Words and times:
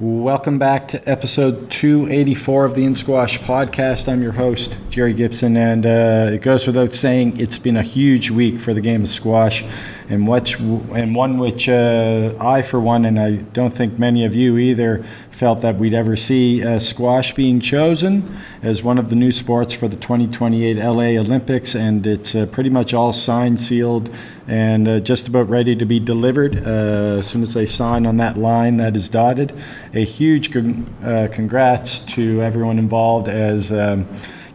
Welcome 0.00 0.58
back 0.58 0.88
to 0.88 1.06
episode 1.06 1.70
284 1.70 2.64
of 2.64 2.74
the 2.74 2.86
In 2.86 2.94
Squash 2.94 3.38
podcast. 3.38 4.10
I'm 4.10 4.22
your 4.22 4.32
host, 4.32 4.78
Jerry 4.88 5.12
Gibson, 5.12 5.58
and 5.58 5.84
uh, 5.84 6.30
it 6.32 6.40
goes 6.40 6.66
without 6.66 6.94
saying 6.94 7.38
it's 7.38 7.58
been 7.58 7.76
a 7.76 7.82
huge 7.82 8.30
week 8.30 8.60
for 8.60 8.72
the 8.72 8.80
game 8.80 9.02
of 9.02 9.08
squash, 9.08 9.62
and, 10.08 10.26
which, 10.26 10.58
and 10.58 11.14
one 11.14 11.36
which 11.36 11.68
uh, 11.68 12.34
I, 12.40 12.62
for 12.62 12.80
one, 12.80 13.04
and 13.04 13.20
I 13.20 13.32
don't 13.52 13.74
think 13.74 13.98
many 13.98 14.24
of 14.24 14.34
you 14.34 14.56
either, 14.56 15.04
felt 15.40 15.62
that 15.62 15.76
we'd 15.76 15.94
ever 15.94 16.16
see 16.16 16.62
uh, 16.62 16.78
squash 16.78 17.32
being 17.32 17.60
chosen 17.60 18.22
as 18.62 18.82
one 18.82 18.98
of 18.98 19.08
the 19.08 19.16
new 19.16 19.32
sports 19.32 19.72
for 19.72 19.88
the 19.88 19.96
2028 19.96 20.76
LA 20.76 21.18
Olympics, 21.18 21.74
and 21.74 22.06
it's 22.06 22.34
uh, 22.34 22.44
pretty 22.44 22.68
much 22.68 22.92
all 22.92 23.10
signed, 23.10 23.58
sealed, 23.58 24.14
and 24.46 24.86
uh, 24.86 25.00
just 25.00 25.28
about 25.28 25.48
ready 25.48 25.74
to 25.74 25.86
be 25.86 25.98
delivered 25.98 26.58
uh, 26.58 27.20
as 27.20 27.26
soon 27.26 27.42
as 27.42 27.54
they 27.54 27.64
sign 27.64 28.04
on 28.04 28.18
that 28.18 28.36
line 28.36 28.76
that 28.76 28.94
is 28.94 29.08
dotted. 29.08 29.58
A 29.94 30.04
huge 30.04 30.52
con- 30.52 30.94
uh, 31.02 31.28
congrats 31.32 32.00
to 32.16 32.42
everyone 32.42 32.78
involved 32.78 33.26
as. 33.26 33.72
Um, 33.72 34.06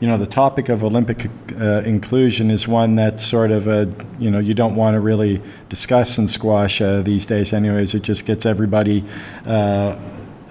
you 0.01 0.09
know, 0.09 0.17
the 0.17 0.27
topic 0.27 0.67
of 0.67 0.83
Olympic 0.83 1.29
uh, 1.57 1.81
inclusion 1.85 2.51
is 2.51 2.67
one 2.67 2.95
that 2.95 3.21
sort 3.21 3.49
of, 3.49 3.65
uh, 3.69 3.85
you 4.19 4.29
know, 4.29 4.39
you 4.39 4.53
don't 4.53 4.75
want 4.75 4.93
to 4.93 4.99
really 4.99 5.41
discuss 5.69 6.17
in 6.17 6.27
squash 6.27 6.81
uh, 6.81 7.01
these 7.01 7.25
days. 7.25 7.53
Anyways, 7.53 7.95
it 7.95 8.01
just 8.01 8.25
gets 8.25 8.45
everybody 8.45 9.05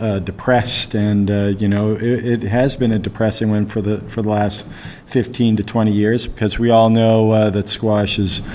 uh, 0.01 0.19
depressed, 0.19 0.95
and 0.95 1.29
you 1.61 1.69
know, 1.69 1.93
it, 1.93 2.43
it, 2.43 2.43
has 2.43 2.77
been 2.77 2.93
a 2.93 2.98
depressing 2.98 3.51
one 3.51 3.66
for 3.66 3.80
the 3.80 4.01
for 4.09 4.23
the 4.23 4.29
last 4.29 4.67
15 5.07 5.57
to 5.57 5.62
20 5.62 5.93
years 5.93 6.27
because 6.27 6.59
we 6.59 6.70
all 6.70 6.91
know 6.91 7.51
that 7.51 7.69
squash 7.69 8.19
is 8.19 8.47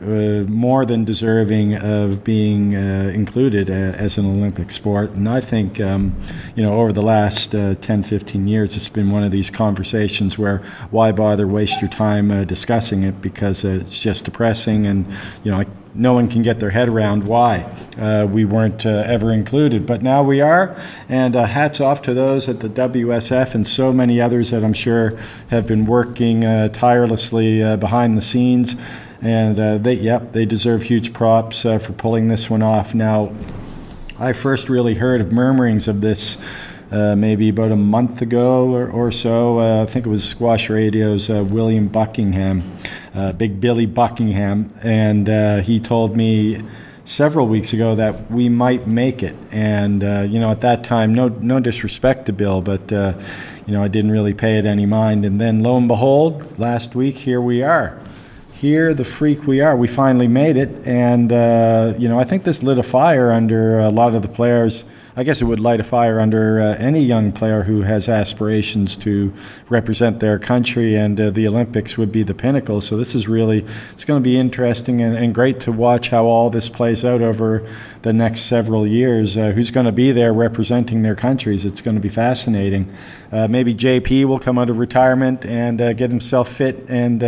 uh, 0.00 0.44
more 0.46 0.84
than 0.86 1.04
deserving 1.04 1.74
of 1.74 2.22
being 2.22 2.76
uh, 2.76 3.10
included 3.12 3.68
uh, 3.68 3.72
as 3.72 4.16
an 4.16 4.26
Olympic 4.26 4.70
sport. 4.70 5.10
And 5.10 5.28
I 5.28 5.40
think, 5.40 5.80
um, 5.80 6.14
you 6.54 6.62
know, 6.62 6.80
over 6.80 6.92
the 6.92 7.02
last 7.02 7.52
uh, 7.52 7.74
10, 7.74 8.04
15 8.04 8.46
years, 8.46 8.76
it's 8.76 8.88
been 8.88 9.10
one 9.10 9.24
of 9.24 9.32
these 9.32 9.50
conversations 9.50 10.38
where 10.38 10.58
why 10.92 11.10
bother 11.10 11.48
waste 11.48 11.80
your 11.80 11.90
time 11.90 12.30
uh, 12.30 12.44
discussing 12.44 13.02
it 13.02 13.20
because 13.20 13.64
it's 13.64 13.98
just 13.98 14.24
depressing 14.24 14.86
and, 14.86 15.04
you 15.42 15.50
know, 15.50 15.64
no 15.98 16.14
one 16.14 16.28
can 16.28 16.42
get 16.42 16.60
their 16.60 16.70
head 16.70 16.88
around 16.88 17.24
why 17.24 17.70
uh, 17.98 18.26
we 18.30 18.44
weren't 18.44 18.86
uh, 18.86 19.02
ever 19.06 19.32
included. 19.32 19.84
But 19.84 20.02
now 20.02 20.22
we 20.22 20.40
are, 20.40 20.76
and 21.08 21.36
uh, 21.36 21.44
hats 21.44 21.80
off 21.80 22.00
to 22.02 22.14
those 22.14 22.48
at 22.48 22.60
the 22.60 22.68
WSF 22.68 23.54
and 23.54 23.66
so 23.66 23.92
many 23.92 24.20
others 24.20 24.50
that 24.50 24.64
I'm 24.64 24.72
sure 24.72 25.18
have 25.50 25.66
been 25.66 25.84
working 25.84 26.42
tirelessly 26.72 27.76
behind 27.76 28.16
the 28.16 28.22
scenes 28.22 28.76
and 29.20 29.58
uh, 29.58 29.78
they, 29.78 29.94
yep, 29.94 30.32
they 30.32 30.44
deserve 30.44 30.82
huge 30.82 31.12
props 31.12 31.64
uh, 31.64 31.78
for 31.78 31.92
pulling 31.92 32.28
this 32.28 32.48
one 32.48 32.62
off. 32.62 32.94
Now, 32.94 33.32
I 34.18 34.32
first 34.32 34.68
really 34.68 34.94
heard 34.94 35.20
of 35.20 35.32
murmurings 35.32 35.88
of 35.88 36.00
this 36.00 36.44
uh, 36.90 37.14
maybe 37.16 37.48
about 37.48 37.70
a 37.70 37.76
month 37.76 38.22
ago 38.22 38.72
or, 38.72 38.88
or 38.88 39.12
so. 39.12 39.60
Uh, 39.60 39.82
I 39.82 39.86
think 39.86 40.06
it 40.06 40.08
was 40.08 40.26
Squash 40.26 40.70
Radio's 40.70 41.28
uh, 41.28 41.44
William 41.44 41.88
Buckingham, 41.88 42.62
uh, 43.18 43.32
Big 43.32 43.60
Billy 43.60 43.86
Buckingham, 43.86 44.72
and 44.82 45.64
he 45.64 45.80
told 45.80 46.16
me 46.16 46.62
several 47.04 47.46
weeks 47.46 47.72
ago 47.72 47.94
that 47.94 48.30
we 48.30 48.48
might 48.48 48.86
make 48.86 49.22
it. 49.22 49.34
And 49.50 50.02
you 50.30 50.40
know, 50.40 50.50
at 50.50 50.60
that 50.62 50.84
time, 50.84 51.14
no 51.14 51.28
no 51.28 51.60
disrespect 51.60 52.26
to 52.26 52.32
Bill, 52.32 52.60
but 52.60 52.90
you 52.90 53.74
know, 53.74 53.82
I 53.82 53.88
didn't 53.88 54.10
really 54.10 54.34
pay 54.34 54.58
it 54.58 54.66
any 54.66 54.86
mind. 54.86 55.24
And 55.24 55.40
then 55.40 55.60
lo 55.60 55.76
and 55.76 55.88
behold, 55.88 56.58
last 56.58 56.94
week 56.94 57.16
here 57.16 57.40
we 57.40 57.62
are 57.62 57.98
here, 58.58 58.92
the 58.92 59.04
freak 59.04 59.46
we 59.46 59.60
are, 59.60 59.76
we 59.76 59.86
finally 59.86 60.26
made 60.26 60.56
it. 60.56 60.68
And, 60.84 61.32
uh, 61.32 61.94
you 61.96 62.08
know, 62.08 62.18
I 62.18 62.24
think 62.24 62.42
this 62.42 62.60
lit 62.60 62.78
a 62.78 62.82
fire 62.82 63.30
under 63.30 63.78
a 63.78 63.88
lot 63.88 64.16
of 64.16 64.22
the 64.22 64.28
players. 64.28 64.82
I 65.18 65.24
guess 65.24 65.42
it 65.42 65.46
would 65.46 65.58
light 65.58 65.80
a 65.80 65.84
fire 65.84 66.20
under 66.20 66.60
uh, 66.60 66.76
any 66.76 67.02
young 67.02 67.32
player 67.32 67.64
who 67.64 67.82
has 67.82 68.08
aspirations 68.08 68.96
to 68.98 69.34
represent 69.68 70.20
their 70.20 70.38
country, 70.38 70.94
and 70.94 71.20
uh, 71.20 71.30
the 71.30 71.48
Olympics 71.48 71.98
would 71.98 72.12
be 72.12 72.22
the 72.22 72.34
pinnacle. 72.34 72.80
So 72.80 72.96
this 72.96 73.16
is 73.16 73.26
really 73.26 73.66
it's 73.92 74.04
going 74.04 74.22
to 74.22 74.24
be 74.24 74.38
interesting 74.38 75.00
and, 75.00 75.16
and, 75.16 75.34
great 75.34 75.58
to 75.62 75.72
watch 75.72 76.10
how 76.10 76.26
all 76.26 76.50
this 76.50 76.68
plays 76.68 77.04
out 77.04 77.20
over 77.20 77.68
the 78.02 78.12
next 78.12 78.42
several 78.42 78.86
years. 78.86 79.36
Uh, 79.36 79.50
who's 79.50 79.72
going 79.72 79.86
to 79.86 79.92
be 79.92 80.12
there 80.12 80.32
representing 80.32 81.02
their 81.02 81.16
countries? 81.16 81.64
It's 81.64 81.80
going 81.80 81.96
to 81.96 82.00
be 82.00 82.08
fascinating. 82.08 82.94
Uh, 83.32 83.48
maybe 83.48 83.74
JP 83.74 84.26
will 84.26 84.38
come 84.38 84.56
out 84.56 84.70
of 84.70 84.78
retirement 84.78 85.44
and 85.44 85.80
uh, 85.80 85.94
get 85.94 86.10
himself 86.10 86.48
fit 86.48 86.84
and 86.88 87.24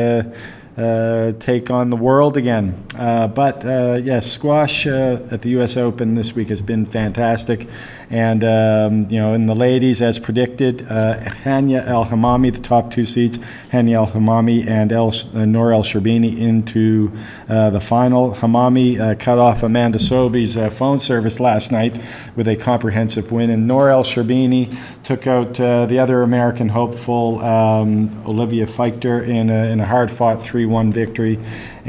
uh, 0.81 1.33
take 1.39 1.71
on 1.71 1.91
the 1.91 1.97
world 1.97 2.37
again. 2.37 2.87
Uh, 2.97 3.27
but 3.29 3.65
uh, 3.65 4.01
yes, 4.03 4.31
squash 4.31 4.87
uh, 4.87 5.21
at 5.31 5.43
the 5.43 5.51
U.S. 5.51 5.77
Open 5.77 6.15
this 6.15 6.35
week 6.35 6.49
has 6.49 6.63
been 6.63 6.87
fantastic, 6.87 7.69
and 8.11 8.43
um, 8.43 9.07
you 9.09 9.19
know, 9.19 9.35
in 9.35 9.47
the 9.47 9.55
ladies, 9.55 10.03
as 10.03 10.19
predicted, 10.19 10.83
uh, 10.91 11.21
Hania 11.21 11.87
El 11.87 12.07
Hammamy, 12.07 12.53
the 12.53 12.61
top 12.61 12.91
two 12.91 13.07
seeds, 13.07 13.39
Hania 13.73 13.95
El 13.95 14.09
Hammamy 14.09 14.67
and 14.67 14.93
El, 14.93 15.15
uh, 15.35 15.45
Nour 15.45 15.73
El 15.73 15.85
Sherbini 15.85 16.37
into 16.37 17.13
the 17.47 17.81
final. 17.81 18.35
Hammamy 18.35 19.19
cut 19.21 19.39
off 19.39 19.63
Amanda 19.63 19.99
Sobhy's 19.99 20.57
phone 20.77 20.99
service 20.99 21.39
last 21.39 21.71
night 21.71 22.03
with 22.35 22.49
a 22.49 22.57
comprehensive 22.57 23.31
win, 23.31 23.49
and 23.49 23.69
Nour 23.69 23.91
El 23.91 24.05
Sherbini 24.05 24.77
took 25.05 25.27
out 25.27 25.55
the 25.55 25.99
other 25.99 26.23
American 26.23 26.69
hopeful, 26.69 27.39
um, 27.41 28.23
Olivia 28.27 28.67
Fiechter, 28.67 29.27
in 29.27 29.51
a, 29.51 29.67
in 29.67 29.81
a 29.81 29.87
hard-fought 29.87 30.43
three 30.43 30.67
one 30.67 30.91
victory. 30.91 31.39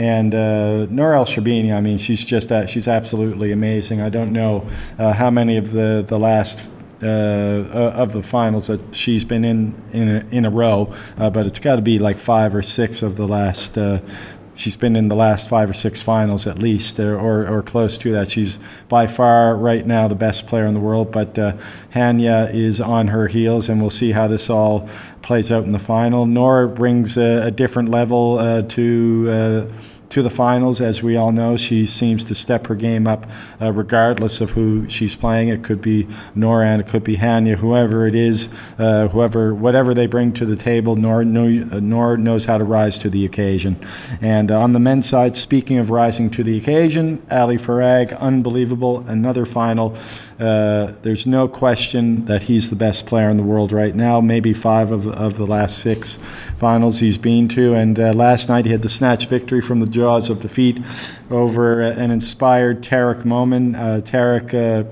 And 0.01 0.34
uh, 0.34 0.88
Nour 0.89 1.13
El 1.13 1.25
Sherbini, 1.25 1.72
I 1.72 1.79
mean, 1.79 2.00
she's 2.00 2.25
just 2.25 2.51
uh, 2.51 2.66
she's 2.66 2.88
absolutely 2.88 3.51
amazing. 3.51 4.01
I 4.01 4.09
don't 4.09 4.31
know 4.31 4.67
uh, 4.97 5.13
how 5.13 5.29
many 5.29 5.57
of 5.57 5.73
the 5.73 6.03
the 6.07 6.17
last 6.17 6.73
uh, 7.03 7.06
uh, 7.06 7.94
of 7.95 8.11
the 8.11 8.23
finals 8.23 8.66
that 8.66 8.95
she's 8.95 9.23
been 9.23 9.45
in 9.45 9.79
in 9.94 10.09
a, 10.09 10.25
in 10.31 10.45
a 10.45 10.50
row, 10.50 10.91
uh, 11.19 11.29
but 11.29 11.45
it's 11.45 11.59
got 11.59 11.75
to 11.75 11.84
be 11.84 12.00
like 12.00 12.17
five 12.17 12.56
or 12.56 12.63
six 12.63 13.03
of 13.03 13.16
the 13.16 13.28
last 13.28 13.78
uh, 13.78 14.00
she's 14.56 14.75
been 14.75 14.95
in 14.95 15.07
the 15.07 15.16
last 15.16 15.47
five 15.47 15.69
or 15.69 15.73
six 15.75 16.01
finals 16.01 16.47
at 16.47 16.57
least, 16.57 17.00
or, 17.00 17.47
or, 17.47 17.61
close 17.61 17.97
to 18.00 18.11
that. 18.11 18.29
She's 18.29 18.59
by 18.90 19.06
far 19.06 19.56
right 19.56 19.85
now 19.85 20.07
the 20.07 20.16
best 20.16 20.47
player 20.47 20.66
in 20.66 20.73
the 20.73 20.79
world, 20.79 21.11
but 21.11 21.35
Hania 21.94 22.53
is 22.53 22.81
on 22.81 23.07
her 23.07 23.28
heels, 23.28 23.69
and 23.69 23.79
we'll 23.79 23.90
see 23.91 24.11
how 24.11 24.28
this 24.28 24.50
all 24.50 24.90
plays 25.22 25.51
out 25.51 25.63
in 25.63 25.72
the 25.72 25.79
final. 25.79 26.25
Nour 26.25 26.67
brings 26.67 27.17
a, 27.17 27.44
a 27.44 27.51
different 27.51 27.90
level 27.90 28.63
to 28.63 29.69
to 30.11 30.22
the 30.22 30.29
finals. 30.29 30.79
As 30.81 31.01
we 31.01 31.17
all 31.17 31.31
know, 31.31 31.57
she 31.57 31.85
seems 31.85 32.23
to 32.25 32.35
step 32.35 32.67
her 32.67 32.75
game 32.75 33.07
up 33.07 33.25
uh, 33.59 33.72
regardless 33.72 34.41
of 34.41 34.51
who 34.51 34.88
she's 34.88 35.16
playing. 35.16 35.49
It 35.49 35.63
could 35.63 35.81
be 35.81 36.05
Nouran, 36.35 36.79
it 36.79 36.88
could 36.88 37.03
be 37.03 37.17
Hania, 37.17 37.55
whoever 37.55 38.05
it 38.07 38.16
is, 38.16 38.53
uh, 38.77 39.07
whoever, 39.07 39.53
whatever 39.53 39.94
they 39.94 40.07
bring 40.07 40.33
to 40.33 40.45
the 40.45 40.55
table, 40.55 40.95
Nour, 40.95 41.23
Nour 41.23 42.17
knows 42.17 42.45
how 42.45 42.57
to 42.57 42.63
rise 42.63 42.97
to 42.99 43.09
the 43.09 43.25
occasion. 43.25 43.79
And 44.22 44.51
uh, 44.51 44.59
on 44.59 44.73
the 44.73 44.79
men's 44.79 45.07
side, 45.07 45.35
speaking 45.35 45.77
of 45.77 45.89
rising 45.89 46.29
to 46.31 46.43
the 46.43 46.57
occasion, 46.57 47.25
Ali 47.31 47.57
Farag, 47.57 48.17
unbelievable, 48.19 49.05
another 49.07 49.45
final. 49.45 49.97
Uh, 50.39 50.93
there's 51.03 51.28
no 51.28 51.47
question 51.47 52.25
that 52.25 52.41
he's 52.43 52.72
the 52.72 52.75
best 52.75 53.05
player 53.05 53.29
in 53.29 53.38
the 53.38 53.43
world 53.43 53.72
right 53.72 53.93
now. 53.93 54.19
Maybe 54.19 54.53
five 54.53 54.91
of, 54.91 55.07
of 55.07 55.38
the 55.38 55.45
last 55.45 55.78
six 55.79 56.17
finals 56.57 56.99
he's 56.99 57.17
been 57.17 57.47
to. 57.49 57.75
And 57.75 57.99
uh, 57.99 58.13
last 58.13 58.49
night 58.49 58.66
he 58.66 58.72
had 58.72 58.81
the 58.81 58.89
snatch 58.89 59.28
victory 59.28 59.61
from 59.61 59.79
the 59.79 59.85
jaws 60.01 60.31
of 60.31 60.41
defeat 60.41 60.79
over 61.29 61.79
an 61.79 62.09
inspired 62.09 62.81
Tarek 62.81 63.22
Momen. 63.22 63.75
Uh, 63.75 64.01
Tarek 64.01 64.51
uh, 64.56 64.89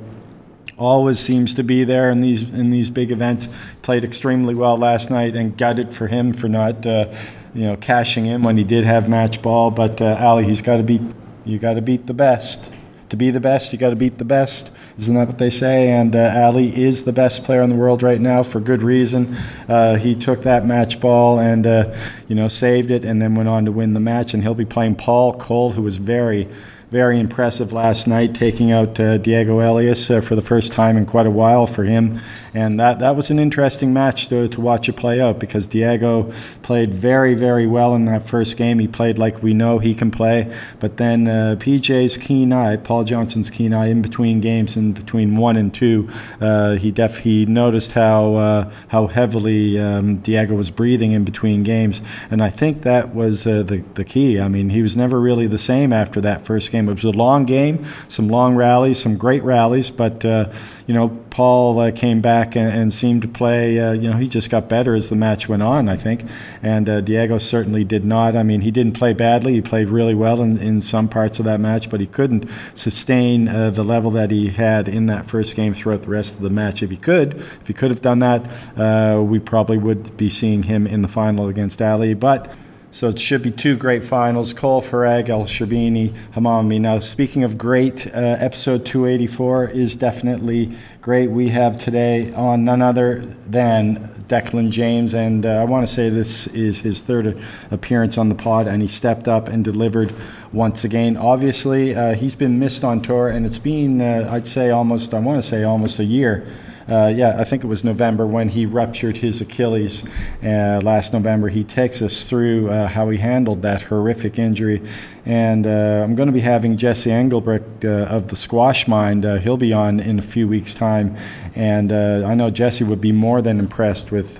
always 0.77 1.17
seems 1.17 1.55
to 1.55 1.63
be 1.63 1.83
there 1.83 2.11
in 2.11 2.21
these 2.21 2.43
in 2.43 2.69
these 2.69 2.91
big 2.91 3.11
events. 3.11 3.47
Played 3.81 4.03
extremely 4.03 4.53
well 4.53 4.77
last 4.77 5.09
night, 5.09 5.35
and 5.35 5.57
gutted 5.57 5.95
for 5.95 6.05
him 6.05 6.31
for 6.31 6.47
not 6.47 6.85
uh, 6.85 7.11
you 7.55 7.63
know 7.63 7.75
cashing 7.75 8.27
in 8.27 8.43
when 8.43 8.55
he 8.55 8.63
did 8.63 8.83
have 8.83 9.09
match 9.09 9.41
ball. 9.41 9.71
But 9.71 9.99
uh, 9.99 10.15
Ali, 10.19 10.45
he's 10.45 10.61
got 10.61 10.77
to 10.77 10.83
beat 10.83 11.01
you 11.43 11.57
got 11.57 11.73
to 11.73 11.81
beat 11.81 12.05
the 12.05 12.13
best. 12.13 12.71
To 13.09 13.17
be 13.17 13.31
the 13.31 13.39
best, 13.39 13.73
you 13.73 13.79
got 13.79 13.89
to 13.89 13.95
beat 13.95 14.19
the 14.19 14.25
best. 14.25 14.69
Isn't 14.99 15.15
that 15.15 15.27
what 15.27 15.37
they 15.37 15.49
say? 15.49 15.91
And 15.91 16.13
uh, 16.13 16.33
Ali 16.35 16.75
is 16.75 17.05
the 17.05 17.13
best 17.13 17.45
player 17.45 17.61
in 17.61 17.69
the 17.69 17.75
world 17.77 18.03
right 18.03 18.19
now 18.19 18.43
for 18.43 18.59
good 18.59 18.83
reason. 18.83 19.33
Uh, 19.69 19.95
he 19.95 20.13
took 20.13 20.41
that 20.41 20.65
match 20.65 20.99
ball 20.99 21.39
and 21.39 21.65
uh, 21.65 21.95
you 22.27 22.35
know 22.35 22.49
saved 22.49 22.91
it, 22.91 23.05
and 23.05 23.21
then 23.21 23.33
went 23.33 23.47
on 23.47 23.63
to 23.63 23.71
win 23.71 23.93
the 23.93 24.01
match. 24.01 24.33
And 24.33 24.43
he'll 24.43 24.55
be 24.55 24.65
playing 24.65 24.95
Paul 24.95 25.37
Coll, 25.39 25.71
who 25.71 25.83
was 25.83 25.95
very 25.95 26.49
very 26.91 27.19
impressive 27.19 27.71
last 27.71 28.07
night, 28.07 28.33
taking 28.33 28.71
out 28.71 28.99
uh, 28.99 29.17
Diego 29.17 29.59
Elias 29.59 30.09
uh, 30.09 30.21
for 30.21 30.35
the 30.35 30.41
first 30.41 30.71
time 30.71 30.97
in 30.97 31.05
quite 31.05 31.27
a 31.27 31.31
while 31.31 31.67
for 31.67 31.83
him. 31.83 32.19
And 32.53 32.79
that, 32.79 32.97
that 32.97 33.15
was 33.15 33.29
an 33.29 33.37
interesting 33.37 33.93
match 33.93 34.27
to, 34.29 34.47
to 34.47 34.61
watch 34.61 34.89
it 34.89 34.93
play 34.93 35.21
out 35.21 35.37
because 35.37 35.67
Diego 35.67 36.33
played 36.63 36.91
very, 36.91 37.35
very 37.35 37.67
well 37.67 37.93
in 37.93 38.05
that 38.05 38.27
first 38.27 38.57
game. 38.57 38.79
He 38.79 38.87
played 38.87 39.19
like 39.19 39.43
we 39.43 39.53
know 39.53 39.77
he 39.77 39.93
can 39.93 40.09
play. 40.09 40.51
But 40.79 40.97
then 40.97 41.27
uh, 41.27 41.57
PJ's 41.59 42.17
keen 42.17 42.51
eye, 42.51 42.77
Paul 42.77 43.03
Johnson's 43.03 43.51
keen 43.51 43.71
eye, 43.71 43.87
in 43.87 44.01
between 44.01 44.41
games, 44.41 44.75
in 44.75 44.93
between 44.93 45.35
one 45.35 45.57
and 45.57 45.71
two, 45.71 46.09
uh, 46.41 46.73
he 46.73 46.91
def 46.91 47.19
he 47.19 47.45
noticed 47.45 47.93
how 47.93 48.35
uh, 48.35 48.71
how 48.87 49.07
heavily 49.07 49.79
um, 49.79 50.17
Diego 50.17 50.55
was 50.55 50.69
breathing 50.69 51.11
in 51.11 51.23
between 51.23 51.63
games, 51.63 52.01
and 52.31 52.41
I 52.41 52.49
think 52.49 52.81
that 52.81 53.13
was 53.13 53.45
uh, 53.45 53.63
the 53.63 53.83
the 53.93 54.03
key. 54.03 54.39
I 54.39 54.47
mean, 54.47 54.69
he 54.69 54.81
was 54.81 54.97
never 54.97 55.19
really 55.19 55.47
the 55.47 55.57
same 55.57 55.93
after 55.93 56.21
that 56.21 56.45
first 56.45 56.71
game 56.71 56.78
game. 56.79 56.89
It 56.89 56.93
was 56.93 57.03
a 57.03 57.17
long 57.17 57.45
game, 57.45 57.85
some 58.07 58.27
long 58.27 58.55
rallies, 58.55 59.01
some 59.01 59.17
great 59.17 59.43
rallies, 59.43 59.89
but 59.89 60.23
uh, 60.25 60.51
you 60.87 60.93
know 60.93 61.09
Paul 61.29 61.79
uh, 61.79 61.91
came 61.91 62.21
back 62.21 62.55
and, 62.55 62.71
and, 62.71 62.93
seemed 62.93 63.21
to 63.21 63.27
play. 63.27 63.79
Uh, 63.79 63.91
you 63.93 64.09
know 64.09 64.17
he 64.17 64.27
just 64.27 64.49
got 64.49 64.69
better 64.69 64.95
as 64.95 65.09
the 65.09 65.15
match 65.15 65.47
went 65.47 65.63
on, 65.63 65.89
I 65.89 65.97
think, 65.97 66.25
and 66.61 66.89
uh, 66.89 67.01
Diego 67.01 67.37
certainly 67.37 67.83
did 67.83 68.05
not. 68.05 68.35
I 68.35 68.43
mean 68.43 68.61
he 68.61 68.71
didn't 68.71 68.93
play 68.93 69.13
badly. 69.13 69.53
He 69.53 69.61
played 69.61 69.89
really 69.89 70.15
well 70.15 70.41
in, 70.41 70.57
in 70.57 70.81
some 70.81 71.09
parts 71.09 71.39
of 71.39 71.45
that 71.45 71.59
match, 71.59 71.89
but 71.89 71.99
he 71.99 72.07
couldn't 72.07 72.49
sustain 72.73 73.47
uh, 73.47 73.69
the 73.71 73.83
level 73.83 74.11
that 74.11 74.31
he 74.31 74.49
had 74.49 74.87
in 74.87 75.07
that 75.07 75.27
first 75.27 75.55
game 75.55 75.73
throughout 75.73 76.03
the 76.03 76.09
rest 76.09 76.35
of 76.35 76.41
the 76.41 76.49
match. 76.49 76.81
If 76.83 76.89
he 76.89 76.97
could, 76.97 77.35
if 77.35 77.67
he 77.67 77.73
could 77.73 77.91
have 77.91 78.01
done 78.01 78.19
that, 78.19 79.19
we 79.19 79.39
probably 79.39 79.77
would 79.77 80.15
be 80.17 80.29
seeing 80.29 80.63
him 80.63 80.87
in 80.87 81.01
the 81.01 81.07
final 81.07 81.47
against 81.47 81.81
Ali, 81.81 82.13
but. 82.13 82.51
So 82.91 83.09
it 83.09 83.19
should 83.19 83.43
be 83.43 83.51
two 83.51 83.77
great 83.77 84.03
finals 84.03 84.51
Coll 84.51 84.81
Farag, 84.81 85.29
El 85.29 85.43
Sherbini, 85.43 86.11
Hammamy. 86.33 86.81
Now, 86.81 86.97
speaking 86.97 87.43
of 87.43 87.55
great, 87.55 88.07
uh, 88.07 88.37
episode 88.39 88.83
284 88.83 89.65
is 89.67 89.95
definitely 89.95 90.75
great. 90.99 91.29
We 91.29 91.49
have 91.49 91.77
today 91.77 92.33
on 92.33 92.65
none 92.65 92.81
other 92.81 93.19
than 93.45 94.07
Declan 94.27 94.71
James, 94.71 95.13
and 95.13 95.45
uh, 95.45 95.49
I 95.49 95.65
want 95.65 95.87
to 95.87 95.93
say 95.93 96.09
this 96.09 96.47
is 96.47 96.79
his 96.79 97.03
third 97.03 97.39
appearance 97.69 98.17
on 98.17 98.27
the 98.27 98.35
pod, 98.35 98.65
and 98.65 98.81
he 98.81 98.87
stepped 98.87 99.27
up 99.27 99.49
and 99.49 99.63
delivered 99.63 100.11
once 100.51 100.83
again. 100.83 101.15
Obviously, 101.15 101.93
uh, 101.93 102.15
he's 102.15 102.33
been 102.33 102.57
missed 102.57 102.83
on 102.83 103.01
tour, 103.03 103.29
and 103.29 103.45
it's 103.45 103.59
been, 103.59 104.01
uh, 104.01 104.29
I'd 104.31 104.47
say, 104.47 104.71
almost, 104.71 105.13
I 105.13 105.19
want 105.19 105.41
to 105.41 105.47
say, 105.47 105.63
almost 105.63 105.99
a 105.99 106.03
year 106.03 106.47
uh, 106.89 107.07
yeah, 107.07 107.35
I 107.37 107.43
think 107.43 107.63
it 107.63 107.67
was 107.67 107.83
November 107.83 108.25
when 108.25 108.49
he 108.49 108.65
ruptured 108.65 109.17
his 109.17 109.41
Achilles 109.41 110.07
uh, 110.43 110.81
last 110.83 111.13
November. 111.13 111.49
He 111.49 111.63
takes 111.63 112.01
us 112.01 112.23
through 112.23 112.69
uh, 112.69 112.87
how 112.87 113.09
he 113.09 113.17
handled 113.17 113.61
that 113.61 113.83
horrific 113.83 114.39
injury. 114.39 114.81
And 115.25 115.67
uh, 115.67 116.01
I'm 116.03 116.15
going 116.15 116.27
to 116.27 116.33
be 116.33 116.39
having 116.39 116.77
Jesse 116.77 117.11
Engelbrecht 117.11 117.85
uh, 117.85 118.05
of 118.09 118.29
the 118.29 118.35
Squash 118.35 118.87
Mind. 118.87 119.25
Uh, 119.25 119.37
he'll 119.37 119.57
be 119.57 119.73
on 119.73 119.99
in 119.99 120.17
a 120.17 120.23
few 120.23 120.47
weeks' 120.47 120.73
time. 120.73 121.15
And 121.55 121.91
I 121.91 122.33
know 122.33 122.49
Jesse 122.49 122.83
would 122.83 123.01
be 123.01 123.11
more 123.11 123.41
than 123.41 123.59
impressed 123.59 124.11
with 124.11 124.37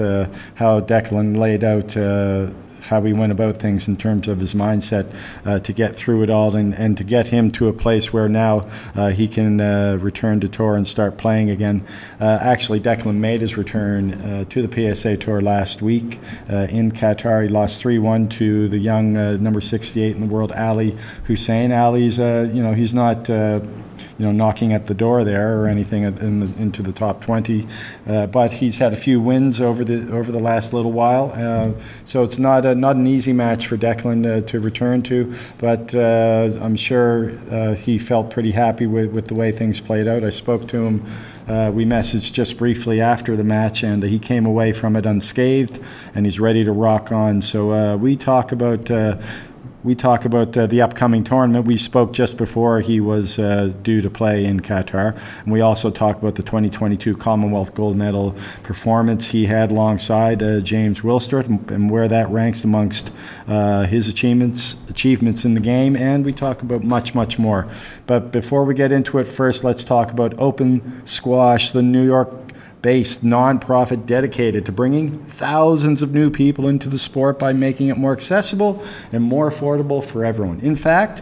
how 0.56 0.80
Declan 0.80 1.38
laid 1.38 1.64
out 1.64 1.96
how 2.90 3.02
he 3.04 3.14
went 3.14 3.32
about 3.32 3.58
things 3.58 3.88
in 3.88 3.96
terms 3.96 4.28
of 4.28 4.40
his 4.40 4.56
mindset 4.56 5.14
uh, 5.46 5.60
to 5.60 5.72
get 5.72 5.96
through 5.96 6.24
it 6.24 6.30
all 6.30 6.56
and, 6.56 6.74
and 6.74 6.98
to 6.98 7.04
get 7.04 7.28
him 7.28 7.52
to 7.52 7.68
a 7.68 7.74
place 7.74 8.12
where 8.12 8.28
now 8.28 8.68
uh, 8.96 9.10
he 9.10 9.28
can 9.28 9.62
uh, 9.62 9.98
return 10.02 10.40
to 10.40 10.50
tour 10.50 10.76
and 10.76 10.88
start 10.88 11.18
playing 11.18 11.52
again. 11.52 11.86
Uh, 12.20 12.40
actually, 12.42 12.80
Declan 12.80 13.16
made 13.16 13.42
his 13.42 13.58
return 13.58 14.14
uh, 14.14 14.44
to 14.46 14.66
the 14.66 14.96
PSA 14.96 15.18
Tour 15.18 15.40
last 15.40 15.82
week 15.82 16.20
in 16.50 16.92
Qatar. 16.92 17.44
He 17.44 17.50
lost 17.50 17.80
3 17.80 18.00
1 18.00 18.30
to 18.30 18.68
the 18.70 18.78
young 18.78 19.14
number 19.14 19.62
68 19.62 20.16
in 20.16 20.22
the 20.22 20.28
world, 20.28 20.52
Ali 20.54 20.98
Hussein. 21.26 21.72
Ali's, 21.72 22.18
you 22.18 22.64
know, 22.64 22.74
he's 22.74 22.94
not 22.94 23.30
you 24.20 24.26
know, 24.26 24.32
knocking 24.34 24.74
at 24.74 24.88
the 24.88 24.94
door 24.94 25.24
there 25.24 25.60
or 25.62 25.68
anything 25.68 26.04
in 26.04 26.42
the, 26.42 26.62
into 26.62 26.84
the 26.84 26.92
top 26.92 27.22
20. 27.22 27.66
Uh, 28.06 28.28
but 28.28 28.52
he's 28.52 28.78
had 28.78 28.92
a 28.92 28.98
few 28.98 29.20
wins 29.20 29.62
over 29.62 29.86
the 29.86 30.12
over 30.12 30.32
the 30.32 30.40
last 30.40 30.74
little 30.74 30.92
while, 30.92 31.32
uh, 31.36 31.72
so 32.04 32.24
it's 32.24 32.38
not 32.38 32.66
a, 32.66 32.76
not 32.76 32.98
an 32.98 33.08
easy 33.08 33.32
match 33.32 33.66
for 33.68 33.78
Declan 33.78 34.26
uh, 34.26 34.46
to 34.48 34.60
return 34.60 35.02
to. 35.04 35.34
But 35.58 35.96
uh, 35.96 36.50
I'm 36.62 36.76
sure 36.76 37.32
uh, 37.50 37.76
he 37.76 37.98
felt 37.98 38.30
pretty 38.30 38.52
happy 38.52 38.86
with, 38.86 39.12
with 39.12 39.28
the 39.28 39.36
way 39.36 39.52
things 39.52 39.80
played 39.80 40.08
out. 40.08 40.24
I 40.24 40.30
spoke 40.30 40.68
to 40.70 40.86
him. 40.86 41.06
Uh, 41.50 41.72
we 41.74 41.84
messaged 41.84 42.32
just 42.34 42.60
briefly 42.60 43.02
after 43.02 43.36
the 43.36 43.44
match, 43.44 43.82
and 43.82 44.04
he 44.04 44.20
came 44.20 44.46
away 44.46 44.72
from 44.72 44.96
it 44.96 45.08
unscathed, 45.08 45.80
and 46.14 46.28
he's 46.28 46.40
ready 46.40 46.64
to 46.64 46.72
rock 46.72 47.12
on. 47.12 47.42
So 47.42 47.72
uh, 47.72 47.98
we 47.98 48.16
talk 48.16 48.52
about 48.52 48.92
uh, 48.92 49.18
we 49.84 49.96
talk 49.96 50.26
about 50.26 50.58
uh, 50.58 50.68
the 50.68 50.82
upcoming 50.82 51.24
tournament. 51.24 51.66
We 51.66 51.78
spoke 51.78 52.12
just 52.12 52.38
before 52.38 52.82
he 52.82 53.00
was 53.00 53.40
uh, 53.40 53.72
due 53.82 54.02
to 54.02 54.10
play 54.10 54.44
in 54.44 54.60
Qatar. 54.60 55.18
And 55.44 55.54
we 55.54 55.62
also 55.62 55.90
talk 55.90 56.18
about 56.18 56.36
the 56.36 56.44
2022 56.44 57.16
Commonwealth 57.16 57.74
gold 57.74 57.96
medal 57.96 58.36
performance 58.64 59.28
he 59.28 59.46
had 59.46 59.72
alongside 59.72 60.44
uh, 60.44 60.60
James 60.60 61.00
Willstrop 61.00 61.46
and, 61.46 61.72
and, 61.72 61.90
where 61.90 62.08
that 62.10 62.30
ranks 62.30 62.64
amongst 62.64 63.12
uh, 63.48 63.86
his 63.86 64.08
achievements 64.08 64.76
achievements 64.90 65.46
in 65.46 65.54
the 65.54 65.62
game. 65.62 65.96
And 65.96 66.26
we 66.26 66.34
talk 66.34 66.62
about 66.62 66.84
much, 66.84 67.16
much 67.16 67.40
more. 67.40 67.68
But 68.06 68.32
before 68.32 68.66
we 68.66 68.74
get 68.74 68.92
into 68.92 69.18
it, 69.20 69.26
first 69.26 69.64
let's 69.64 69.84
talk 69.84 70.12
about 70.12 70.38
Open 70.38 71.06
Squash, 71.06 71.72
the 71.72 71.82
New 71.82 72.04
York 72.04 72.30
based 72.82 73.26
nonprofit 73.26 74.06
dedicated 74.06 74.66
to 74.66 74.72
bringing 74.72 75.24
thousands 75.26 76.02
of 76.02 76.14
new 76.14 76.30
people 76.30 76.68
into 76.68 76.90
the 76.90 76.98
sport 76.98 77.38
by 77.38 77.52
making 77.52 77.90
it 77.90 77.98
more 77.98 78.14
accessible 78.14 78.84
and 79.12 79.24
more 79.24 79.50
affordable 79.50 80.04
for 80.04 80.24
everyone. 80.24 80.60
In 80.62 80.76
fact, 80.76 81.22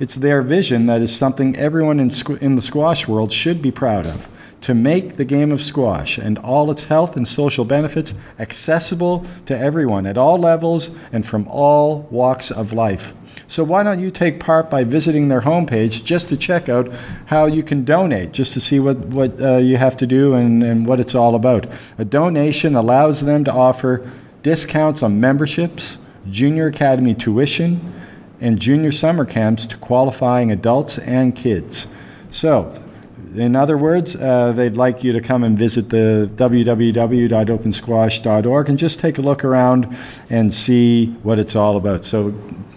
it's 0.00 0.16
their 0.16 0.42
vision 0.42 0.86
that 0.86 1.00
is 1.00 1.14
something 1.14 1.56
everyone 1.56 2.00
in, 2.00 2.08
squ- 2.08 2.42
in 2.42 2.56
the 2.56 2.62
squash 2.62 3.06
world 3.06 3.32
should 3.32 3.62
be 3.62 3.70
proud 3.70 4.06
of 4.06 4.28
to 4.62 4.74
make 4.74 5.16
the 5.16 5.24
game 5.24 5.50
of 5.52 5.60
squash 5.60 6.18
and 6.18 6.38
all 6.38 6.70
its 6.70 6.84
health 6.84 7.16
and 7.16 7.26
social 7.26 7.64
benefits 7.64 8.14
accessible 8.38 9.26
to 9.46 9.58
everyone 9.58 10.06
at 10.06 10.16
all 10.16 10.38
levels 10.38 10.96
and 11.12 11.26
from 11.26 11.46
all 11.48 12.02
walks 12.10 12.50
of 12.50 12.72
life. 12.72 13.14
So 13.52 13.62
why 13.64 13.82
don't 13.82 14.00
you 14.00 14.10
take 14.10 14.40
part 14.40 14.70
by 14.70 14.82
visiting 14.82 15.28
their 15.28 15.42
homepage 15.42 16.06
just 16.06 16.30
to 16.30 16.38
check 16.38 16.70
out 16.70 16.90
how 17.26 17.44
you 17.44 17.62
can 17.62 17.84
donate, 17.84 18.32
just 18.32 18.54
to 18.54 18.60
see 18.60 18.80
what, 18.80 18.96
what 18.96 19.38
uh, 19.38 19.58
you 19.58 19.76
have 19.76 19.94
to 19.98 20.06
do 20.06 20.32
and, 20.32 20.62
and 20.62 20.86
what 20.86 21.00
it's 21.00 21.14
all 21.14 21.34
about. 21.34 21.66
A 21.98 22.04
donation 22.06 22.74
allows 22.74 23.20
them 23.20 23.44
to 23.44 23.52
offer 23.52 24.10
discounts 24.42 25.02
on 25.02 25.20
memberships, 25.20 25.98
junior 26.30 26.68
academy 26.68 27.14
tuition, 27.14 27.92
and 28.40 28.58
junior 28.58 28.90
summer 28.90 29.26
camps 29.26 29.66
to 29.66 29.76
qualifying 29.76 30.50
adults 30.50 30.96
and 30.96 31.36
kids. 31.36 31.94
So, 32.30 32.81
in 33.34 33.56
other 33.56 33.78
words, 33.78 34.14
uh, 34.16 34.52
they'd 34.52 34.76
like 34.76 35.02
you 35.04 35.12
to 35.12 35.20
come 35.20 35.44
and 35.44 35.58
visit 35.58 35.90
the 35.90 36.30
www.opensquash.org 36.34 38.68
and 38.68 38.78
just 38.78 39.00
take 39.00 39.18
a 39.18 39.22
look 39.22 39.44
around 39.44 39.96
and 40.30 40.52
see 40.52 41.06
what 41.22 41.38
it's 41.38 41.54
all 41.56 41.76
about. 41.76 42.04
So 42.04 42.34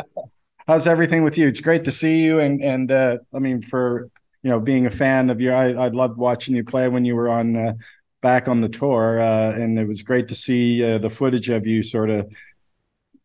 How's 0.66 0.87
everything 0.87 1.25
with 1.25 1.37
you? 1.37 1.46
It's 1.46 1.61
great 1.61 1.84
to 1.84 1.90
see 1.90 2.20
you. 2.20 2.40
And, 2.40 2.62
and 2.62 2.90
uh, 2.90 3.19
I 3.34 3.38
mean, 3.38 3.61
for 3.61 4.10
you 4.43 4.50
know, 4.50 4.60
being 4.60 4.86
a 4.86 4.91
fan 4.91 5.31
of 5.31 5.41
you, 5.41 5.53
I, 5.53 5.72
I 5.72 5.89
loved 5.89 6.19
watching 6.19 6.55
you 6.55 6.65
play 6.65 6.89
when 6.89 7.05
you 7.05 7.17
were 7.17 7.29
on 7.29 7.56
uh, 7.56 7.72
back 8.20 8.46
on 8.46 8.60
the 8.60 8.69
tour, 8.69 9.20
uh, 9.20 9.53
and 9.53 9.79
it 9.79 9.89
was 9.89 10.03
great 10.03 10.29
to 10.29 10.34
see 10.34 10.84
uh, 10.84 10.98
the 10.98 11.10
footage 11.10 11.48
of 11.48 11.67
you 11.67 11.82
sort 11.82 12.10
of 12.10 12.31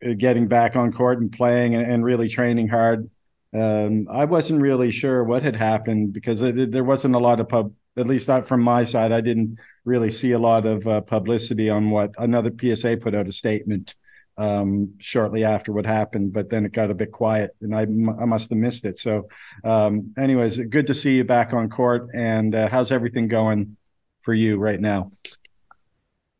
uh, 0.04 0.14
getting 0.16 0.48
back 0.48 0.76
on 0.76 0.92
court 0.92 1.20
and 1.20 1.30
playing 1.30 1.74
and, 1.74 1.90
and 1.90 2.04
really 2.04 2.28
training 2.28 2.68
hard. 2.68 3.08
Um, 3.54 4.06
I 4.10 4.24
wasn't 4.24 4.62
really 4.62 4.90
sure 4.90 5.24
what 5.24 5.42
had 5.42 5.56
happened 5.56 6.14
because 6.14 6.40
it, 6.40 6.70
there 6.70 6.84
wasn't 6.84 7.14
a 7.14 7.18
lot 7.18 7.40
of 7.40 7.48
pub, 7.48 7.74
at 7.98 8.06
least 8.06 8.28
not 8.28 8.46
from 8.46 8.62
my 8.62 8.84
side. 8.84 9.12
I 9.12 9.20
didn't 9.20 9.58
really 9.84 10.10
see 10.10 10.32
a 10.32 10.38
lot 10.38 10.64
of 10.64 10.86
uh, 10.86 11.00
publicity 11.02 11.68
on 11.68 11.90
what 11.90 12.14
another 12.16 12.50
PSA 12.50 12.96
put 12.98 13.14
out 13.14 13.28
a 13.28 13.32
statement 13.32 13.94
um, 14.36 14.94
shortly 14.98 15.44
after 15.44 15.72
what 15.72 15.86
happened, 15.86 16.32
but 16.32 16.50
then 16.50 16.64
it 16.64 16.72
got 16.72 16.90
a 16.90 16.94
bit 16.94 17.12
quiet 17.12 17.54
and 17.60 17.74
I, 17.74 17.82
I 17.82 18.24
must 18.24 18.50
have 18.50 18.58
missed 18.58 18.84
it. 18.84 18.98
So, 18.98 19.28
um, 19.64 20.14
anyways, 20.18 20.58
good 20.58 20.86
to 20.86 20.94
see 20.94 21.16
you 21.16 21.24
back 21.24 21.52
on 21.52 21.68
court. 21.68 22.08
And 22.14 22.54
uh, 22.54 22.68
how's 22.68 22.90
everything 22.90 23.28
going 23.28 23.76
for 24.20 24.32
you 24.32 24.56
right 24.56 24.80
now? 24.80 25.12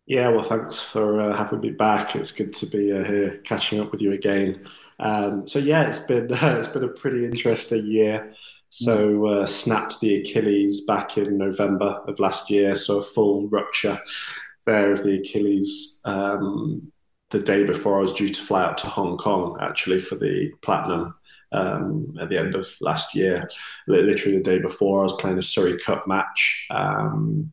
Yeah, 0.06 0.28
well, 0.28 0.42
thanks 0.42 0.80
for 0.80 1.20
uh, 1.20 1.37
having 1.37 1.61
me 1.61 1.70
back. 1.70 2.16
It's 2.16 2.32
good 2.32 2.52
to 2.54 2.66
be 2.66 2.92
uh, 2.92 3.04
here 3.04 3.38
catching 3.44 3.80
up 3.80 3.92
with 3.92 4.00
you 4.00 4.12
again. 4.12 4.66
Um, 4.99 5.47
so 5.47 5.59
yeah, 5.59 5.87
it's 5.87 6.00
been 6.00 6.32
uh, 6.32 6.56
it's 6.59 6.68
been 6.68 6.85
a 6.85 6.88
pretty 6.88 7.25
interesting 7.25 7.87
year. 7.87 8.35
So 8.70 9.26
uh, 9.26 9.47
snapped 9.47 10.00
the 10.00 10.20
Achilles 10.20 10.82
back 10.82 11.18
in 11.18 11.38
November 11.38 12.02
of 12.06 12.20
last 12.20 12.50
year. 12.50 12.76
So 12.76 12.99
a 12.99 13.02
full 13.02 13.49
rupture 13.49 14.00
there 14.64 14.92
of 14.92 15.02
the 15.02 15.18
Achilles. 15.18 16.00
Um, 16.04 16.92
the 17.30 17.38
day 17.38 17.64
before 17.64 17.99
I 17.99 18.02
was 18.02 18.14
due 18.14 18.28
to 18.28 18.40
fly 18.40 18.64
out 18.64 18.78
to 18.78 18.87
Hong 18.87 19.16
Kong, 19.16 19.56
actually 19.60 20.00
for 20.00 20.16
the 20.16 20.50
platinum 20.62 21.14
um, 21.52 22.16
at 22.20 22.28
the 22.28 22.38
end 22.38 22.54
of 22.54 22.68
last 22.80 23.14
year. 23.14 23.49
Literally 23.87 24.38
the 24.38 24.44
day 24.44 24.58
before, 24.58 25.00
I 25.00 25.04
was 25.04 25.14
playing 25.14 25.38
a 25.38 25.42
Surrey 25.42 25.78
Cup 25.78 26.06
match. 26.06 26.66
Um, 26.70 27.52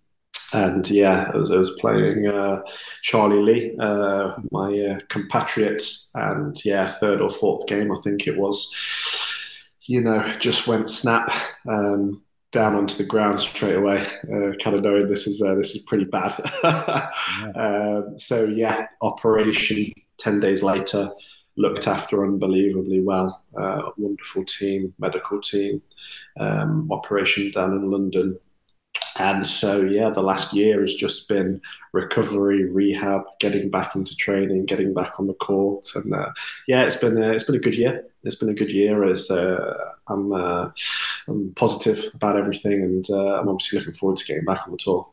and 0.54 0.90
yeah, 0.90 1.30
I 1.34 1.38
was, 1.38 1.52
I 1.52 1.58
was 1.58 1.72
playing 1.80 2.28
uh, 2.28 2.62
Charlie 3.02 3.42
Lee, 3.42 3.78
uh, 3.80 4.36
my 4.52 4.80
uh, 4.80 5.00
compatriot, 5.10 5.84
and 6.16 6.56
yeah, 6.64 6.88
third 6.88 7.22
or 7.22 7.30
fourth 7.30 7.68
game, 7.68 7.92
I 7.92 7.98
think 8.04 8.28
it 8.28 8.38
was. 8.38 8.74
You 9.82 10.02
know, 10.02 10.38
just 10.38 10.68
went 10.68 10.90
snap 10.90 11.32
um, 11.68 12.24
down 12.52 12.76
onto 12.76 12.96
the 12.96 13.04
ground 13.04 13.42
straight 13.42 13.76
away, 13.76 14.02
uh, 14.34 14.54
kind 14.62 14.76
of 14.76 14.82
knowing 14.82 15.10
this 15.10 15.28
is 15.28 15.42
uh, 15.42 15.56
this 15.56 15.76
is 15.76 15.84
pretty 15.84 16.06
bad. 16.06 16.34
yeah. 16.64 17.10
Um, 17.56 18.18
so 18.18 18.46
yeah, 18.46 18.88
operation 19.02 19.92
10 20.18 20.40
days 20.40 20.64
later, 20.64 21.10
looked 21.58 21.88
after 21.88 22.24
unbelievably 22.24 23.02
well. 23.02 23.44
Uh, 23.58 23.90
wonderful 23.98 24.46
team, 24.46 24.94
medical 25.00 25.40
team, 25.42 25.82
um, 26.40 26.88
operation 26.92 27.52
down 27.52 27.74
in 27.74 27.90
London. 27.90 28.38
And 29.20 29.48
so, 29.48 29.82
yeah, 29.82 30.12
the 30.12 30.22
last 30.22 30.54
year 30.54 30.80
has 30.80 30.94
just 30.94 31.28
been 31.28 31.60
recovery, 31.92 32.72
rehab, 32.72 33.24
getting 33.40 33.72
back 33.72 33.96
into 33.96 34.16
training, 34.16 34.66
getting 34.66 34.94
back 34.94 35.20
on 35.20 35.26
the 35.26 35.34
court, 35.34 35.88
and 35.96 36.14
uh, 36.14 36.30
yeah, 36.68 36.84
it's 36.84 36.98
been 36.98 37.22
uh, 37.22 37.32
it's 37.32 37.44
been 37.44 37.56
a 37.56 37.60
good 37.60 37.76
year. 37.76 38.06
It's 38.24 38.36
been 38.36 38.50
a 38.50 38.54
good 38.54 38.72
year. 38.72 39.04
As 39.04 39.32
uh, 39.32 39.76
I'm 40.10 40.32
uh, 40.32 40.70
I'm 41.28 41.54
positive 41.56 42.14
about 42.14 42.38
everything, 42.38 42.82
and 42.82 43.06
uh, 43.10 43.40
I'm 43.40 43.50
obviously 43.50 43.80
looking 43.80 43.94
forward 43.94 44.18
to 44.18 44.26
getting 44.26 44.46
back 44.46 44.66
on 44.66 44.72
the 44.72 44.78
tour. 44.78 45.10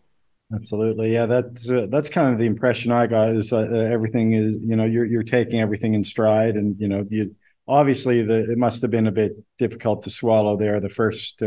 Absolutely, 0.55 1.13
yeah. 1.13 1.27
That's 1.27 1.69
uh, 1.69 1.87
that's 1.91 2.11
kind 2.11 2.33
of 2.33 2.39
the 2.39 2.47
impression 2.47 2.93
I 2.93 3.07
got. 3.07 3.35
Is 3.35 3.51
that 3.51 3.73
everything 3.73 4.33
is 4.33 4.57
you 4.61 4.77
know 4.77 4.85
you're 4.85 5.07
you're 5.07 5.23
taking 5.23 5.61
everything 5.61 5.95
in 5.95 6.05
stride, 6.05 6.57
and 6.57 6.79
you 6.79 6.89
know 6.89 7.07
you 7.11 7.35
obviously 7.67 8.23
the 8.23 8.51
it 8.51 8.59
must 8.59 8.83
have 8.83 8.91
been 8.91 9.07
a 9.07 9.13
bit 9.13 9.33
difficult 9.59 10.03
to 10.03 10.11
swallow 10.11 10.57
there 10.57 10.81
the 10.81 10.89
first 10.89 11.43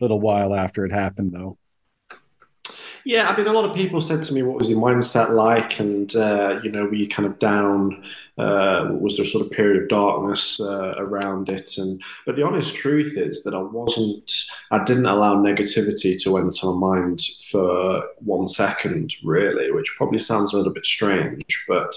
little 0.00 0.20
while 0.20 0.54
after 0.54 0.84
it 0.84 0.92
happened, 0.92 1.32
though. 1.32 1.58
Yeah, 3.04 3.28
I 3.28 3.36
mean, 3.36 3.46
a 3.46 3.52
lot 3.52 3.68
of 3.68 3.76
people 3.76 4.00
said 4.00 4.22
to 4.24 4.34
me, 4.34 4.42
"What 4.42 4.56
was 4.56 4.70
your 4.70 4.80
mindset 4.80 5.30
like?" 5.30 5.78
And 5.78 6.14
uh, 6.16 6.60
you 6.62 6.70
know, 6.70 6.90
you 6.90 7.06
kind 7.06 7.26
of 7.26 7.38
down? 7.38 8.04
Uh, 8.38 8.88
was 8.98 9.16
there 9.16 9.26
sort 9.26 9.44
of 9.44 9.52
period 9.52 9.82
of 9.82 9.88
darkness 9.88 10.58
uh, 10.58 10.94
around 10.96 11.50
it? 11.50 11.76
And 11.76 12.00
but 12.24 12.36
the 12.36 12.46
honest 12.46 12.74
truth 12.74 13.18
is 13.18 13.42
that 13.44 13.54
I 13.54 13.60
wasn't. 13.60 14.30
I 14.70 14.82
didn't 14.84 15.06
allow 15.06 15.36
negativity 15.36 16.20
to 16.22 16.38
enter 16.38 16.72
my 16.72 16.96
mind 16.96 17.20
for 17.50 18.08
one 18.20 18.48
second, 18.48 19.12
really, 19.22 19.70
which 19.70 19.94
probably 19.98 20.18
sounds 20.18 20.52
a 20.52 20.56
little 20.56 20.72
bit 20.72 20.86
strange. 20.86 21.64
But 21.68 21.94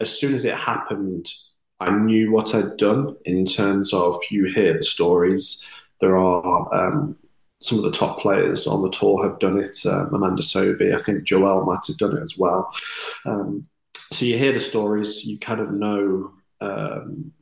as 0.00 0.18
soon 0.18 0.34
as 0.34 0.44
it 0.44 0.56
happened, 0.56 1.32
I 1.80 1.90
knew 1.90 2.30
what 2.30 2.54
I'd 2.54 2.76
done 2.76 3.16
in 3.24 3.46
terms 3.46 3.94
of 3.94 4.16
you 4.30 4.44
hear 4.44 4.76
the 4.76 4.82
stories. 4.82 5.72
There 6.00 6.18
are 6.18 6.74
um, 6.74 7.16
some 7.64 7.78
of 7.78 7.84
the 7.84 7.90
top 7.90 8.20
players 8.20 8.66
on 8.66 8.82
the 8.82 8.90
tour 8.90 9.26
have 9.26 9.38
done 9.38 9.58
it. 9.58 9.78
Um, 9.86 10.12
Amanda 10.14 10.42
Sobhy, 10.42 10.94
I 10.94 10.98
think 10.98 11.26
Joelle 11.26 11.64
might 11.64 11.86
have 11.86 11.96
done 11.96 12.14
it 12.14 12.22
as 12.22 12.36
well. 12.36 12.70
Um, 13.24 13.66
so 13.94 14.26
you 14.26 14.36
hear 14.36 14.52
the 14.52 14.60
stories, 14.60 15.24
you 15.24 15.38
kind 15.38 15.60
of 15.60 15.72
know 15.72 16.30
um, 16.60 17.32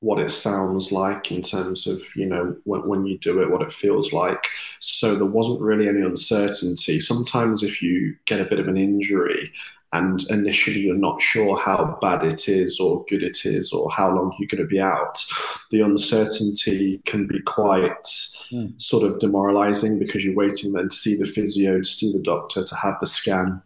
what 0.00 0.18
it 0.18 0.32
sounds 0.32 0.90
like 0.90 1.30
in 1.30 1.42
terms 1.42 1.86
of 1.86 2.02
you 2.16 2.26
know 2.26 2.56
when, 2.64 2.88
when, 2.88 3.06
you 3.06 3.18
do 3.18 3.40
it, 3.40 3.50
what 3.52 3.62
it 3.62 3.70
feels 3.70 4.12
like. 4.12 4.48
So 4.80 5.14
there 5.14 5.26
wasn't 5.26 5.60
really 5.60 5.88
any 5.88 6.00
uncertainty. 6.00 6.98
Sometimes 6.98 7.62
if 7.62 7.80
you 7.80 8.16
get 8.24 8.40
a 8.40 8.44
bit 8.44 8.58
of 8.58 8.66
an 8.66 8.76
injury 8.76 9.52
and 9.92 10.20
initially 10.30 10.80
you're 10.80 10.96
not 10.96 11.20
sure 11.20 11.56
how 11.56 11.98
bad 12.00 12.24
it 12.24 12.48
is 12.48 12.80
or 12.80 13.04
good 13.08 13.22
it 13.22 13.44
is 13.44 13.72
or 13.72 13.92
how 13.92 14.08
long 14.08 14.34
you're 14.38 14.48
going 14.48 14.62
to 14.62 14.66
be 14.66 14.80
out, 14.80 15.24
the 15.70 15.82
uncertainty 15.82 17.00
can 17.04 17.28
be 17.28 17.40
quite 17.42 18.08
mm. 18.52 18.80
sort 18.80 19.04
of 19.04 19.18
demoralizing 19.18 19.98
because 19.98 20.24
you're 20.24 20.34
waiting 20.34 20.72
then 20.72 20.88
to 20.88 20.94
see 20.94 21.16
the 21.16 21.26
physio, 21.26 21.78
to 21.78 21.84
see 21.84 22.12
the 22.12 22.22
doctor, 22.22 22.62
to 22.62 22.74
have 22.76 22.98
the 23.00 23.06
scan, 23.06 23.62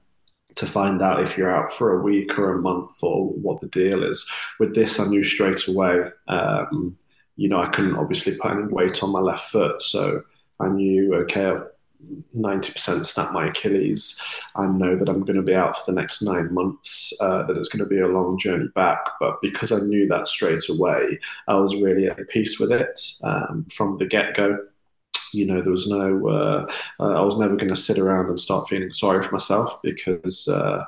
to 0.57 0.67
find 0.67 1.03
out 1.03 1.23
if 1.23 1.37
you're 1.37 1.55
out 1.55 1.73
for 1.73 1.93
a 1.93 2.03
week 2.03 2.39
or 2.39 2.53
a 2.53 2.63
month 2.63 3.03
or 3.03 3.27
what 3.27 3.61
the 3.61 3.69
deal 3.69 4.03
is. 4.03 4.31
With 4.59 4.75
this, 4.75 4.99
I 4.99 5.07
knew 5.07 5.25
straight 5.25 5.67
away. 5.69 6.11
Um, 6.29 6.97
you 7.37 7.49
know, 7.49 7.61
I 7.61 7.69
couldn't 7.69 7.97
obviously 7.97 8.37
put 8.41 8.53
any 8.53 8.65
weight 8.65 9.03
on 9.03 9.13
my 9.13 9.21
left 9.21 9.51
foot, 9.51 9.83
so 9.83 10.23
I 10.59 10.69
knew 10.69 11.15
okay, 11.15 11.47
I've 11.47 11.65
90% 12.37 13.05
snap 13.05 13.33
my 13.33 13.49
Achilles. 13.49 14.43
I 14.55 14.67
know 14.67 14.97
that 14.97 15.09
I'm 15.09 15.25
going 15.25 15.37
to 15.37 15.43
be 15.43 15.55
out 15.55 15.77
for 15.77 15.91
the 15.91 15.99
next 16.01 16.23
nine 16.23 16.53
months, 16.53 17.13
uh, 17.21 17.43
that 17.45 17.57
it's 17.57 17.69
going 17.69 17.85
to 17.85 17.89
be 17.89 18.01
a 18.01 18.09
long 18.09 18.39
journey 18.39 18.69
back. 18.75 18.99
But 19.21 19.41
because 19.43 19.73
I 19.73 19.81
knew 19.81 20.07
that 20.09 20.29
straight 20.29 20.69
away, 20.69 21.19
I 21.49 21.55
was 21.55 21.81
really 21.81 22.09
at 22.09 22.29
peace 22.29 22.61
with 22.61 22.73
it 22.73 23.01
um, 23.25 23.67
from 23.71 23.97
the 23.99 24.07
get 24.07 24.35
go. 24.35 24.59
You 25.37 25.47
know, 25.47 25.61
there 25.61 25.73
was 25.73 25.89
no, 25.89 26.29
uh, 26.29 26.67
uh, 27.01 27.13
I 27.13 27.23
was 27.23 27.39
never 27.39 27.57
going 27.57 27.69
to 27.69 27.77
sit 27.77 27.99
around 27.99 28.27
and 28.27 28.41
start 28.41 28.69
feeling 28.69 28.93
sorry 28.93 29.23
for 29.23 29.33
myself 29.33 29.81
because 29.83 30.49
uh, 30.49 30.85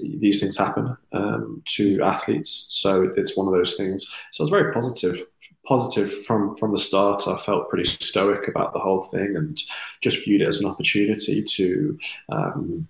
these 0.00 0.40
things 0.40 0.56
happen 0.56 0.96
um, 1.12 1.62
to 1.76 2.02
athletes. 2.02 2.66
So 2.70 3.10
it's 3.16 3.36
one 3.36 3.48
of 3.48 3.54
those 3.54 3.76
things. 3.76 4.06
So 4.32 4.42
I 4.42 4.44
was 4.44 4.50
very 4.50 4.72
positive 4.72 5.26
positive 5.66 6.12
from 6.24 6.54
from 6.56 6.72
the 6.72 6.78
start. 6.78 7.28
I 7.28 7.36
felt 7.36 7.68
pretty 7.68 7.84
stoic 7.84 8.48
about 8.48 8.72
the 8.72 8.80
whole 8.80 9.00
thing 9.00 9.36
and 9.36 9.60
just 10.00 10.24
viewed 10.24 10.42
it 10.42 10.48
as 10.48 10.60
an 10.60 10.68
opportunity 10.68 11.42
to 11.42 11.98
um, 12.30 12.88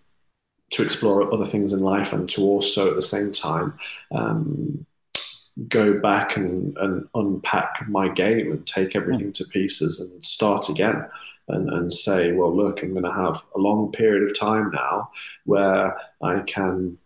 to 0.70 0.82
explore 0.82 1.32
other 1.32 1.44
things 1.44 1.72
in 1.72 1.80
life 1.80 2.12
and 2.12 2.28
to 2.30 2.42
also 2.42 2.90
at 2.90 2.94
the 2.94 3.02
same 3.02 3.32
time 3.32 3.74
um, 4.12 4.86
go 5.68 6.00
back 6.00 6.36
and, 6.36 6.76
and 6.78 7.06
unpack 7.14 7.86
my 7.88 8.08
game 8.08 8.52
and 8.52 8.66
take 8.66 8.92
hmm. 8.92 8.98
everything 8.98 9.32
to 9.32 9.44
pieces 9.44 10.00
and 10.00 10.24
start 10.24 10.68
again. 10.68 11.06
And, 11.48 11.68
and 11.68 11.92
say, 11.92 12.30
well, 12.30 12.56
look, 12.56 12.80
I'm 12.80 12.92
going 12.92 13.02
to 13.02 13.12
have 13.12 13.44
a 13.56 13.58
long 13.58 13.90
period 13.90 14.22
of 14.22 14.38
time 14.38 14.70
now 14.72 15.10
where 15.46 15.98
I 16.22 16.42
can 16.42 16.96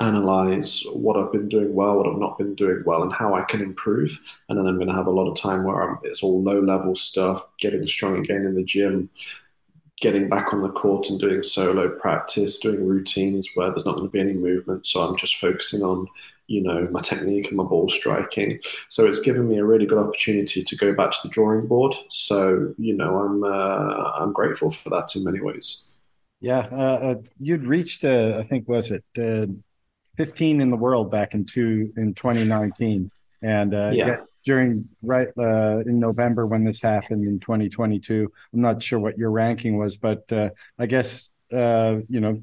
analyze 0.00 0.84
what 0.92 1.16
I've 1.16 1.32
been 1.32 1.48
doing 1.48 1.74
well, 1.74 1.96
what 1.96 2.08
I've 2.08 2.18
not 2.18 2.38
been 2.38 2.54
doing 2.54 2.82
well, 2.84 3.02
and 3.02 3.12
how 3.12 3.34
I 3.34 3.42
can 3.42 3.60
improve. 3.60 4.20
And 4.48 4.58
then 4.58 4.66
I'm 4.66 4.76
going 4.76 4.88
to 4.88 4.94
have 4.94 5.06
a 5.06 5.12
lot 5.12 5.30
of 5.30 5.38
time 5.38 5.64
where 5.64 5.82
I'm, 5.82 5.98
it's 6.02 6.22
all 6.22 6.42
low 6.42 6.60
level 6.60 6.94
stuff, 6.94 7.46
getting 7.58 7.86
strong 7.86 8.16
again 8.18 8.44
in 8.44 8.54
the 8.54 8.64
gym, 8.64 9.08
getting 10.00 10.28
back 10.28 10.52
on 10.52 10.62
the 10.62 10.70
court 10.70 11.08
and 11.10 11.20
doing 11.20 11.42
solo 11.42 11.88
practice, 11.88 12.58
doing 12.58 12.86
routines 12.86 13.50
where 13.54 13.70
there's 13.70 13.86
not 13.86 13.96
going 13.96 14.08
to 14.08 14.12
be 14.12 14.20
any 14.20 14.34
movement. 14.34 14.86
So 14.86 15.00
I'm 15.00 15.16
just 15.16 15.36
focusing 15.36 15.82
on, 15.82 16.08
you 16.50 16.60
know, 16.60 16.88
my 16.90 17.00
technique 17.00 17.46
and 17.46 17.56
my 17.56 17.62
ball 17.62 17.88
striking. 17.88 18.58
So 18.88 19.06
it's 19.06 19.20
given 19.20 19.48
me 19.48 19.58
a 19.58 19.64
really 19.64 19.86
good 19.86 19.98
opportunity 19.98 20.64
to 20.64 20.76
go 20.76 20.92
back 20.92 21.12
to 21.12 21.18
the 21.22 21.28
drawing 21.28 21.68
board. 21.68 21.94
So 22.08 22.74
you 22.76 22.96
know, 22.96 23.18
I'm 23.20 23.44
uh, 23.44 24.10
I'm 24.18 24.32
grateful 24.32 24.72
for 24.72 24.90
that 24.90 25.14
in 25.14 25.24
many 25.24 25.40
ways. 25.40 25.96
Yeah, 26.40 26.66
uh, 26.72 26.98
uh 27.06 27.14
you'd 27.38 27.64
reached, 27.64 28.04
uh, 28.04 28.36
I 28.38 28.42
think, 28.42 28.68
was 28.68 28.90
it 28.90 29.04
uh, 29.16 29.46
15 30.16 30.60
in 30.60 30.70
the 30.70 30.76
world 30.76 31.10
back 31.10 31.34
in 31.34 31.44
two 31.44 31.92
in 31.96 32.14
2019 32.14 33.10
and 33.42 33.72
uh, 33.72 33.90
yeah. 33.92 34.06
yes, 34.08 34.36
during 34.44 34.88
right 35.02 35.28
uh, 35.38 35.78
in 35.86 35.98
November 35.98 36.46
when 36.46 36.64
this 36.64 36.82
happened 36.82 37.24
in 37.26 37.40
2022, 37.40 38.30
I'm 38.52 38.60
not 38.60 38.82
sure 38.82 38.98
what 38.98 39.16
your 39.16 39.30
ranking 39.30 39.78
was, 39.78 39.96
but 39.96 40.30
uh, 40.30 40.50
I 40.78 40.86
guess 40.86 41.32
uh, 41.52 42.00
you 42.08 42.20
know, 42.20 42.36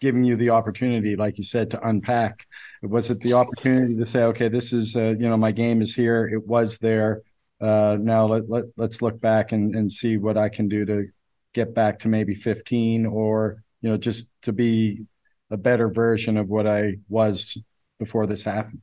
giving 0.00 0.24
you 0.24 0.36
the 0.36 0.50
opportunity, 0.50 1.16
like 1.16 1.38
you 1.38 1.44
said, 1.44 1.70
to 1.70 1.86
unpack. 1.86 2.46
Was 2.82 3.10
it 3.10 3.20
the 3.20 3.34
opportunity 3.34 3.96
to 3.96 4.04
say, 4.04 4.24
okay, 4.24 4.48
this 4.48 4.72
is 4.72 4.96
uh, 4.96 5.10
you 5.18 5.28
know 5.28 5.36
my 5.36 5.52
game 5.52 5.82
is 5.82 5.94
here, 5.94 6.28
it 6.28 6.46
was 6.46 6.78
there. 6.78 7.22
Uh, 7.60 7.96
now 8.00 8.26
let, 8.26 8.48
let 8.48 8.64
let's 8.76 9.00
look 9.00 9.20
back 9.20 9.52
and, 9.52 9.74
and 9.74 9.90
see 9.90 10.16
what 10.16 10.36
I 10.36 10.48
can 10.48 10.68
do 10.68 10.84
to 10.84 11.06
get 11.54 11.74
back 11.74 12.00
to 12.00 12.08
maybe 12.08 12.34
15, 12.34 13.06
or 13.06 13.62
you 13.80 13.90
know, 13.90 13.96
just 13.96 14.30
to 14.42 14.52
be 14.52 15.04
a 15.50 15.56
better 15.56 15.88
version 15.88 16.36
of 16.36 16.50
what 16.50 16.66
I 16.66 16.96
was 17.08 17.56
before 17.98 18.26
this 18.26 18.42
happened. 18.42 18.82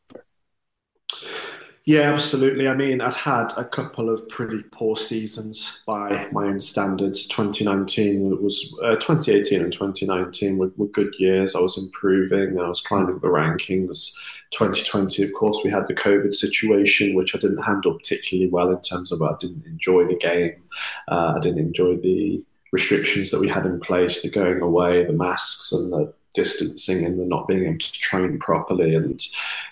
Yeah, 1.91 2.13
absolutely. 2.13 2.69
I 2.69 2.74
mean, 2.74 3.01
I'd 3.01 3.13
had 3.13 3.51
a 3.57 3.65
couple 3.65 4.10
of 4.10 4.29
pretty 4.29 4.63
poor 4.71 4.95
seasons 4.95 5.83
by 5.86 6.29
my 6.31 6.45
own 6.45 6.62
standards. 6.62 7.27
2019 7.27 8.41
was 8.41 8.79
uh, 8.81 8.95
2018 8.95 9.62
and 9.62 9.74
2019 9.74 10.57
were, 10.57 10.71
were, 10.77 10.88
good 10.88 11.13
years. 11.19 11.53
I 11.53 11.60
was 11.60 11.77
improving. 11.77 12.57
I 12.57 12.69
was 12.69 12.79
climbing 12.79 13.19
the 13.19 13.27
rankings. 13.27 14.15
2020, 14.51 15.21
of 15.21 15.33
course, 15.33 15.60
we 15.65 15.69
had 15.69 15.86
the 15.86 15.93
COVID 15.93 16.33
situation, 16.33 17.13
which 17.13 17.36
I 17.36 17.39
didn't 17.39 17.62
handle 17.62 17.95
particularly 17.95 18.50
well 18.50 18.71
in 18.71 18.79
terms 18.79 19.12
of 19.12 19.21
I 19.21 19.36
didn't 19.38 19.65
enjoy 19.65 20.07
the 20.07 20.15
game. 20.15 20.63
Uh, 21.10 21.33
I 21.36 21.39
didn't 21.41 21.60
enjoy 21.60 21.98
the 21.98 22.41
restrictions 22.71 23.31
that 23.31 23.41
we 23.41 23.50
had 23.50 23.65
in 23.65 23.81
place, 23.81 24.21
the 24.21 24.29
going 24.29 24.62
away, 24.62 25.03
the 25.03 25.12
masks, 25.12 25.74
and 25.74 25.91
the 25.91 26.13
distancing 26.34 27.06
and 27.06 27.20
the 27.20 27.26
not 27.26 27.48
being 27.48 27.66
able 27.66 27.78
to 27.78 27.92
train 27.94 28.40
properly 28.40 28.96
and 28.96 29.22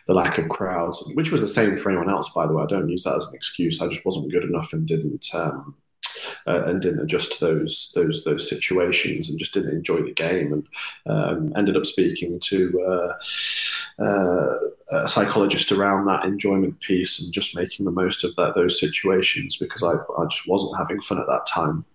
the 0.08 0.14
lack 0.14 0.38
of 0.38 0.50
crowds, 0.50 1.02
which 1.14 1.32
was 1.32 1.42
the 1.42 1.48
same 1.48 1.76
for 1.78 1.90
anyone 1.90 2.10
else, 2.10 2.30
by 2.30 2.46
the 2.46 2.54
way. 2.54 2.64
I 2.64 2.68
don't 2.68 2.90
use 2.90 3.04
that 3.04 3.16
as 3.16 3.28
an 3.28 3.36
excuse. 3.36 3.82
I 3.82 3.88
just 3.88 4.06
wasn't 4.06 4.32
good 4.32 4.44
enough 4.44 4.74
and 4.74 4.86
didn't 4.86 5.28
um, 5.34 5.76
uh, 6.48 6.64
and 6.66 6.82
didn't 6.82 7.02
adjust 7.02 7.34
to 7.34 7.46
those 7.46 7.92
those 7.96 8.24
those 8.24 8.50
situations 8.50 9.30
and 9.30 9.40
just 9.40 9.54
didn't 9.54 9.76
enjoy 9.76 10.02
the 10.02 10.14
game 10.14 10.54
and 10.54 10.68
um, 11.08 11.54
ended 11.56 11.78
up 11.78 11.86
speaking 11.86 12.40
to 12.40 12.82
uh, 12.82 14.04
uh, 14.04 14.56
a 14.92 15.08
psychologist 15.08 15.72
around 15.72 16.06
that 16.06 16.26
enjoyment 16.26 16.80
piece 16.82 17.22
and 17.22 17.34
just 17.34 17.56
making 17.56 17.86
the 17.86 17.92
most 17.92 18.24
of 18.24 18.36
that 18.36 18.54
those 18.56 18.80
situations 18.80 19.58
because 19.58 19.84
I, 19.84 19.94
I 20.20 20.26
just 20.26 20.48
wasn't 20.48 20.78
having 20.78 21.02
fun 21.02 21.20
at 21.20 21.28
that 21.28 21.46
time 21.46 21.86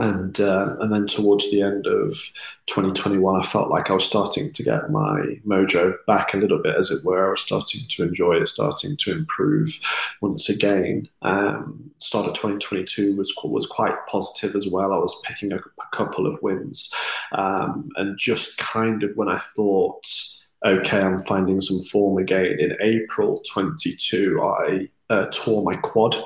and 0.00 0.40
uh, 0.40 0.76
and 0.80 0.92
then 0.92 1.06
towards 1.06 1.50
the 1.50 1.62
end 1.62 1.86
of 1.86 2.12
2021, 2.66 3.40
I 3.40 3.44
felt 3.44 3.70
like 3.70 3.90
I 3.90 3.94
was 3.94 4.04
starting 4.04 4.52
to 4.52 4.62
get 4.62 4.90
my 4.90 5.40
mojo 5.46 5.94
back 6.06 6.34
a 6.34 6.36
little 6.36 6.60
bit, 6.60 6.76
as 6.76 6.90
it 6.90 7.04
were. 7.04 7.28
I 7.28 7.30
was 7.30 7.42
starting 7.42 7.82
to 7.88 8.02
enjoy 8.02 8.34
it, 8.34 8.48
starting 8.48 8.96
to 8.98 9.12
improve 9.12 9.78
once 10.20 10.48
again. 10.48 11.08
Um, 11.22 11.90
start 11.98 12.26
of 12.26 12.34
2022 12.34 13.16
was 13.16 13.32
was 13.44 13.66
quite 13.66 13.94
positive 14.08 14.56
as 14.56 14.68
well. 14.68 14.92
I 14.92 14.98
was 14.98 15.20
picking 15.24 15.52
a, 15.52 15.56
a 15.56 15.86
couple 15.92 16.26
of 16.26 16.40
wins, 16.42 16.92
um, 17.32 17.88
and 17.96 18.18
just 18.18 18.58
kind 18.58 19.02
of 19.02 19.16
when 19.16 19.28
I 19.28 19.38
thought 19.38 20.06
okay, 20.64 21.00
I'm 21.00 21.24
finding 21.24 21.60
some 21.60 21.80
form 21.84 22.18
again. 22.18 22.56
In 22.58 22.76
April 22.80 23.42
22, 23.50 24.42
I 24.42 24.88
uh, 25.08 25.26
tore 25.32 25.62
my 25.64 25.74
quad. 25.74 26.16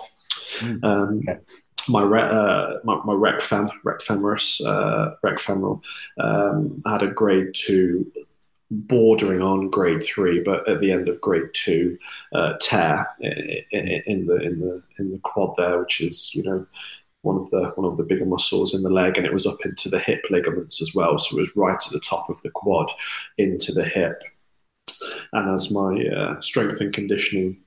Mm. 0.59 0.85
Um, 0.85 1.23
okay. 1.28 1.40
My, 1.88 2.03
uh, 2.03 2.79
my, 2.85 3.00
my 3.05 3.12
rec 3.12 3.41
fem, 3.41 3.71
rec 3.83 3.99
femoris, 3.99 4.64
uh, 4.64 5.17
rec 5.23 5.38
femoral, 5.38 5.83
um, 6.19 6.83
had 6.87 7.03
a 7.03 7.09
grade 7.09 7.53
two 7.55 8.11
bordering 8.71 9.43
on 9.43 9.71
grade 9.71 10.03
three, 10.03 10.41
but 10.41 10.69
at 10.69 10.81
the 10.81 10.91
end 10.91 11.09
of 11.09 11.21
grade 11.21 11.50
two, 11.53 11.99
uh, 12.35 12.55
tear 12.61 13.09
in, 13.21 14.03
in, 14.07 14.26
the 14.26 14.37
in 14.37 14.61
the 14.61 14.83
in 14.99 15.12
the 15.12 15.19
quad 15.19 15.55
there, 15.57 15.79
which 15.79 16.00
is 16.00 16.35
you 16.35 16.43
know 16.43 16.67
one 17.23 17.37
of 17.37 17.50
the 17.50 17.73
one 17.76 17.91
of 17.91 17.97
the 17.97 18.05
bigger 18.05 18.26
muscles 18.26 18.75
in 18.75 18.83
the 18.83 18.91
leg, 18.91 19.17
and 19.17 19.26
it 19.26 19.33
was 19.33 19.47
up 19.47 19.59
into 19.64 19.88
the 19.88 19.99
hip 19.99 20.25
ligaments 20.31 20.81
as 20.83 20.95
well. 20.95 21.19
So 21.19 21.37
it 21.37 21.41
was 21.41 21.57
right 21.57 21.75
at 21.75 21.93
the 21.93 22.00
top 22.00 22.29
of 22.29 22.41
the 22.43 22.50
quad 22.50 22.91
into 23.38 23.73
the 23.73 23.85
hip. 23.85 24.23
And 25.33 25.53
as 25.53 25.73
my 25.73 26.07
uh, 26.07 26.41
strength 26.41 26.81
and 26.81 26.93
conditioning 26.93 27.59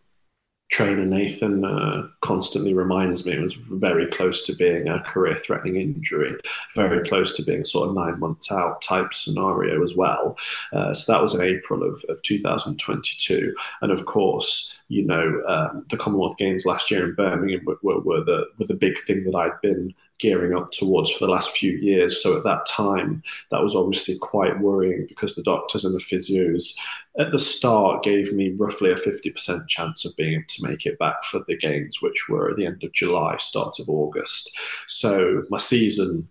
trainer 0.70 1.06
Nathan 1.06 1.64
uh, 1.64 2.08
constantly 2.22 2.74
reminds 2.74 3.26
me 3.26 3.34
it 3.34 3.42
was 3.42 3.54
very 3.54 4.08
close 4.08 4.46
to 4.46 4.56
being 4.56 4.88
a 4.88 5.00
career 5.00 5.36
threatening 5.36 5.78
injury, 5.78 6.36
very 6.76 7.08
close 7.08 7.36
to 7.38 7.44
being 7.44 7.64
sort 7.64 7.90
of 7.90 7.96
nine 7.96 8.20
months 8.20 8.52
out 8.52 8.82
type 8.82 9.14
scenario 9.14 9.82
as 9.84 9.96
well. 9.96 10.38
Uh, 10.74 10.94
so 10.94 11.12
that 11.12 11.22
was 11.22 11.34
in 11.34 11.42
April 11.42 11.84
of, 11.84 12.04
of 12.10 12.22
2022. 12.24 13.56
And 13.82 13.92
of 13.92 14.06
course, 14.06 14.77
you 14.90 15.06
know, 15.06 15.44
um, 15.48 15.86
the 15.90 15.98
Commonwealth 15.98 16.38
Games 16.38 16.66
last 16.66 16.90
year 16.90 17.08
in 17.08 17.16
Birmingham 17.16 17.66
were, 17.66 18.00
were, 18.00 18.24
the, 18.24 18.46
were 18.58 18.66
the 18.66 18.74
big 18.74 18.98
thing 18.98 19.26
that 19.26 19.36
I'd 19.36 19.60
been 19.62 19.94
gearing 20.20 20.56
up 20.56 20.72
towards 20.72 21.12
for 21.12 21.26
the 21.26 21.32
last 21.32 21.52
few 21.52 21.72
years. 21.74 22.24
So 22.24 22.38
at 22.38 22.44
that 22.44 22.66
time, 22.66 23.22
that 23.52 23.62
was 23.62 23.76
obviously 23.76 24.16
quite 24.20 24.60
worrying 24.60 25.06
because 25.08 25.36
the 25.36 25.44
doctors 25.44 25.86
and 25.86 25.94
the 25.94 26.00
physios 26.00 26.78
at 27.20 27.32
the 27.32 27.40
start 27.40 28.04
gave 28.04 28.34
me 28.34 28.56
roughly 28.58 28.92
a 28.92 28.96
50% 28.96 29.68
chance 29.68 30.06
of 30.06 30.16
being 30.16 30.34
able 30.36 30.44
to 30.48 30.68
make 30.68 30.86
it 30.86 30.98
back 30.98 31.24
for 31.26 31.42
the 31.48 31.58
games, 31.58 32.02
which 32.02 32.28
were 32.30 32.50
at 32.50 32.56
the 32.56 32.66
end 32.66 32.84
of 32.84 32.94
July, 32.94 33.36
start 33.38 33.80
of 33.80 33.90
August. 33.90 34.58
So 34.88 35.44
my 35.50 35.60
season 35.60 36.30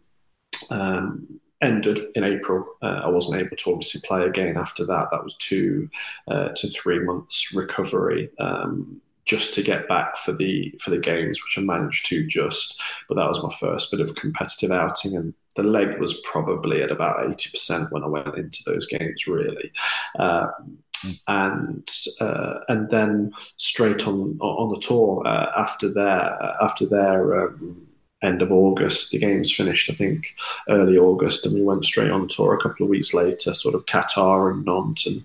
um, 0.70 1.40
ended 1.60 2.08
in 2.14 2.24
April. 2.24 2.66
Uh, 2.82 3.00
I 3.04 3.08
wasn't 3.08 3.40
able 3.40 3.56
to 3.56 3.70
obviously 3.70 4.00
play 4.04 4.24
again 4.24 4.56
after 4.56 4.84
that. 4.86 5.08
That 5.10 5.24
was 5.24 5.36
two 5.36 5.88
uh, 6.28 6.48
to 6.48 6.68
three 6.68 7.00
months 7.00 7.54
recovery. 7.54 8.30
Um, 8.38 9.00
just 9.24 9.54
to 9.54 9.62
get 9.62 9.88
back 9.88 10.16
for 10.16 10.32
the 10.32 10.72
for 10.80 10.90
the 10.90 10.98
games, 10.98 11.40
which 11.42 11.58
I 11.58 11.66
managed 11.66 12.06
to 12.06 12.26
just. 12.26 12.80
But 13.08 13.16
that 13.16 13.28
was 13.28 13.42
my 13.42 13.52
first 13.58 13.90
bit 13.90 14.00
of 14.00 14.14
competitive 14.14 14.70
outing, 14.70 15.16
and 15.16 15.34
the 15.56 15.64
leg 15.64 15.98
was 15.98 16.20
probably 16.20 16.82
at 16.82 16.92
about 16.92 17.28
eighty 17.28 17.50
percent 17.50 17.88
when 17.90 18.04
I 18.04 18.08
went 18.08 18.36
into 18.36 18.62
those 18.64 18.86
games, 18.86 19.26
really. 19.26 19.72
Um, 20.18 20.78
and 21.26 21.88
uh, 22.20 22.60
and 22.68 22.88
then 22.90 23.32
straight 23.56 24.06
on 24.06 24.38
on 24.40 24.68
the 24.72 24.80
tour 24.80 25.26
uh, 25.26 25.52
after 25.56 25.92
their 25.92 26.54
after 26.62 26.86
their 26.86 27.48
um, 27.48 27.85
end 28.26 28.42
of 28.42 28.52
August. 28.52 29.12
The 29.12 29.18
games 29.18 29.52
finished, 29.52 29.90
I 29.90 29.94
think, 29.94 30.34
early 30.68 30.98
August, 30.98 31.46
and 31.46 31.54
we 31.54 31.62
went 31.62 31.84
straight 31.84 32.10
on 32.10 32.28
tour 32.28 32.54
a 32.54 32.60
couple 32.60 32.84
of 32.84 32.90
weeks 32.90 33.14
later, 33.14 33.54
sort 33.54 33.74
of 33.74 33.86
Qatar 33.86 34.52
and 34.52 34.64
Nantes, 34.64 35.06
and 35.06 35.24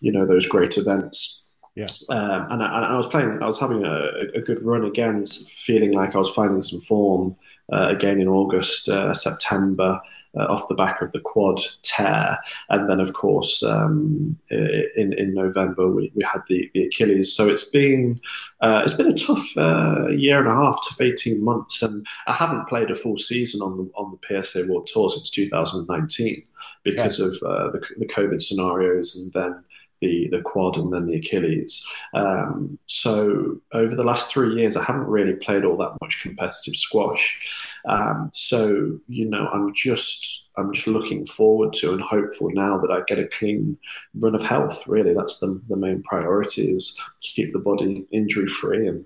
you 0.00 0.12
know 0.12 0.24
those 0.24 0.46
great 0.46 0.78
events. 0.78 1.52
Yeah, 1.74 1.84
um, 2.08 2.52
and, 2.52 2.62
I, 2.62 2.76
and, 2.76 2.84
I, 2.86 2.96
was 2.96 3.06
playing. 3.06 3.42
I 3.42 3.46
was 3.46 3.60
having 3.60 3.84
a, 3.84 4.10
a, 4.34 4.40
good 4.40 4.62
run 4.62 4.84
again, 4.84 5.26
feeling 5.26 5.92
like 5.92 6.14
I 6.14 6.18
was 6.18 6.32
finding 6.32 6.62
some 6.62 6.80
form 6.80 7.36
uh, 7.70 7.88
again 7.88 8.18
in 8.18 8.28
August, 8.28 8.88
uh, 8.88 9.12
September 9.12 10.00
uh, 10.36 10.44
off 10.44 10.68
the 10.68 10.74
back 10.74 11.00
of 11.02 11.12
the 11.12 11.20
quad 11.20 11.60
tear, 11.82 12.38
and 12.68 12.88
then 12.88 13.00
of 13.00 13.12
course 13.12 13.62
um, 13.62 14.36
in 14.50 15.12
in 15.12 15.34
November 15.34 15.88
we, 15.88 16.12
we 16.14 16.24
had 16.24 16.42
the, 16.48 16.70
the 16.74 16.84
Achilles. 16.84 17.34
So 17.34 17.48
it's 17.48 17.68
been 17.70 18.20
uh, 18.60 18.82
it's 18.84 18.94
been 18.94 19.12
a 19.12 19.16
tough 19.16 19.56
uh, 19.56 20.08
year 20.08 20.38
and 20.38 20.48
a 20.48 20.54
half, 20.54 20.80
tough 20.88 21.00
eighteen 21.00 21.44
months, 21.44 21.82
and 21.82 22.06
I 22.26 22.32
haven't 22.32 22.68
played 22.68 22.90
a 22.90 22.94
full 22.94 23.18
season 23.18 23.60
on 23.60 23.76
the 23.76 23.90
on 23.94 24.18
the 24.18 24.42
PSA 24.42 24.66
World 24.68 24.88
Tour 24.92 25.10
since 25.10 25.30
2019 25.30 26.42
because 26.82 27.20
of 27.20 27.32
uh, 27.48 27.70
the, 27.70 27.84
the 27.98 28.06
COVID 28.06 28.40
scenarios, 28.40 29.16
and 29.16 29.32
then 29.32 29.64
the 30.00 30.28
the 30.28 30.40
quad 30.40 30.76
and 30.76 30.92
then 30.92 31.06
the 31.06 31.16
Achilles. 31.16 31.86
Um, 32.14 32.78
so 32.86 33.60
over 33.72 33.94
the 33.94 34.04
last 34.04 34.30
three 34.30 34.60
years, 34.60 34.76
I 34.76 34.84
haven't 34.84 35.06
really 35.06 35.34
played 35.34 35.64
all 35.64 35.76
that 35.78 35.96
much 36.00 36.22
competitive 36.22 36.76
squash. 36.76 37.78
Um, 37.86 38.30
so 38.32 38.98
you 39.08 39.28
know, 39.28 39.48
I'm 39.48 39.72
just 39.74 40.48
I'm 40.56 40.72
just 40.72 40.86
looking 40.86 41.26
forward 41.26 41.72
to 41.74 41.92
and 41.92 42.00
hopeful 42.00 42.50
now 42.50 42.78
that 42.78 42.90
I 42.90 43.02
get 43.06 43.18
a 43.18 43.26
clean 43.26 43.78
run 44.14 44.34
of 44.34 44.42
health. 44.42 44.86
Really, 44.86 45.14
that's 45.14 45.40
the 45.40 45.60
the 45.68 45.76
main 45.76 46.02
priority 46.02 46.62
is 46.62 46.96
to 47.22 47.28
keep 47.28 47.52
the 47.52 47.58
body 47.58 48.06
injury 48.10 48.46
free. 48.46 48.88
And 48.88 49.04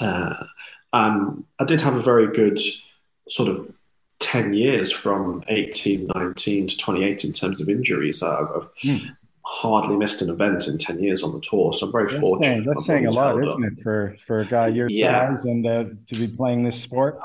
uh, 0.00 0.44
um, 0.92 1.46
I 1.58 1.64
did 1.64 1.80
have 1.80 1.96
a 1.96 2.00
very 2.00 2.32
good 2.32 2.58
sort 3.28 3.48
of 3.48 3.72
10 4.18 4.54
years 4.54 4.92
from 4.92 5.42
18, 5.48 6.08
19 6.14 6.68
to 6.68 6.76
28 6.76 7.24
in 7.24 7.32
terms 7.32 7.60
of 7.60 7.68
injuries. 7.68 8.22
I've, 8.22 8.48
mm 8.84 9.16
hardly 9.44 9.96
missed 9.96 10.22
an 10.22 10.30
event 10.30 10.68
in 10.68 10.78
10 10.78 11.00
years 11.00 11.22
on 11.22 11.32
the 11.32 11.40
tour. 11.40 11.72
So 11.72 11.86
I'm 11.86 11.92
very 11.92 12.08
that's 12.08 12.20
fortunate. 12.20 12.46
Saying, 12.46 12.64
that's 12.64 12.86
saying 12.86 13.06
a 13.06 13.12
lot, 13.12 13.42
isn't 13.42 13.64
it, 13.64 13.78
for, 13.78 14.16
for 14.24 14.40
a 14.40 14.46
guy 14.46 14.68
your 14.68 14.88
yeah. 14.88 15.28
size 15.28 15.44
and 15.44 15.66
uh, 15.66 15.84
to 16.06 16.14
be 16.14 16.28
playing 16.36 16.64
this 16.64 16.80
sport? 16.80 17.18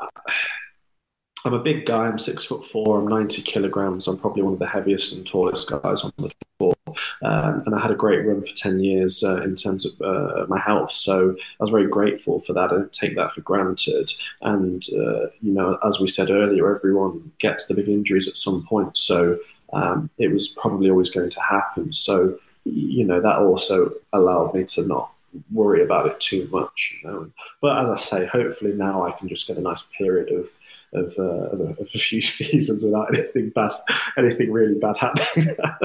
I'm 1.46 1.54
a 1.54 1.60
big 1.60 1.86
guy. 1.86 2.08
I'm 2.08 2.18
six 2.18 2.44
foot 2.44 2.66
four. 2.66 3.00
I'm 3.00 3.08
90 3.08 3.44
kilograms. 3.44 4.08
I'm 4.08 4.18
probably 4.18 4.42
one 4.42 4.54
of 4.54 4.60
the 4.60 4.68
heaviest 4.68 5.16
and 5.16 5.28
tallest 5.28 5.70
guys 5.70 6.04
on 6.04 6.12
the 6.18 6.32
tour. 6.60 6.74
Um, 7.22 7.64
and 7.66 7.76
I 7.76 7.82
had 7.82 7.92
a 7.92 7.96
great 7.96 8.26
run 8.26 8.42
for 8.42 8.56
10 8.56 8.80
years 8.80 9.24
uh, 9.24 9.44
in 9.44 9.56
terms 9.56 9.86
of 9.86 10.02
uh, 10.02 10.46
my 10.48 10.60
health. 10.60 10.92
So 10.92 11.32
I 11.32 11.64
was 11.64 11.70
very 11.70 11.88
grateful 11.88 12.40
for 12.40 12.54
that. 12.54 12.72
I 12.72 12.78
didn't 12.78 12.94
take 12.94 13.16
that 13.16 13.32
for 13.32 13.42
granted. 13.42 14.12
And, 14.42 14.84
uh, 14.98 15.28
you 15.42 15.52
know, 15.52 15.78
as 15.86 16.00
we 16.00 16.08
said 16.08 16.32
earlier, 16.32 16.76
everyone 16.76 17.32
gets 17.38 17.68
the 17.68 17.76
big 17.76 17.90
injuries 17.90 18.28
at 18.28 18.38
some 18.38 18.66
point. 18.68 18.98
So 18.98 19.38
um, 19.76 20.10
it 20.18 20.32
was 20.32 20.48
probably 20.48 20.90
always 20.90 21.10
going 21.10 21.30
to 21.30 21.42
happen. 21.42 21.92
So, 21.92 22.38
you 22.64 23.04
know, 23.04 23.20
that 23.22 23.40
also 23.40 23.92
allowed 24.14 24.54
me 24.56 24.64
to 24.64 24.88
not 24.88 25.12
worry 25.52 25.84
about 25.84 26.08
it 26.08 26.20
too 26.20 26.48
much. 26.52 27.00
You 27.04 27.10
know? 27.10 27.32
But 27.62 27.80
as 27.80 27.90
I 27.90 27.96
say, 27.96 28.26
hopefully 28.26 28.74
now 28.74 29.06
I 29.06 29.12
can 29.12 29.28
just 29.28 29.48
get 29.48 29.58
a 29.58 29.62
nice 29.62 29.84
period 29.98 30.32
of 30.32 30.50
of, 30.94 31.14
uh, 31.20 31.24
of, 31.24 31.60
a, 31.60 31.64
of 31.64 31.80
a, 31.80 31.86
few 31.86 32.22
seasons 32.22 32.86
without 32.86 33.14
anything 33.14 33.50
bad, 33.50 33.72
anything 34.18 34.50
really 34.50 34.80
bad 34.80 34.96
happening. 34.96 35.54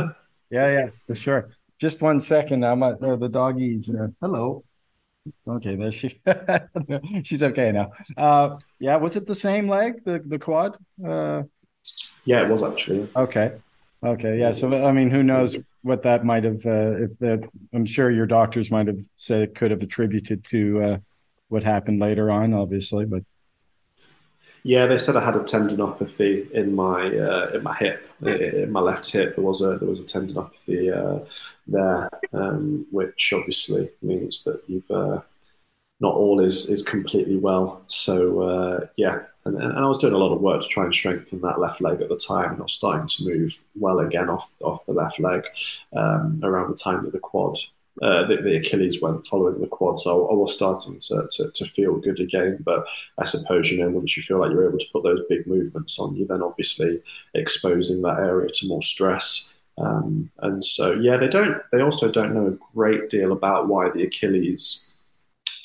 yeah, 0.51 0.71
yeah, 0.71 0.91
for 1.05 1.17
sure. 1.17 1.51
Just 1.81 2.01
one 2.01 2.21
second. 2.21 2.65
I'm 2.65 2.83
at 2.85 3.03
uh, 3.03 3.17
the 3.17 3.29
doggies. 3.29 3.93
Uh, 3.93 4.09
hello. 4.21 4.63
Okay, 5.49 5.75
there 5.75 5.91
she. 5.91 6.17
she's 7.25 7.43
okay 7.43 7.73
now. 7.73 7.91
Uh, 8.17 8.57
yeah, 8.79 8.97
was 8.97 9.17
it 9.17 9.27
the 9.27 9.35
same 9.35 9.69
leg, 9.69 10.05
the 10.05 10.23
the 10.25 10.39
quad? 10.39 10.77
Uh, 11.05 11.43
yeah, 12.25 12.43
it 12.43 12.49
was 12.49 12.63
actually. 12.63 13.09
Okay. 13.17 13.53
Okay, 14.03 14.39
yeah. 14.39 14.51
So 14.53 14.87
I 14.87 14.93
mean, 14.93 15.11
who 15.11 15.23
knows 15.23 15.57
what 15.83 16.03
that 16.05 16.25
might 16.25 16.45
have? 16.45 16.65
Uh, 16.65 17.03
if 17.03 17.19
that, 17.19 17.49
I'm 17.75 17.85
sure 17.85 18.11
your 18.11 18.27
doctors 18.27 18.71
might 18.71 18.87
have 18.87 19.01
said 19.17 19.43
it 19.43 19.55
could 19.55 19.71
have 19.71 19.83
attributed 19.83 20.45
to 20.45 20.83
uh, 20.83 20.99
what 21.49 21.65
happened 21.65 22.01
later 22.01 22.31
on, 22.31 22.55
obviously. 22.55 23.05
But 23.05 23.25
yeah, 24.63 24.87
they 24.87 24.97
said 24.97 25.17
I 25.17 25.25
had 25.25 25.37
a 25.37 25.41
tendinopathy 25.41 26.51
in 26.51 26.75
my 26.75 27.15
uh, 27.15 27.51
in 27.55 27.63
my 27.63 27.75
hip, 27.75 28.09
in 28.23 28.73
my 28.73 28.81
left 28.81 29.11
hip. 29.11 29.37
There 29.37 29.45
was 29.45 29.61
a 29.61 29.77
there 29.77 29.89
was 29.89 30.01
a 30.01 30.05
tendinopathy 30.05 30.97
uh, 30.97 31.25
there, 31.67 32.09
um, 32.33 32.87
which 32.91 33.35
obviously 33.35 33.91
means 34.01 34.45
that 34.45 34.63
you've 34.67 34.91
uh, 34.91 35.21
not 36.01 36.15
all 36.15 36.41
is 36.41 36.71
is 36.71 36.83
completely 36.83 37.37
well. 37.37 37.83
So 37.87 38.41
uh, 38.41 38.87
yeah, 38.97 39.25
and, 39.45 39.57
and, 39.61 39.79
I 39.79 39.87
was 39.87 39.99
doing 39.99 40.13
a 40.13 40.19
lot 40.19 40.35
of 40.35 40.41
work 40.41 40.61
to 40.61 40.69
try 40.69 40.85
and 40.85 40.93
strengthen 40.93 41.41
that 41.41 41.61
left 41.61 41.81
leg 41.81 42.01
at 42.01 42.09
the 42.09 42.17
time. 42.17 42.53
And 42.53 42.61
I 42.61 42.63
was 42.63 42.75
starting 42.75 43.07
to 43.07 43.25
move 43.25 43.59
well 43.75 44.01
again 44.01 44.29
off 44.29 44.53
off 44.63 44.85
the 44.87 44.93
left 44.93 45.19
leg 45.19 45.45
um, 45.95 46.41
around 46.43 46.71
the 46.71 46.77
time 46.77 47.05
that 47.05 47.13
the 47.13 47.19
quad, 47.19 47.57
uh, 48.03 48.25
the, 48.27 48.37
the, 48.37 48.57
Achilles 48.57 49.01
went 49.01 49.27
following 49.27 49.61
the 49.61 49.67
quad. 49.67 49.99
So 49.99 50.29
I, 50.29 50.35
was 50.35 50.55
starting 50.55 50.99
to, 50.99 51.29
to, 51.31 51.51
to, 51.51 51.65
feel 51.65 51.97
good 51.97 52.21
again. 52.21 52.59
But 52.63 52.87
I 53.19 53.25
suppose, 53.25 53.71
you 53.71 53.79
know, 53.79 53.91
once 53.91 54.17
you 54.17 54.23
feel 54.23 54.41
like 54.41 54.51
you're 54.51 54.69
able 54.69 54.79
to 54.79 54.91
put 54.93 55.05
those 55.05 55.23
big 55.29 55.47
movements 55.47 55.99
on, 55.99 56.17
you're 56.17 56.29
then 56.29 56.43
obviously 56.43 57.03
exposing 57.35 58.03
that 58.03 58.19
area 58.19 58.51
to 58.51 58.69
more 58.69 58.83
stress. 58.83 59.57
Um, 59.79 60.31
and 60.41 60.63
so, 60.63 60.93
yeah, 60.93 61.17
they 61.17 61.29
don't. 61.29 61.63
They 61.73 61.81
also 61.81 62.13
don't 62.13 62.35
know 62.35 62.49
a 62.49 62.75
great 62.75 63.09
deal 63.09 63.33
about 63.33 63.69
why 63.69 63.89
the 63.89 64.05
Achilles 64.05 64.95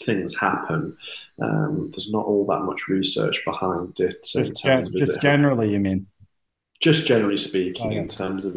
things 0.04 0.38
happen. 0.38 0.98
Um, 1.42 1.90
there's 1.92 2.12
not 2.12 2.26
all 2.26 2.46
that 2.48 2.62
much 2.62 2.88
research 2.88 3.44
behind 3.46 4.00
it. 4.00 4.16
Just, 4.24 4.64
gen- 4.64 4.84
just 4.98 5.22
generally, 5.22 5.72
you 5.72 5.80
mean? 5.80 6.08
Just 6.80 7.08
generally 7.08 7.38
speaking, 7.38 7.88
oh, 7.88 7.92
yeah. 7.92 8.02
in 8.02 8.08
terms 8.08 8.46
of 8.46 8.54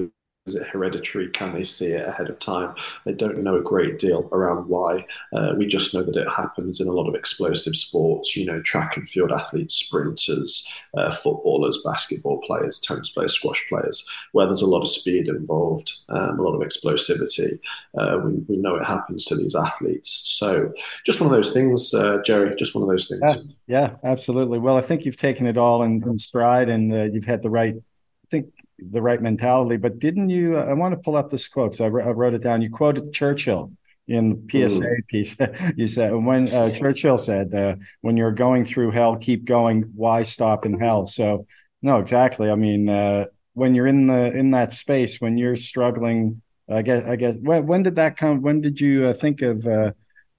Is 0.48 0.54
it 0.54 0.66
hereditary? 0.66 1.28
Can 1.28 1.52
they 1.52 1.62
see 1.62 1.92
it 1.92 2.08
ahead 2.08 2.30
of 2.30 2.38
time? 2.38 2.74
They 3.04 3.12
don't 3.12 3.42
know 3.42 3.56
a 3.56 3.62
great 3.62 3.98
deal 3.98 4.28
around 4.32 4.66
why. 4.66 5.06
Uh, 5.32 5.52
we 5.58 5.66
just 5.66 5.92
know 5.92 6.02
that 6.02 6.16
it 6.16 6.28
happens 6.28 6.80
in 6.80 6.88
a 6.88 6.92
lot 6.92 7.06
of 7.06 7.14
explosive 7.14 7.76
sports, 7.76 8.34
you 8.34 8.46
know, 8.46 8.62
track 8.62 8.96
and 8.96 9.06
field 9.06 9.30
athletes, 9.30 9.74
sprinters, 9.74 10.66
uh, 10.96 11.10
footballers, 11.10 11.82
basketball 11.84 12.40
players, 12.46 12.80
tennis 12.80 13.10
players, 13.10 13.34
squash 13.34 13.68
players, 13.68 14.08
where 14.32 14.46
there's 14.46 14.62
a 14.62 14.66
lot 14.66 14.80
of 14.80 14.88
speed 14.88 15.28
involved, 15.28 15.92
um, 16.08 16.38
a 16.38 16.42
lot 16.42 16.54
of 16.54 16.66
explosivity. 16.66 17.58
Uh, 17.98 18.20
we, 18.24 18.36
we 18.48 18.56
know 18.56 18.76
it 18.76 18.86
happens 18.86 19.26
to 19.26 19.36
these 19.36 19.54
athletes. 19.54 20.22
So 20.38 20.72
just 21.04 21.20
one 21.20 21.28
of 21.28 21.36
those 21.36 21.52
things, 21.52 21.92
uh, 21.92 22.22
Jerry, 22.24 22.56
just 22.56 22.74
one 22.74 22.82
of 22.82 22.88
those 22.88 23.06
things. 23.06 23.20
Yeah, 23.66 23.80
yeah, 23.80 23.96
absolutely. 24.02 24.58
Well, 24.58 24.78
I 24.78 24.80
think 24.80 25.04
you've 25.04 25.16
taken 25.18 25.46
it 25.46 25.58
all 25.58 25.82
in, 25.82 26.02
in 26.08 26.18
stride 26.18 26.70
and 26.70 26.90
uh, 26.90 27.02
you've 27.12 27.26
had 27.26 27.42
the 27.42 27.50
right, 27.50 27.74
I 27.74 28.26
think, 28.30 28.46
the 28.78 29.02
right 29.02 29.20
mentality. 29.20 29.76
But 29.76 29.98
didn't 29.98 30.30
you? 30.30 30.56
I 30.56 30.72
want 30.72 30.92
to 30.92 30.98
pull 30.98 31.16
up 31.16 31.30
this 31.30 31.48
quote 31.48 31.72
because 31.72 31.80
I, 31.80 31.86
I, 31.86 32.10
wrote 32.12 32.34
it 32.34 32.42
down. 32.42 32.62
You 32.62 32.70
quoted 32.70 33.12
Churchill 33.12 33.72
in 34.06 34.46
the 34.46 34.68
PSA 34.68 34.82
mm. 34.82 35.06
piece. 35.08 35.36
you 35.76 35.86
said 35.86 36.14
when 36.14 36.48
uh, 36.48 36.70
Churchill 36.70 37.18
said, 37.18 37.54
uh, 37.54 37.76
"When 38.00 38.16
you're 38.16 38.32
going 38.32 38.64
through 38.64 38.92
hell, 38.92 39.16
keep 39.16 39.44
going. 39.44 39.90
Why 39.94 40.22
stop 40.22 40.64
in 40.64 40.78
hell?" 40.78 41.06
So, 41.06 41.46
no, 41.82 41.98
exactly. 41.98 42.50
I 42.50 42.54
mean, 42.54 42.88
uh, 42.88 43.26
when 43.54 43.74
you're 43.74 43.86
in 43.86 44.06
the 44.06 44.32
in 44.32 44.52
that 44.52 44.72
space, 44.72 45.20
when 45.20 45.36
you're 45.36 45.56
struggling, 45.56 46.42
I 46.68 46.82
guess. 46.82 47.04
I 47.04 47.16
guess. 47.16 47.38
When, 47.38 47.66
when 47.66 47.82
did 47.82 47.96
that 47.96 48.16
come? 48.16 48.42
When 48.42 48.60
did 48.60 48.80
you 48.80 49.06
uh, 49.06 49.14
think 49.14 49.42
of 49.42 49.66
uh, 49.66 49.92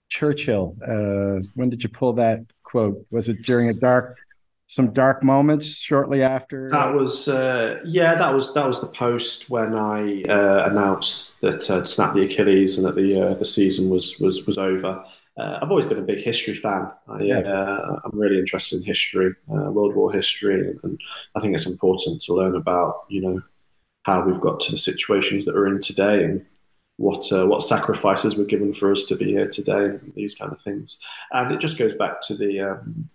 Churchill? 0.10 0.78
Uh, 0.82 1.46
when 1.56 1.70
did 1.70 1.84
you 1.84 1.90
pull 1.90 2.14
that 2.14 2.42
quote? 2.64 3.06
Was 3.12 3.30
it 3.30 3.44
during 3.44 3.70
a 3.70 3.74
dark 3.74 4.18
some 4.70 4.94
dark 4.94 5.24
moments 5.24 5.78
shortly 5.78 6.22
after? 6.22 6.70
That 6.70 6.94
was 6.94 7.28
uh, 7.28 7.80
yeah, 7.86 8.14
that 8.16 8.34
was 8.34 8.54
that 8.54 8.68
was 8.68 8.80
the 8.80 8.88
post 8.88 9.50
when 9.50 9.76
I 9.76 10.22
uh, 10.30 10.70
announced 10.70 11.42
that 11.42 11.70
I'd 11.72 11.88
snapped 11.88 12.14
the 12.14 12.22
Achilles 12.22 12.78
and 12.78 12.86
that 12.88 12.96
the 12.96 13.20
uh, 13.20 13.34
the 13.34 13.46
season 13.46 13.90
was 13.90 14.20
was 14.20 14.46
was 14.46 14.60
over. 14.60 15.04
Uh, 15.36 15.60
I've 15.62 15.72
always 15.72 15.88
been 15.88 15.98
a 15.98 16.04
big 16.04 16.20
history 16.20 16.54
fan. 16.54 16.92
I, 17.08 17.22
yeah. 17.22 17.40
Uh, 17.40 18.00
I'm 18.06 18.20
really 18.20 18.38
interested 18.38 18.78
in 18.78 18.86
history, 18.86 19.34
uh, 19.52 19.72
World 19.72 19.96
War 19.96 20.12
history, 20.12 20.68
and, 20.68 20.80
and, 20.84 21.02
I 21.34 21.40
think 21.40 21.56
it's 21.56 21.66
important 21.66 22.22
to 22.22 22.34
learn 22.36 22.56
about 22.56 23.06
you 23.10 23.22
know 23.22 23.42
how 24.04 24.22
we've 24.22 24.40
got 24.40 24.60
to 24.62 24.72
the 24.72 24.78
situations 24.78 25.46
that 25.46 25.56
we're 25.56 25.74
in 25.74 25.80
today 25.80 26.24
and 26.24 26.46
what 26.98 27.26
what 27.32 27.64
sacrifices 27.64 28.38
were 28.38 28.46
given 28.46 28.72
for 28.74 28.92
us 28.92 29.06
to 29.06 29.16
be 29.16 29.32
here 29.32 29.48
today, 29.48 29.98
these 30.16 30.36
kind 30.36 30.52
of 30.52 30.62
things. 30.62 31.02
And 31.32 31.52
it 31.52 31.60
just 31.60 31.80
goes 31.80 31.96
back 31.96 32.22
to 32.28 32.36
the 32.36 32.60
um, 32.60 33.10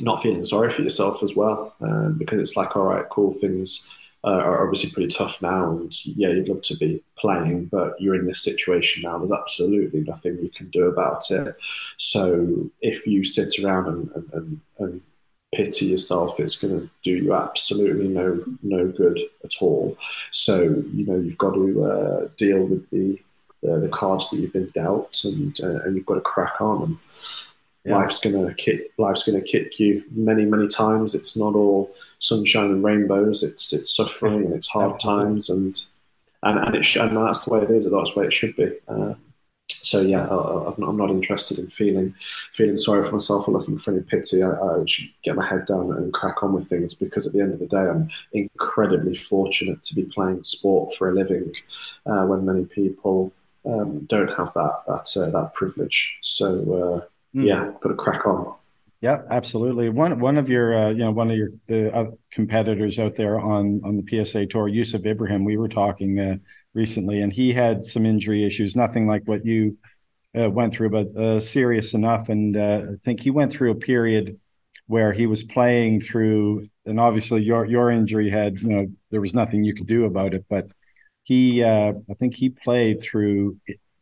not 0.00 0.22
feeling 0.22 0.44
sorry 0.44 0.70
for 0.70 0.82
yourself 0.82 1.22
as 1.22 1.34
well, 1.34 1.74
um, 1.80 2.16
because 2.18 2.38
it's 2.38 2.56
like, 2.56 2.76
all 2.76 2.84
right, 2.84 3.08
cool, 3.08 3.32
things 3.32 3.96
uh, 4.24 4.30
are 4.30 4.64
obviously 4.64 4.90
pretty 4.90 5.14
tough 5.14 5.40
now, 5.40 5.70
and 5.70 5.94
yeah, 6.16 6.28
you'd 6.28 6.48
love 6.48 6.62
to 6.62 6.76
be 6.76 7.02
playing, 7.16 7.66
but 7.66 8.00
you're 8.00 8.16
in 8.16 8.26
this 8.26 8.42
situation 8.42 9.02
now. 9.02 9.18
There's 9.18 9.32
absolutely 9.32 10.00
nothing 10.00 10.38
you 10.42 10.50
can 10.50 10.68
do 10.70 10.84
about 10.84 11.30
it. 11.30 11.54
So 11.96 12.70
if 12.82 13.06
you 13.06 13.22
sit 13.22 13.62
around 13.62 13.86
and, 13.86 14.10
and, 14.14 14.32
and, 14.32 14.60
and 14.78 15.02
pity 15.54 15.86
yourself, 15.86 16.40
it's 16.40 16.56
going 16.56 16.80
to 16.80 16.90
do 17.02 17.12
you 17.12 17.34
absolutely 17.34 18.08
no 18.08 18.42
no 18.62 18.88
good 18.88 19.18
at 19.44 19.54
all. 19.60 19.96
So 20.32 20.60
you 20.62 21.06
know 21.06 21.16
you've 21.16 21.38
got 21.38 21.54
to 21.54 21.84
uh, 21.84 22.28
deal 22.36 22.64
with 22.64 22.90
the, 22.90 23.18
the, 23.62 23.78
the 23.78 23.88
cards 23.88 24.28
that 24.30 24.38
you've 24.38 24.52
been 24.52 24.70
dealt, 24.74 25.24
and 25.24 25.56
uh, 25.62 25.82
and 25.84 25.94
you've 25.94 26.06
got 26.06 26.16
to 26.16 26.20
crack 26.20 26.60
on. 26.60 26.82
And 26.82 26.98
yeah. 27.86 27.96
Life's 27.96 28.20
gonna 28.20 28.52
kick. 28.54 28.92
Life's 28.98 29.22
gonna 29.22 29.40
kick 29.40 29.78
you 29.78 30.02
many, 30.10 30.44
many 30.44 30.66
times. 30.66 31.14
It's 31.14 31.36
not 31.36 31.54
all 31.54 31.94
sunshine 32.18 32.70
and 32.70 32.84
rainbows. 32.84 33.42
It's 33.42 33.72
it's 33.72 33.94
suffering 33.94 34.44
and 34.44 34.54
it's 34.54 34.66
hard 34.66 34.92
Absolutely. 34.92 35.24
times, 35.24 35.50
and 35.50 35.82
and 36.42 36.58
and, 36.58 36.74
it 36.74 36.84
sh- 36.84 36.96
and 36.96 37.16
that's 37.16 37.44
the 37.44 37.52
way 37.52 37.60
it 37.60 37.70
is. 37.70 37.88
That's 37.88 38.12
the 38.12 38.20
way 38.20 38.26
it 38.26 38.32
should 38.32 38.56
be. 38.56 38.72
Uh, 38.88 39.14
so 39.68 40.00
yeah, 40.00 40.26
I, 40.26 40.74
am 40.76 40.96
not 40.96 41.10
interested 41.10 41.60
in 41.60 41.68
feeling 41.68 42.12
feeling 42.52 42.80
sorry 42.80 43.04
for 43.04 43.14
myself 43.14 43.46
or 43.46 43.52
looking 43.52 43.78
for 43.78 43.92
any 43.92 44.02
pity. 44.02 44.42
I, 44.42 44.50
I, 44.50 44.84
should 44.84 45.10
get 45.22 45.36
my 45.36 45.46
head 45.46 45.66
down 45.66 45.92
and 45.92 46.12
crack 46.12 46.42
on 46.42 46.54
with 46.54 46.66
things 46.66 46.92
because 46.92 47.24
at 47.24 47.32
the 47.34 47.40
end 47.40 47.52
of 47.52 47.60
the 47.60 47.66
day, 47.66 47.86
I'm 47.86 48.10
incredibly 48.32 49.14
fortunate 49.14 49.84
to 49.84 49.94
be 49.94 50.02
playing 50.02 50.42
sport 50.42 50.92
for 50.94 51.08
a 51.08 51.14
living, 51.14 51.52
uh, 52.04 52.24
when 52.26 52.44
many 52.44 52.64
people 52.64 53.32
um, 53.64 54.00
don't 54.06 54.34
have 54.36 54.52
that 54.54 54.82
that 54.88 55.16
uh, 55.16 55.30
that 55.30 55.54
privilege. 55.54 56.18
So 56.22 57.04
uh, 57.04 57.06
mm. 57.36 57.46
yeah, 57.46 57.72
got 57.80 57.90
to 57.90 57.94
crack 57.94 58.26
on. 58.26 58.56
Yeah, 59.00 59.22
absolutely. 59.30 59.90
One 59.90 60.18
one 60.20 60.38
of 60.38 60.48
your 60.48 60.76
uh, 60.76 60.90
you 60.90 60.98
know 61.04 61.10
one 61.10 61.30
of 61.30 61.36
your 61.36 61.50
the 61.66 61.94
uh, 61.94 62.10
competitors 62.30 62.98
out 62.98 63.14
there 63.14 63.38
on 63.38 63.82
on 63.84 64.02
the 64.02 64.24
PSA 64.24 64.46
tour, 64.46 64.68
Yusuf 64.68 65.04
Ibrahim. 65.04 65.44
We 65.44 65.58
were 65.58 65.68
talking 65.68 66.18
uh, 66.18 66.36
recently, 66.72 67.20
and 67.20 67.32
he 67.32 67.52
had 67.52 67.84
some 67.84 68.06
injury 68.06 68.44
issues. 68.44 68.74
Nothing 68.74 69.06
like 69.06 69.22
what 69.26 69.44
you 69.44 69.76
uh, 70.38 70.50
went 70.50 70.72
through, 70.72 70.90
but 70.90 71.08
uh, 71.14 71.40
serious 71.40 71.92
enough. 71.92 72.30
And 72.30 72.56
uh, 72.56 72.82
I 72.92 72.96
think 73.04 73.20
he 73.20 73.30
went 73.30 73.52
through 73.52 73.72
a 73.72 73.76
period 73.76 74.40
where 74.86 75.12
he 75.12 75.26
was 75.26 75.42
playing 75.42 76.00
through, 76.00 76.68
and 76.86 76.98
obviously 76.98 77.42
your 77.42 77.66
your 77.66 77.90
injury 77.90 78.30
had 78.30 78.60
you 78.62 78.70
know 78.70 78.86
there 79.10 79.20
was 79.20 79.34
nothing 79.34 79.62
you 79.62 79.74
could 79.74 79.86
do 79.86 80.06
about 80.06 80.32
it, 80.32 80.46
but 80.48 80.68
he 81.22 81.62
I 81.62 81.92
think 82.18 82.34
he 82.34 82.48
played 82.48 83.02
through 83.02 83.58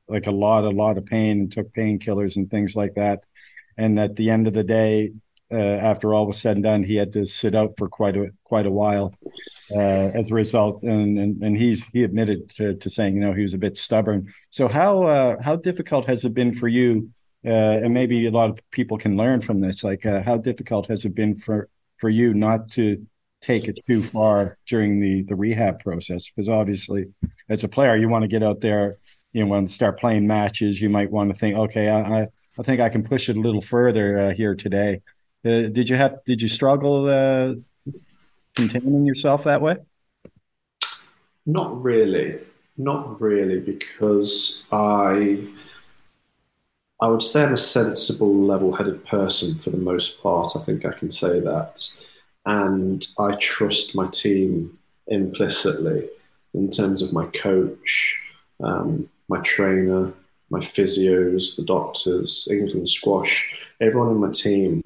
like 0.09 0.27
a 0.27 0.33
lot, 0.33 0.65
a 0.65 0.71
lot 0.71 0.99
of 0.99 1.07
pain 1.07 1.41
and 1.41 1.53
took 1.53 1.73
painkillers 1.73 2.37
and 2.37 2.51
things 2.51 2.77
like 2.77 2.95
that. 2.95 3.21
And 3.77 3.99
at 3.99 4.17
the 4.17 4.31
end 4.31 4.47
of 4.47 4.55
the 4.55 4.65
day, 4.65 5.13
uh, 5.53 5.57
after 5.57 6.15
all 6.15 6.27
was 6.27 6.39
said 6.39 6.57
and 6.57 6.65
done, 6.65 6.83
he 6.83 6.97
had 6.97 7.13
to 7.13 7.27
sit 7.27 7.55
out 7.55 7.75
for 7.77 7.89
quite 7.89 8.17
a 8.17 8.31
quite 8.45 8.67
a 8.67 8.71
while 8.71 9.15
uh, 9.71 10.11
as 10.15 10.31
a 10.31 10.35
result. 10.35 10.83
And, 10.83 11.19
and 11.19 11.43
and 11.43 11.57
he's 11.57 11.85
he 11.87 12.03
admitted 12.03 12.49
to, 12.57 12.75
to 12.75 12.91
saying 12.91 13.15
you 13.15 13.21
know 13.21 13.33
he 13.33 13.43
was 13.43 13.55
a 13.55 13.59
bit 13.59 13.77
stubborn. 13.77 14.33
So 14.51 14.69
how 14.69 15.05
uh, 15.05 15.37
how 15.43 15.57
difficult 15.57 16.07
has 16.07 16.25
it 16.25 16.35
been 16.35 16.55
for 16.55 16.69
you? 16.69 17.11
Uh, 17.47 17.79
and 17.85 17.93
maybe 17.93 18.27
a 18.27 18.31
lot 18.31 18.51
of 18.51 18.59
people 18.71 18.97
can 18.97 19.17
learn 19.17 19.43
from 19.43 19.61
this. 19.61 19.85
Like 19.85 20.07
uh, 20.07 20.23
how 20.23 20.39
difficult 20.39 20.87
has 20.89 21.05
it 21.05 21.15
been 21.15 21.37
for 21.37 21.69
for 21.99 22.09
you 22.09 22.33
not 22.35 22.71
to 22.73 23.07
take 23.43 23.69
it 23.69 23.79
too 23.87 24.03
far 24.03 24.57
during 24.67 24.99
the 25.01 25.23
the 25.23 25.37
rehab 25.37 25.81
process? 25.81 26.29
Because 26.31 26.49
obviously, 26.49 27.07
as 27.49 27.65
a 27.65 27.69
player, 27.69 27.97
you 27.97 28.09
want 28.09 28.23
to 28.23 28.29
get 28.29 28.43
out 28.43 28.61
there 28.61 28.97
you 29.35 29.43
know, 29.43 29.51
want 29.51 29.69
to 29.69 29.75
start 29.75 29.99
playing 29.99 30.27
matches, 30.27 30.81
you 30.81 30.89
might 30.89 31.11
want 31.11 31.29
to 31.29 31.39
think, 31.39 31.59
okay, 31.59 31.89
I, 31.89 32.21
I, 32.21 32.29
I 32.59 32.63
think 32.63 32.81
I 32.81 32.89
can 32.89 33.03
push 33.03 33.29
it 33.29 33.37
a 33.37 33.41
little 33.41 33.61
further 33.61 34.07
uh, 34.19 34.35
here 34.35 34.55
today. 34.55 35.03
Uh, 35.45 35.69
did 35.69 35.91
you 35.91 35.97
have, 35.97 36.25
did 36.25 36.41
you 36.41 36.49
struggle 36.49 37.07
uh, 37.09 37.55
containing 38.55 39.05
yourself 39.05 39.45
that 39.45 39.61
way? 39.61 39.77
Not 41.45 41.83
really, 41.83 42.39
not 42.79 43.21
really, 43.21 43.59
because 43.59 44.69
I, 44.71 45.41
I 47.01 47.09
would 47.09 47.23
say 47.23 47.43
I'm 47.43 47.55
a 47.55 47.59
sensible, 47.59 48.33
level-headed 48.33 49.05
person 49.05 49.59
for 49.59 49.71
the 49.71 49.77
most 49.77 50.23
part. 50.23 50.53
I 50.55 50.61
think 50.61 50.87
I 50.87 50.93
can 50.93 51.11
say 51.11 51.41
that, 51.41 52.03
and 52.47 53.05
I 53.19 53.35
trust 53.35 53.97
my 53.97 54.07
team 54.07 54.79
implicitly 55.09 56.09
in 56.55 56.71
terms 56.71 57.03
of 57.03 57.13
my 57.13 57.27
coach. 57.27 58.31
Um, 58.63 59.11
my 59.29 59.41
trainer, 59.41 60.13
my 60.51 60.61
physios, 60.61 61.57
the 61.57 61.65
doctors, 61.65 62.47
England 62.51 62.89
squash, 62.89 63.57
everyone 63.81 64.11
in 64.11 64.19
my 64.19 64.31
team, 64.31 64.83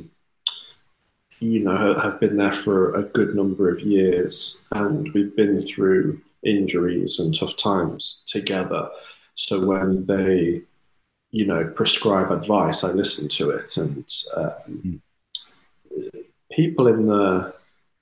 you 1.40 1.61
know, 1.61 1.98
have 1.98 2.18
been 2.20 2.37
there 2.37 2.53
for 2.53 2.94
a 2.94 3.03
good 3.03 3.35
number 3.35 3.70
of 3.70 3.81
years, 3.81 4.68
and 4.72 5.12
we've 5.12 5.35
been 5.37 5.62
through 5.62 6.20
injuries 6.42 7.18
and 7.18 7.37
tough 7.37 7.57
times 7.57 8.24
together. 8.27 8.88
So 9.35 9.66
when 9.66 10.07
they, 10.07 10.62
you 11.31 11.46
know, 11.46 11.64
prescribe 11.64 12.33
advice, 12.33 12.83
I 12.83 12.88
listen 12.88 13.29
to 13.31 13.51
it, 13.51 13.77
and 13.77 14.05
um, 14.37 15.03
people 16.51 16.88
in 16.88 17.07
the 17.07 17.55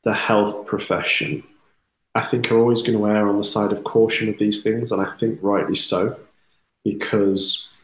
the 0.05 0.15
health 0.15 0.67
profession, 0.67 1.43
I 2.15 2.21
think, 2.23 2.51
are 2.51 2.59
always 2.59 2.83
going 2.83 2.97
to 2.97 3.09
err 3.09 3.29
on 3.29 3.39
the 3.39 3.45
side 3.45 3.73
of 3.73 3.83
caution 3.85 4.29
with 4.29 4.39
these 4.39 4.63
things, 4.63 4.93
and 4.93 5.03
I 5.03 5.07
think 5.07 5.41
rightly 5.43 5.75
so 5.75 6.17
because 6.87 7.77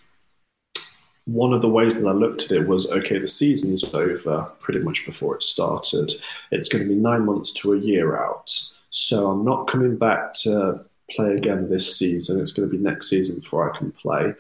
one 1.25 1.53
of 1.53 1.61
the 1.61 1.69
ways 1.69 2.01
that 2.01 2.09
I 2.09 2.13
looked 2.13 2.45
at 2.45 2.53
it 2.53 2.69
was 2.69 2.91
okay, 2.91 3.19
the 3.19 3.27
season's 3.27 3.83
over 3.93 4.49
pretty 4.61 4.79
much 4.79 5.05
before 5.05 5.35
it 5.35 5.43
started. 5.43 6.13
It's 6.53 6.69
going 6.69 6.85
to 6.85 6.89
be 6.89 6.95
nine 6.95 7.27
months 7.27 7.53
to 7.55 7.73
a 7.73 7.79
year 7.79 8.17
out. 8.17 8.49
So 8.91 9.31
I'm 9.31 9.45
not 9.45 9.67
coming 9.67 9.97
back 9.97 10.35
to 10.43 10.85
play 11.11 11.35
again 11.35 11.67
this 11.67 11.99
season. 11.99 12.41
It's 12.41 12.53
going 12.53 12.69
to 12.71 12.77
be 12.77 12.83
next 12.83 13.11
season 13.11 13.41
before 13.41 13.69
I 13.69 13.77
can 13.77 13.91
play. 13.91 14.35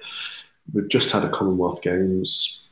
We've 0.72 0.88
just 0.88 1.10
had 1.10 1.24
a 1.24 1.30
Commonwealth 1.30 1.82
Games. 1.82 2.70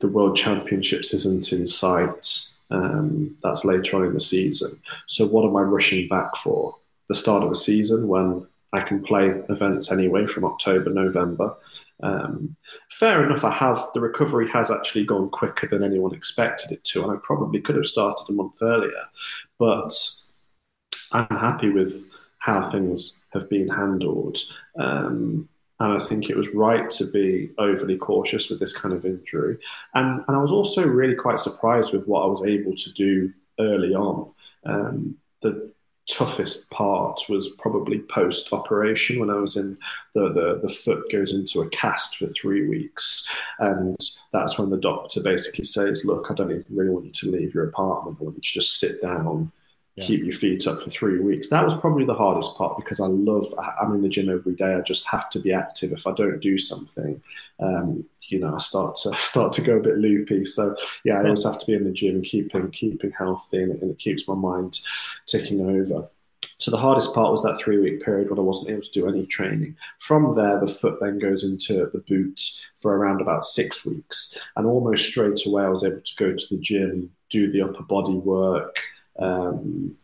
The 0.00 0.08
World 0.08 0.36
Championships 0.36 1.14
isn't 1.14 1.52
in 1.58 1.66
sight. 1.66 2.36
Um, 2.70 3.36
that's 3.42 3.64
later 3.64 3.96
on 3.96 4.06
in 4.06 4.12
the 4.12 4.20
season. 4.20 4.78
So 5.06 5.26
what 5.26 5.46
am 5.46 5.56
I 5.56 5.62
rushing 5.62 6.06
back 6.06 6.36
for? 6.36 6.76
The 7.08 7.14
start 7.14 7.42
of 7.42 7.48
the 7.48 7.54
season 7.56 8.08
when 8.08 8.46
I 8.72 8.80
can 8.80 9.02
play 9.02 9.42
events 9.48 9.90
anyway 9.90 10.26
from 10.26 10.44
October, 10.44 10.90
November. 10.90 11.56
Um, 12.02 12.56
fair 12.90 13.24
enough, 13.24 13.44
I 13.44 13.50
have 13.50 13.82
the 13.94 14.00
recovery 14.00 14.48
has 14.50 14.70
actually 14.70 15.04
gone 15.04 15.28
quicker 15.28 15.66
than 15.66 15.82
anyone 15.82 16.14
expected 16.14 16.72
it 16.72 16.84
to, 16.84 17.02
and 17.02 17.12
I 17.12 17.16
probably 17.22 17.60
could 17.60 17.76
have 17.76 17.86
started 17.86 18.24
a 18.28 18.32
month 18.32 18.62
earlier. 18.62 19.02
But 19.58 19.92
I'm 21.12 21.36
happy 21.36 21.70
with 21.70 22.08
how 22.38 22.62
things 22.62 23.26
have 23.32 23.48
been 23.50 23.68
handled. 23.68 24.38
Um, 24.78 25.48
and 25.78 25.94
I 25.94 25.98
think 25.98 26.28
it 26.28 26.36
was 26.36 26.54
right 26.54 26.90
to 26.90 27.10
be 27.10 27.50
overly 27.58 27.96
cautious 27.96 28.50
with 28.50 28.60
this 28.60 28.76
kind 28.76 28.94
of 28.94 29.06
injury. 29.06 29.58
And, 29.94 30.22
and 30.28 30.36
I 30.36 30.40
was 30.40 30.52
also 30.52 30.86
really 30.86 31.14
quite 31.14 31.38
surprised 31.38 31.92
with 31.92 32.06
what 32.06 32.22
I 32.22 32.26
was 32.26 32.44
able 32.44 32.74
to 32.74 32.92
do 32.92 33.32
early 33.58 33.94
on. 33.94 34.30
Um, 34.64 35.16
the 35.40 35.72
toughest 36.10 36.70
part 36.70 37.22
was 37.28 37.54
probably 37.58 38.00
post 38.00 38.52
operation 38.52 39.20
when 39.20 39.30
I 39.30 39.36
was 39.36 39.56
in 39.56 39.76
the, 40.14 40.32
the, 40.32 40.60
the 40.62 40.68
foot 40.68 41.10
goes 41.10 41.32
into 41.32 41.60
a 41.60 41.68
cast 41.70 42.16
for 42.16 42.26
three 42.28 42.68
weeks. 42.68 43.28
And 43.58 43.96
that's 44.32 44.58
when 44.58 44.70
the 44.70 44.78
doctor 44.78 45.22
basically 45.22 45.64
says, 45.64 46.04
Look, 46.04 46.30
I 46.30 46.34
don't 46.34 46.50
even 46.50 46.64
really 46.70 46.90
want 46.90 47.06
you 47.06 47.12
to 47.12 47.30
leave 47.30 47.54
your 47.54 47.68
apartment. 47.68 48.18
I 48.20 48.24
want 48.24 48.36
you 48.36 48.42
just 48.42 48.78
sit 48.78 49.00
down 49.02 49.52
yeah. 50.00 50.06
keep 50.06 50.24
your 50.24 50.32
feet 50.32 50.66
up 50.66 50.82
for 50.82 50.90
three 50.90 51.20
weeks. 51.20 51.48
That 51.48 51.64
was 51.64 51.76
probably 51.76 52.04
the 52.04 52.14
hardest 52.14 52.56
part 52.56 52.76
because 52.76 53.00
I 53.00 53.06
love, 53.06 53.46
I'm 53.80 53.94
in 53.94 54.02
the 54.02 54.08
gym 54.08 54.28
every 54.28 54.54
day. 54.54 54.74
I 54.74 54.80
just 54.80 55.08
have 55.08 55.30
to 55.30 55.38
be 55.38 55.52
active. 55.52 55.92
If 55.92 56.06
I 56.06 56.12
don't 56.12 56.40
do 56.40 56.58
something, 56.58 57.22
um, 57.60 58.04
you 58.28 58.38
know, 58.38 58.54
I 58.54 58.58
start 58.58 58.96
to 59.02 59.12
start 59.18 59.52
to 59.54 59.62
go 59.62 59.76
a 59.76 59.82
bit 59.82 59.98
loopy. 59.98 60.44
So 60.44 60.74
yeah, 61.04 61.18
I 61.18 61.24
always 61.24 61.44
have 61.44 61.60
to 61.60 61.66
be 61.66 61.74
in 61.74 61.84
the 61.84 61.92
gym, 61.92 62.22
keeping 62.22 62.70
keeping 62.70 63.12
healthy, 63.12 63.62
and, 63.62 63.80
and 63.82 63.90
it 63.90 63.98
keeps 63.98 64.26
my 64.26 64.34
mind 64.34 64.80
ticking 65.26 65.60
over. 65.60 66.08
So 66.58 66.70
the 66.70 66.76
hardest 66.76 67.14
part 67.14 67.30
was 67.32 67.42
that 67.42 67.58
three 67.58 67.78
week 67.78 68.04
period 68.04 68.28
when 68.28 68.38
I 68.38 68.42
wasn't 68.42 68.70
able 68.70 68.82
to 68.82 68.92
do 68.92 69.08
any 69.08 69.24
training. 69.24 69.76
From 69.98 70.34
there, 70.34 70.60
the 70.60 70.68
foot 70.68 70.98
then 71.00 71.18
goes 71.18 71.42
into 71.42 71.88
the 71.90 72.00
boot 72.06 72.40
for 72.76 72.96
around 72.96 73.22
about 73.22 73.44
six 73.44 73.86
weeks, 73.86 74.38
and 74.56 74.66
almost 74.66 75.06
straight 75.06 75.46
away 75.46 75.64
I 75.64 75.68
was 75.68 75.84
able 75.84 76.00
to 76.00 76.16
go 76.16 76.34
to 76.34 76.46
the 76.50 76.60
gym, 76.60 77.10
do 77.30 77.50
the 77.50 77.62
upper 77.62 77.82
body 77.82 78.14
work 78.14 78.76
um, 79.20 79.96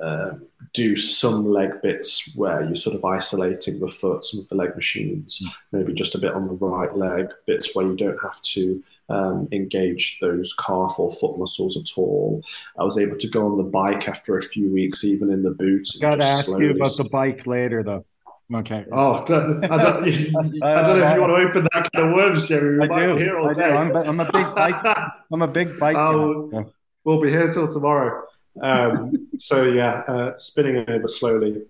uh, 0.00 0.32
do 0.72 0.96
some 0.96 1.44
leg 1.44 1.82
bits 1.82 2.34
where 2.36 2.62
you're 2.64 2.76
sort 2.76 2.96
of 2.96 3.04
isolating 3.04 3.80
the 3.80 3.88
foot, 3.88 4.24
some 4.24 4.40
of 4.40 4.48
the 4.48 4.54
leg 4.54 4.74
machines, 4.76 5.42
mm. 5.44 5.52
maybe 5.72 5.92
just 5.92 6.14
a 6.14 6.18
bit 6.18 6.32
on 6.32 6.46
the 6.46 6.54
right 6.54 6.96
leg, 6.96 7.28
bits 7.46 7.74
where 7.74 7.86
you 7.86 7.96
don't 7.96 8.18
have 8.22 8.40
to 8.42 8.82
um, 9.08 9.48
engage 9.52 10.18
those 10.20 10.54
calf 10.54 10.98
or 10.98 11.10
foot 11.10 11.38
muscles 11.38 11.76
at 11.76 11.98
all. 11.98 12.42
I 12.78 12.84
was 12.84 12.98
able 12.98 13.16
to 13.16 13.28
go 13.28 13.46
on 13.46 13.56
the 13.56 13.64
bike 13.64 14.08
after 14.08 14.38
a 14.38 14.42
few 14.42 14.70
weeks, 14.70 15.04
even 15.04 15.30
in 15.30 15.42
the 15.42 15.50
boot. 15.50 15.88
Got 16.00 16.16
to 16.16 16.24
ask 16.24 16.48
you 16.48 16.70
about 16.70 16.96
the 16.96 17.08
bike 17.10 17.46
later, 17.46 17.82
though. 17.82 18.04
Okay. 18.52 18.84
Oh, 18.92 19.12
I 19.12 19.24
don't, 19.24 19.64
I 19.64 19.78
don't, 19.78 20.08
I 20.62 20.82
don't 20.82 20.98
know 20.98 21.06
if 21.06 21.14
you 21.14 21.20
want 21.20 21.30
to 21.30 21.48
open 21.48 21.68
that 21.72 21.90
kind 21.92 22.08
of 22.08 22.14
worms, 22.14 22.46
Jerry. 22.46 22.80
I 22.80 22.86
do. 22.86 23.16
Here 23.16 23.38
all 23.38 23.50
I 23.50 23.54
day. 23.54 23.68
do. 23.68 23.76
I'm, 23.76 23.96
I'm, 23.96 24.20
a 24.20 24.32
big 24.32 24.54
bike. 24.54 24.96
I'm 25.32 25.42
a 25.42 25.48
big 25.48 25.78
bike. 25.78 25.96
Oh, 25.96 26.72
we'll 27.04 27.20
be 27.20 27.30
here 27.30 27.50
till 27.50 27.72
tomorrow. 27.72 28.24
Um, 28.62 29.28
so 29.38 29.64
yeah, 29.64 30.02
uh, 30.08 30.36
spinning 30.36 30.84
over 30.88 31.08
slowly 31.08 31.62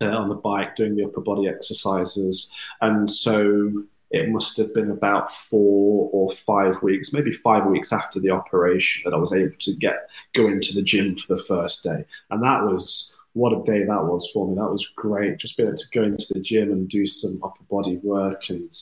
uh, 0.00 0.06
on 0.06 0.28
the 0.28 0.34
bike, 0.34 0.76
doing 0.76 0.96
the 0.96 1.04
upper 1.04 1.20
body 1.20 1.48
exercises, 1.48 2.52
and 2.80 3.10
so 3.10 3.84
it 4.10 4.30
must 4.30 4.56
have 4.56 4.74
been 4.74 4.90
about 4.90 5.30
four 5.30 6.08
or 6.12 6.30
five 6.30 6.82
weeks, 6.82 7.12
maybe 7.12 7.30
five 7.30 7.66
weeks 7.66 7.92
after 7.92 8.18
the 8.20 8.30
operation, 8.30 9.02
that 9.04 9.14
I 9.14 9.18
was 9.18 9.32
able 9.32 9.56
to 9.58 9.74
get 9.76 10.08
go 10.32 10.46
into 10.46 10.74
the 10.74 10.82
gym 10.82 11.16
for 11.16 11.34
the 11.34 11.42
first 11.42 11.84
day, 11.84 12.04
and 12.30 12.42
that 12.42 12.64
was 12.64 13.18
what 13.34 13.52
a 13.52 13.62
day 13.62 13.84
that 13.84 14.04
was 14.04 14.28
for 14.32 14.48
me. 14.48 14.54
That 14.54 14.70
was 14.70 14.88
great. 14.96 15.38
Just 15.38 15.56
being 15.56 15.68
able 15.68 15.78
to 15.78 15.90
go 15.92 16.02
into 16.02 16.34
the 16.34 16.40
gym 16.40 16.72
and 16.72 16.88
do 16.88 17.06
some 17.06 17.38
upper 17.42 17.62
body 17.70 17.98
work 17.98 18.50
and 18.50 18.72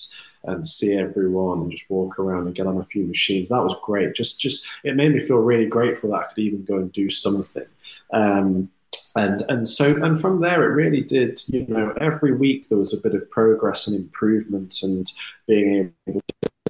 and 0.47 0.67
see 0.67 0.95
everyone 0.95 1.63
and 1.63 1.71
just 1.71 1.91
walk 1.91 2.19
around 2.19 2.47
and 2.47 2.55
get 2.55 2.67
on 2.67 2.79
a 2.79 2.85
few 2.85 3.05
machines. 3.05 3.49
That 3.49 3.63
was 3.63 3.77
great. 3.83 4.15
Just 4.15 4.41
just 4.41 4.67
it 4.85 4.97
made 4.97 5.15
me 5.15 5.21
feel 5.21 5.39
really 5.39 5.67
grateful 5.67 6.11
that 6.11 6.17
I 6.17 6.25
could 6.25 6.39
even 6.39 6.65
go 6.65 6.77
and 6.79 6.93
do 6.93 7.11
something. 7.11 7.67
Um, 8.13 8.71
and 9.17 9.43
and 9.49 9.69
so 9.69 10.03
and 10.05 10.21
from 10.21 10.41
there 10.41 10.63
it 10.65 10.75
really 10.75 11.01
did 11.01 11.41
you 11.49 11.67
know 11.69 11.91
every 12.01 12.35
week 12.35 12.69
there 12.69 12.77
was 12.77 12.93
a 12.93 13.01
bit 13.01 13.15
of 13.15 13.29
progress 13.31 13.89
and 13.89 13.99
improvement 13.99 14.83
and 14.83 15.11
being 15.47 15.93
able 16.07 16.23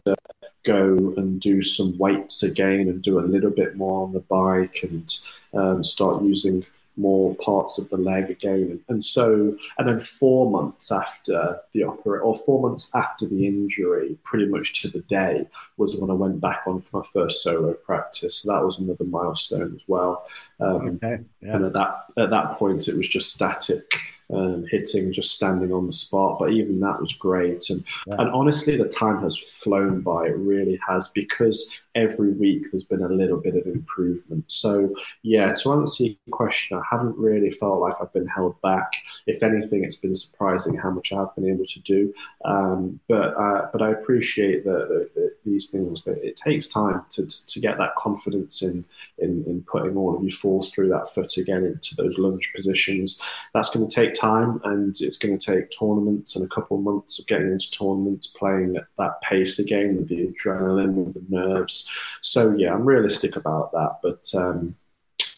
to 0.04 0.16
go 0.62 1.12
and 1.16 1.40
do 1.40 1.60
some 1.60 1.96
weights 1.98 2.42
again 2.42 2.88
and 2.88 3.02
do 3.02 3.18
a 3.18 3.20
little 3.20 3.50
bit 3.50 3.76
more 3.76 4.04
on 4.04 4.12
the 4.12 4.20
bike 4.20 4.80
and 4.82 5.16
um, 5.54 5.82
start 5.82 6.22
using 6.22 6.64
more 6.96 7.34
parts 7.36 7.78
of 7.78 7.88
the 7.90 7.96
leg 7.96 8.30
again. 8.30 8.80
And 8.88 9.04
so, 9.04 9.56
and 9.78 9.88
then 9.88 9.98
four 9.98 10.50
months 10.50 10.90
after 10.90 11.58
the 11.72 11.84
opera, 11.84 12.20
or 12.20 12.34
four 12.34 12.68
months 12.68 12.90
after 12.94 13.26
the 13.26 13.46
injury, 13.46 14.16
pretty 14.24 14.46
much 14.46 14.80
to 14.82 14.88
the 14.88 15.00
day, 15.00 15.46
was 15.76 16.00
when 16.00 16.10
I 16.10 16.14
went 16.14 16.40
back 16.40 16.62
on 16.66 16.80
for 16.80 17.00
my 17.00 17.06
first 17.12 17.42
solo 17.42 17.74
practice. 17.74 18.36
So 18.36 18.52
that 18.52 18.64
was 18.64 18.78
another 18.78 19.04
milestone 19.04 19.74
as 19.74 19.84
well. 19.86 20.26
Um, 20.60 20.98
okay. 21.02 21.22
Yeah. 21.42 21.56
And 21.56 21.64
at 21.66 21.72
that 21.74 22.04
at 22.16 22.30
that 22.30 22.52
point, 22.58 22.88
it 22.88 22.96
was 22.96 23.08
just 23.08 23.32
static 23.32 23.84
um, 24.32 24.64
hitting, 24.70 25.12
just 25.12 25.34
standing 25.34 25.72
on 25.72 25.86
the 25.86 25.92
spot. 25.92 26.38
But 26.38 26.52
even 26.52 26.80
that 26.80 27.00
was 27.00 27.12
great. 27.12 27.70
And, 27.70 27.84
yeah. 28.06 28.16
and 28.18 28.30
honestly, 28.30 28.76
the 28.76 28.88
time 28.88 29.22
has 29.22 29.38
flown 29.38 30.00
by. 30.00 30.26
It 30.26 30.36
really 30.36 30.78
has 30.86 31.08
because 31.08 31.80
every 31.96 32.32
week 32.32 32.66
there's 32.70 32.84
been 32.84 33.02
a 33.02 33.08
little 33.08 33.38
bit 33.38 33.56
of 33.56 33.66
improvement. 33.66 34.44
So, 34.48 34.94
yeah, 35.22 35.54
to 35.54 35.72
answer 35.72 36.04
your 36.04 36.14
question, 36.30 36.76
I 36.76 36.82
haven't 36.88 37.16
really 37.16 37.50
felt 37.50 37.80
like 37.80 37.94
I've 38.00 38.12
been 38.12 38.26
held 38.28 38.60
back. 38.60 38.92
If 39.26 39.42
anything, 39.42 39.82
it's 39.82 39.96
been 39.96 40.14
surprising 40.14 40.76
how 40.76 40.90
much 40.90 41.12
I've 41.12 41.34
been 41.34 41.48
able 41.48 41.64
to 41.64 41.80
do. 41.80 42.14
Um, 42.44 43.00
but 43.08 43.34
uh, 43.36 43.68
but 43.72 43.82
I 43.82 43.90
appreciate 43.90 44.64
that, 44.64 45.08
that, 45.14 45.36
these 45.44 45.70
things 45.70 46.04
that 46.04 46.22
it 46.22 46.36
takes 46.36 46.68
time 46.68 47.04
to, 47.10 47.26
to, 47.26 47.46
to 47.46 47.60
get 47.60 47.78
that 47.78 47.94
confidence 47.96 48.62
in, 48.62 48.84
in 49.18 49.44
in 49.46 49.62
putting 49.62 49.96
all 49.96 50.14
of 50.14 50.22
your 50.22 50.30
force 50.30 50.70
through 50.70 50.88
that 50.88 51.08
foot 51.08 51.36
again 51.38 51.64
into 51.64 51.94
those 51.96 52.18
lunge 52.18 52.52
positions. 52.54 53.20
That's 53.54 53.70
going 53.70 53.88
to 53.88 53.94
take 53.94 54.14
time, 54.18 54.60
and 54.64 54.94
it's 55.00 55.18
going 55.18 55.38
to 55.38 55.52
take 55.52 55.70
tournaments 55.78 56.36
and 56.36 56.44
a 56.44 56.54
couple 56.54 56.76
of 56.76 56.82
months 56.82 57.18
of 57.18 57.26
getting 57.26 57.50
into 57.50 57.70
tournaments, 57.70 58.26
playing 58.26 58.76
at 58.76 58.86
that 58.98 59.20
pace 59.22 59.58
again 59.58 59.96
with 59.96 60.08
the 60.08 60.28
adrenaline, 60.28 60.94
with 60.94 61.14
the 61.14 61.24
nerves. 61.28 61.90
So 62.22 62.56
yeah, 62.56 62.72
I'm 62.72 62.84
realistic 62.84 63.36
about 63.36 63.72
that, 63.72 63.98
but 64.02 64.24
um, 64.34 64.76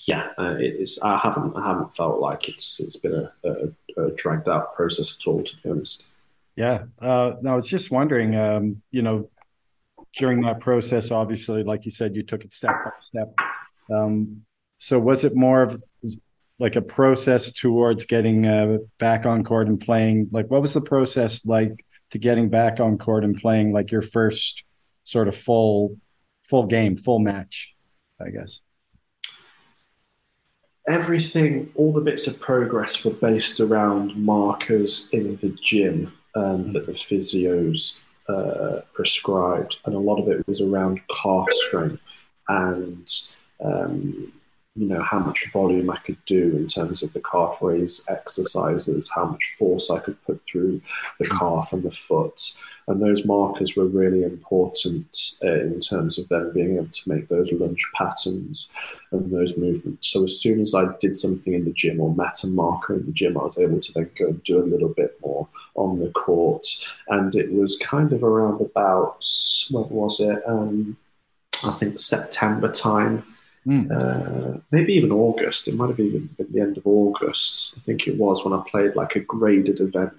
yeah, 0.06 0.30
uh, 0.38 0.56
it's 0.58 1.02
I 1.02 1.18
haven't 1.18 1.56
I 1.56 1.66
haven't 1.66 1.94
felt 1.94 2.20
like 2.20 2.48
it's 2.48 2.80
it's 2.80 2.96
been 2.96 3.28
a, 3.44 3.48
a, 3.48 4.04
a 4.04 4.10
dragged 4.16 4.48
out 4.48 4.74
process 4.74 5.18
at 5.20 5.30
all, 5.30 5.42
to 5.42 5.56
be 5.62 5.70
honest. 5.70 6.08
Yeah, 6.56 6.84
uh, 6.98 7.34
no, 7.42 7.52
I 7.52 7.54
was 7.54 7.68
just 7.68 7.90
wondering, 7.90 8.34
um, 8.34 8.82
you 8.90 9.02
know, 9.02 9.30
during 10.16 10.40
that 10.42 10.60
process, 10.60 11.10
obviously, 11.10 11.62
like 11.62 11.84
you 11.84 11.90
said, 11.90 12.16
you 12.16 12.22
took 12.22 12.44
it 12.44 12.52
step 12.52 12.74
by 12.84 12.90
step. 12.98 13.32
Um, 13.90 14.44
so 14.78 14.98
was 14.98 15.24
it 15.24 15.36
more 15.36 15.62
of 15.62 15.82
like 16.58 16.76
a 16.76 16.82
process 16.82 17.52
towards 17.52 18.04
getting 18.04 18.46
uh, 18.46 18.78
back 18.98 19.26
on 19.26 19.44
court 19.44 19.68
and 19.68 19.80
playing? 19.80 20.28
Like, 20.32 20.50
what 20.50 20.62
was 20.62 20.74
the 20.74 20.80
process 20.80 21.46
like 21.46 21.84
to 22.10 22.18
getting 22.18 22.48
back 22.48 22.80
on 22.80 22.98
court 22.98 23.24
and 23.24 23.36
playing 23.36 23.72
like 23.72 23.92
your 23.92 24.02
first 24.02 24.64
sort 25.04 25.28
of 25.28 25.36
full 25.36 25.96
full 26.42 26.66
game, 26.66 26.96
full 26.96 27.18
match, 27.18 27.74
I 28.20 28.30
guess. 28.30 28.60
Everything, 30.88 31.70
all 31.74 31.92
the 31.92 32.00
bits 32.00 32.26
of 32.26 32.40
progress 32.40 33.04
were 33.04 33.12
based 33.12 33.60
around 33.60 34.16
markers 34.16 35.10
in 35.12 35.36
the 35.36 35.50
gym 35.62 36.12
um, 36.34 36.72
that 36.72 36.86
the 36.86 36.92
physios 36.92 38.00
uh, 38.28 38.80
prescribed, 38.94 39.76
and 39.84 39.94
a 39.94 39.98
lot 39.98 40.18
of 40.18 40.28
it 40.28 40.46
was 40.48 40.62
around 40.62 41.00
calf 41.22 41.50
strength 41.50 42.30
and 42.48 43.06
um, 43.62 44.32
you 44.78 44.86
know 44.86 45.02
how 45.02 45.18
much 45.18 45.50
volume 45.52 45.90
I 45.90 45.96
could 45.96 46.24
do 46.24 46.56
in 46.56 46.68
terms 46.68 47.02
of 47.02 47.12
the 47.12 47.20
calf 47.20 47.58
raise 47.60 48.06
exercises, 48.08 49.10
how 49.14 49.24
much 49.26 49.56
force 49.58 49.90
I 49.90 49.98
could 49.98 50.22
put 50.24 50.40
through 50.44 50.80
the 51.18 51.24
mm-hmm. 51.24 51.38
calf 51.38 51.72
and 51.72 51.82
the 51.82 51.90
foot, 51.90 52.40
and 52.86 53.02
those 53.02 53.26
markers 53.26 53.76
were 53.76 53.86
really 53.86 54.22
important 54.22 55.36
uh, 55.44 55.60
in 55.60 55.80
terms 55.80 56.18
of 56.18 56.28
them 56.28 56.52
being 56.54 56.76
able 56.76 56.86
to 56.86 57.08
make 57.08 57.28
those 57.28 57.52
lunge 57.52 57.84
patterns 57.94 58.72
and 59.12 59.30
those 59.30 59.58
movements. 59.58 60.08
So 60.08 60.24
as 60.24 60.40
soon 60.40 60.62
as 60.62 60.74
I 60.74 60.86
did 61.00 61.14
something 61.16 61.52
in 61.52 61.64
the 61.64 61.72
gym 61.72 62.00
or 62.00 62.14
met 62.14 62.44
a 62.44 62.46
marker 62.46 62.94
in 62.94 63.04
the 63.04 63.12
gym, 63.12 63.36
I 63.36 63.42
was 63.42 63.58
able 63.58 63.80
to 63.80 63.92
then 63.92 64.10
go 64.16 64.28
and 64.28 64.42
do 64.42 64.58
a 64.58 64.64
little 64.64 64.88
bit 64.88 65.18
more 65.22 65.48
on 65.74 65.98
the 65.98 66.10
court. 66.10 66.66
And 67.08 67.34
it 67.34 67.52
was 67.52 67.78
kind 67.78 68.12
of 68.12 68.24
around 68.24 68.60
about 68.60 69.24
what 69.70 69.90
was 69.90 70.20
it? 70.20 70.42
Um, 70.46 70.96
I 71.64 71.72
think 71.72 71.98
September 71.98 72.72
time. 72.72 73.24
Mm. 73.68 73.90
Uh, 73.90 74.60
maybe 74.70 74.94
even 74.94 75.12
August. 75.12 75.68
It 75.68 75.74
might 75.74 75.90
have 75.90 76.00
even 76.00 76.28
been 76.38 76.50
the 76.50 76.60
end 76.60 76.78
of 76.78 76.86
August. 76.86 77.74
I 77.76 77.80
think 77.80 78.08
it 78.08 78.16
was 78.16 78.42
when 78.42 78.58
I 78.58 78.62
played 78.66 78.96
like 78.96 79.14
a 79.14 79.20
graded 79.20 79.80
event 79.80 80.12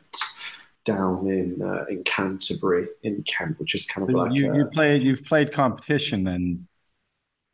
down 0.85 1.25
in 1.27 1.59
uh, 1.61 1.85
in 1.89 2.03
Canterbury 2.03 2.87
in 3.01 3.23
Kent, 3.23 3.59
which 3.59 3.73
is 3.73 3.87
kind 3.87 4.07
of 4.07 4.15
like 4.15 4.33
you, 4.33 4.51
a, 4.51 4.57
you 4.57 4.65
played 4.65 5.01
you've 5.01 5.25
played 5.25 5.51
competition 5.51 6.23
then. 6.23 6.67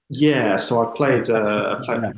Yeah, 0.09 0.57
so 0.57 0.85
I've 0.85 0.95
played, 0.95 1.29
uh, 1.31 1.79
played 1.83 2.13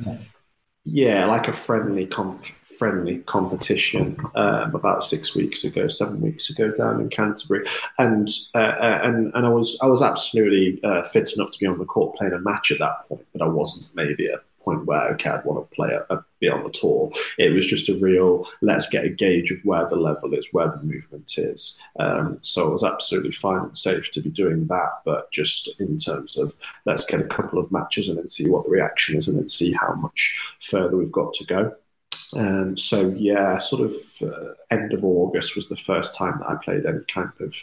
yeah, 0.90 1.26
like 1.26 1.48
a 1.48 1.52
friendly 1.52 2.06
comp, 2.06 2.44
friendly 2.44 3.18
competition 3.18 4.16
um, 4.34 4.74
about 4.74 5.04
six 5.04 5.34
weeks 5.34 5.62
ago, 5.62 5.88
seven 5.88 6.20
weeks 6.22 6.48
ago 6.48 6.70
down 6.70 7.00
in 7.00 7.10
Canterbury, 7.10 7.66
and 7.98 8.28
uh, 8.54 8.58
uh, 8.58 9.00
and 9.04 9.32
and 9.34 9.44
I 9.44 9.50
was 9.50 9.78
I 9.82 9.86
was 9.86 10.00
absolutely 10.00 10.82
uh, 10.82 11.02
fit 11.02 11.30
enough 11.36 11.52
to 11.52 11.58
be 11.58 11.66
on 11.66 11.78
the 11.78 11.84
court 11.84 12.16
playing 12.16 12.32
a 12.32 12.38
match 12.38 12.70
at 12.70 12.78
that 12.78 13.06
point, 13.06 13.26
but 13.32 13.42
I 13.42 13.48
wasn't 13.48 13.94
maybe 13.94 14.28
a 14.28 14.40
point 14.60 14.84
where 14.86 15.08
okay, 15.14 15.30
I'd 15.30 15.44
want 15.44 15.68
to 15.68 15.74
play 15.74 15.90
a, 15.90 16.14
a, 16.14 16.24
be 16.40 16.48
on 16.48 16.62
the 16.62 16.70
tour. 16.70 17.10
It 17.38 17.52
was 17.52 17.66
just 17.66 17.88
a 17.88 17.98
real 18.00 18.46
let's 18.60 18.88
get 18.88 19.04
a 19.04 19.10
gauge 19.10 19.50
of 19.50 19.58
where 19.64 19.86
the 19.86 19.96
level 19.96 20.34
is, 20.34 20.48
where 20.52 20.68
the 20.68 20.82
movement 20.82 21.34
is. 21.36 21.82
Um, 21.98 22.38
so 22.42 22.68
it 22.68 22.72
was 22.72 22.84
absolutely 22.84 23.32
fine 23.32 23.62
and 23.64 23.78
safe 23.78 24.10
to 24.12 24.20
be 24.20 24.30
doing 24.30 24.66
that, 24.66 25.00
but 25.04 25.30
just 25.32 25.80
in 25.80 25.98
terms 25.98 26.36
of 26.38 26.54
let's 26.84 27.06
get 27.06 27.20
a 27.20 27.28
couple 27.28 27.58
of 27.58 27.72
matches 27.72 28.08
and 28.08 28.18
then 28.18 28.26
see 28.26 28.50
what 28.50 28.64
the 28.64 28.70
reaction 28.70 29.16
is, 29.16 29.28
and 29.28 29.38
then 29.38 29.48
see 29.48 29.72
how 29.72 29.94
much 29.94 30.56
further 30.60 30.96
we've 30.96 31.12
got 31.12 31.32
to 31.34 31.44
go. 31.44 31.74
Um, 32.36 32.76
so 32.76 33.08
yeah, 33.16 33.58
sort 33.58 33.82
of 33.82 33.94
uh, 34.22 34.52
end 34.70 34.92
of 34.92 35.04
August 35.04 35.56
was 35.56 35.68
the 35.68 35.76
first 35.76 36.16
time 36.16 36.38
that 36.38 36.50
I 36.50 36.56
played 36.62 36.84
any 36.84 37.04
kind 37.08 37.32
of 37.40 37.56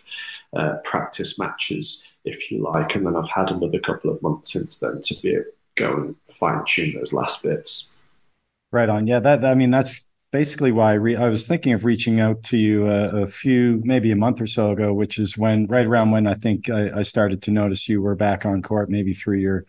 uh, 0.55 0.77
practice 0.83 1.37
matches, 1.37 2.15
if 2.23 2.51
you 2.51 2.63
like, 2.63 2.95
and 2.95 3.05
then 3.05 3.15
I've 3.15 3.29
had 3.29 3.51
another 3.51 3.79
couple 3.79 4.09
of 4.09 4.21
months 4.21 4.53
since 4.53 4.79
then 4.79 5.01
to 5.01 5.21
be 5.21 5.37
go 5.75 5.95
and 5.95 6.15
fine 6.27 6.63
tune 6.65 6.93
those 6.95 7.13
last 7.13 7.43
bits. 7.43 7.97
Right 8.71 8.89
on. 8.89 9.07
Yeah, 9.07 9.19
that 9.19 9.45
I 9.45 9.55
mean 9.55 9.71
that's 9.71 10.09
basically 10.31 10.71
why 10.71 10.91
I, 10.91 10.95
re- 10.95 11.15
I 11.15 11.29
was 11.29 11.47
thinking 11.47 11.71
of 11.71 11.85
reaching 11.85 12.19
out 12.19 12.43
to 12.43 12.57
you 12.57 12.89
a, 12.89 13.05
uh, 13.05 13.17
a, 13.19 13.25
few, 13.25 13.81
maybe 13.85 14.11
a 14.11 14.17
month 14.17 14.41
or 14.41 14.47
so 14.47 14.71
ago, 14.71 14.93
which 14.93 15.17
is 15.17 15.37
when 15.37 15.65
right 15.67 15.85
around 15.85 16.11
when 16.11 16.27
I 16.27 16.33
think 16.33 16.69
I, 16.69 16.99
I 16.99 17.03
started 17.03 17.41
to 17.43 17.51
notice 17.51 17.87
you 17.87 18.01
were 18.01 18.15
back 18.15 18.45
on 18.45 18.61
court, 18.61 18.89
maybe 18.89 19.13
through 19.13 19.37
your 19.37 19.65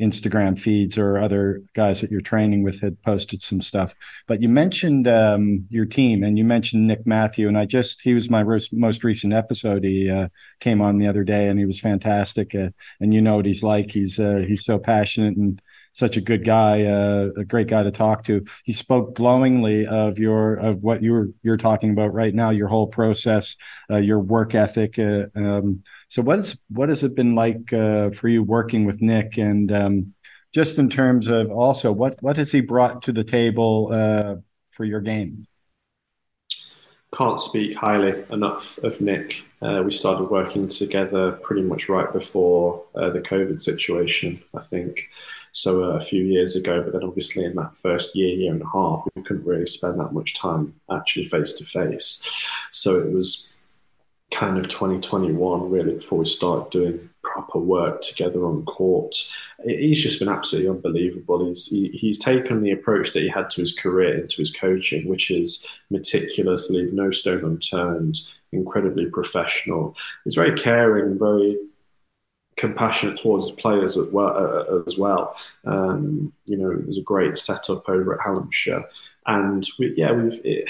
Instagram 0.00 0.58
feeds 0.58 0.96
or 0.96 1.18
other 1.18 1.62
guys 1.74 2.00
that 2.00 2.10
you're 2.10 2.20
training 2.20 2.62
with 2.62 2.80
had 2.80 3.00
posted 3.02 3.42
some 3.42 3.60
stuff. 3.60 3.94
But 4.26 4.40
you 4.40 4.48
mentioned 4.48 5.08
um, 5.08 5.66
your 5.70 5.86
team 5.86 6.22
and 6.22 6.38
you 6.38 6.44
mentioned 6.44 6.86
Nick 6.86 7.06
Matthew, 7.06 7.48
and 7.48 7.58
I 7.58 7.64
just 7.64 8.02
he 8.02 8.14
was 8.14 8.30
my 8.30 8.44
most 8.72 9.04
recent 9.04 9.32
episode. 9.32 9.84
He 9.84 10.08
uh, 10.08 10.28
came 10.60 10.80
on 10.80 10.98
the 10.98 11.08
other 11.08 11.24
day 11.24 11.48
and 11.48 11.58
he 11.58 11.66
was 11.66 11.80
fantastic. 11.80 12.54
Uh, 12.54 12.70
and 13.00 13.12
you 13.12 13.20
know 13.20 13.36
what 13.36 13.46
he's 13.46 13.62
like. 13.62 13.90
He's 13.90 14.18
uh, 14.18 14.44
he's 14.46 14.64
so 14.64 14.78
passionate 14.78 15.36
and 15.36 15.60
such 15.92 16.16
a 16.16 16.20
good 16.20 16.44
guy, 16.44 16.84
uh, 16.84 17.30
a 17.36 17.44
great 17.44 17.66
guy 17.66 17.82
to 17.82 17.90
talk 17.90 18.24
to. 18.24 18.44
He 18.64 18.72
spoke 18.72 19.16
glowingly 19.16 19.86
of 19.86 20.18
your 20.18 20.54
of 20.54 20.84
what 20.84 21.02
you're 21.02 21.28
you're 21.42 21.56
talking 21.56 21.90
about 21.90 22.14
right 22.14 22.34
now, 22.34 22.50
your 22.50 22.68
whole 22.68 22.86
process, 22.86 23.56
uh, 23.90 23.96
your 23.96 24.20
work 24.20 24.54
ethic. 24.54 24.98
Uh, 24.98 25.26
um, 25.34 25.82
so 26.08 26.22
what 26.22 26.38
is 26.38 26.60
what 26.68 26.88
has 26.88 27.02
it 27.02 27.16
been 27.16 27.34
like 27.34 27.72
uh, 27.72 28.10
for 28.10 28.28
you 28.28 28.42
working 28.42 28.84
with 28.84 29.02
Nick, 29.02 29.38
and 29.38 29.72
um, 29.72 30.14
just 30.52 30.78
in 30.78 30.88
terms 30.88 31.26
of 31.26 31.50
also 31.50 31.90
what 31.92 32.22
what 32.22 32.36
has 32.36 32.52
he 32.52 32.60
brought 32.60 33.02
to 33.02 33.12
the 33.12 33.24
table 33.24 33.90
uh, 33.92 34.36
for 34.70 34.84
your 34.84 35.00
game? 35.00 35.46
Can't 37.16 37.40
speak 37.40 37.74
highly 37.74 38.22
enough 38.30 38.78
of 38.78 39.00
Nick. 39.00 39.42
Uh, 39.62 39.82
we 39.84 39.90
started 39.90 40.24
working 40.24 40.68
together 40.68 41.32
pretty 41.32 41.62
much 41.62 41.88
right 41.88 42.12
before 42.12 42.84
the 42.94 43.20
COVID 43.20 43.60
situation, 43.60 44.40
I 44.54 44.60
think 44.60 45.08
so 45.58 45.82
uh, 45.82 45.96
a 45.96 46.00
few 46.00 46.22
years 46.22 46.54
ago. 46.54 46.80
But 46.82 46.92
then 46.92 47.02
obviously 47.02 47.44
in 47.44 47.56
that 47.56 47.74
first 47.74 48.14
year, 48.14 48.28
year 48.28 48.52
and 48.52 48.62
a 48.62 48.70
half, 48.72 49.02
we 49.14 49.22
couldn't 49.22 49.44
really 49.44 49.66
spend 49.66 49.98
that 49.98 50.12
much 50.12 50.38
time 50.38 50.72
actually 50.90 51.24
face 51.24 51.54
to 51.54 51.64
face. 51.64 52.48
So 52.70 52.96
it 52.96 53.12
was 53.12 53.56
kind 54.30 54.56
of 54.58 54.68
2021 54.68 55.70
really 55.70 55.94
before 55.94 56.20
we 56.20 56.26
started 56.26 56.70
doing 56.70 57.10
proper 57.24 57.58
work 57.58 58.02
together 58.02 58.44
on 58.44 58.64
court. 58.66 59.16
He's 59.64 60.00
just 60.00 60.20
been 60.20 60.28
absolutely 60.28 60.70
unbelievable. 60.70 61.44
He's 61.44 61.66
he, 61.66 61.88
he's 61.88 62.20
taken 62.20 62.62
the 62.62 62.70
approach 62.70 63.12
that 63.12 63.22
he 63.22 63.28
had 63.28 63.50
to 63.50 63.60
his 63.60 63.76
career 63.76 64.16
into 64.16 64.36
his 64.36 64.54
coaching, 64.54 65.08
which 65.08 65.28
is 65.28 65.80
meticulous, 65.90 66.70
leave 66.70 66.92
no 66.92 67.10
stone 67.10 67.44
unturned, 67.44 68.20
incredibly 68.52 69.06
professional. 69.06 69.96
He's 70.22 70.36
very 70.36 70.56
caring, 70.56 71.18
very 71.18 71.58
compassionate 72.58 73.18
towards 73.18 73.50
players 73.52 73.96
as 73.96 74.10
well. 74.12 74.36
Uh, 74.36 74.82
as 74.86 74.98
well. 74.98 75.36
Um, 75.64 76.32
you 76.44 76.56
know, 76.56 76.70
it 76.70 76.86
was 76.86 76.98
a 76.98 77.02
great 77.02 77.38
setup 77.38 77.88
over 77.88 78.14
at 78.14 78.20
Hallamshire, 78.20 78.84
and 79.26 79.66
we, 79.78 79.94
yeah, 79.96 80.12
we've. 80.12 80.40
It, 80.44 80.68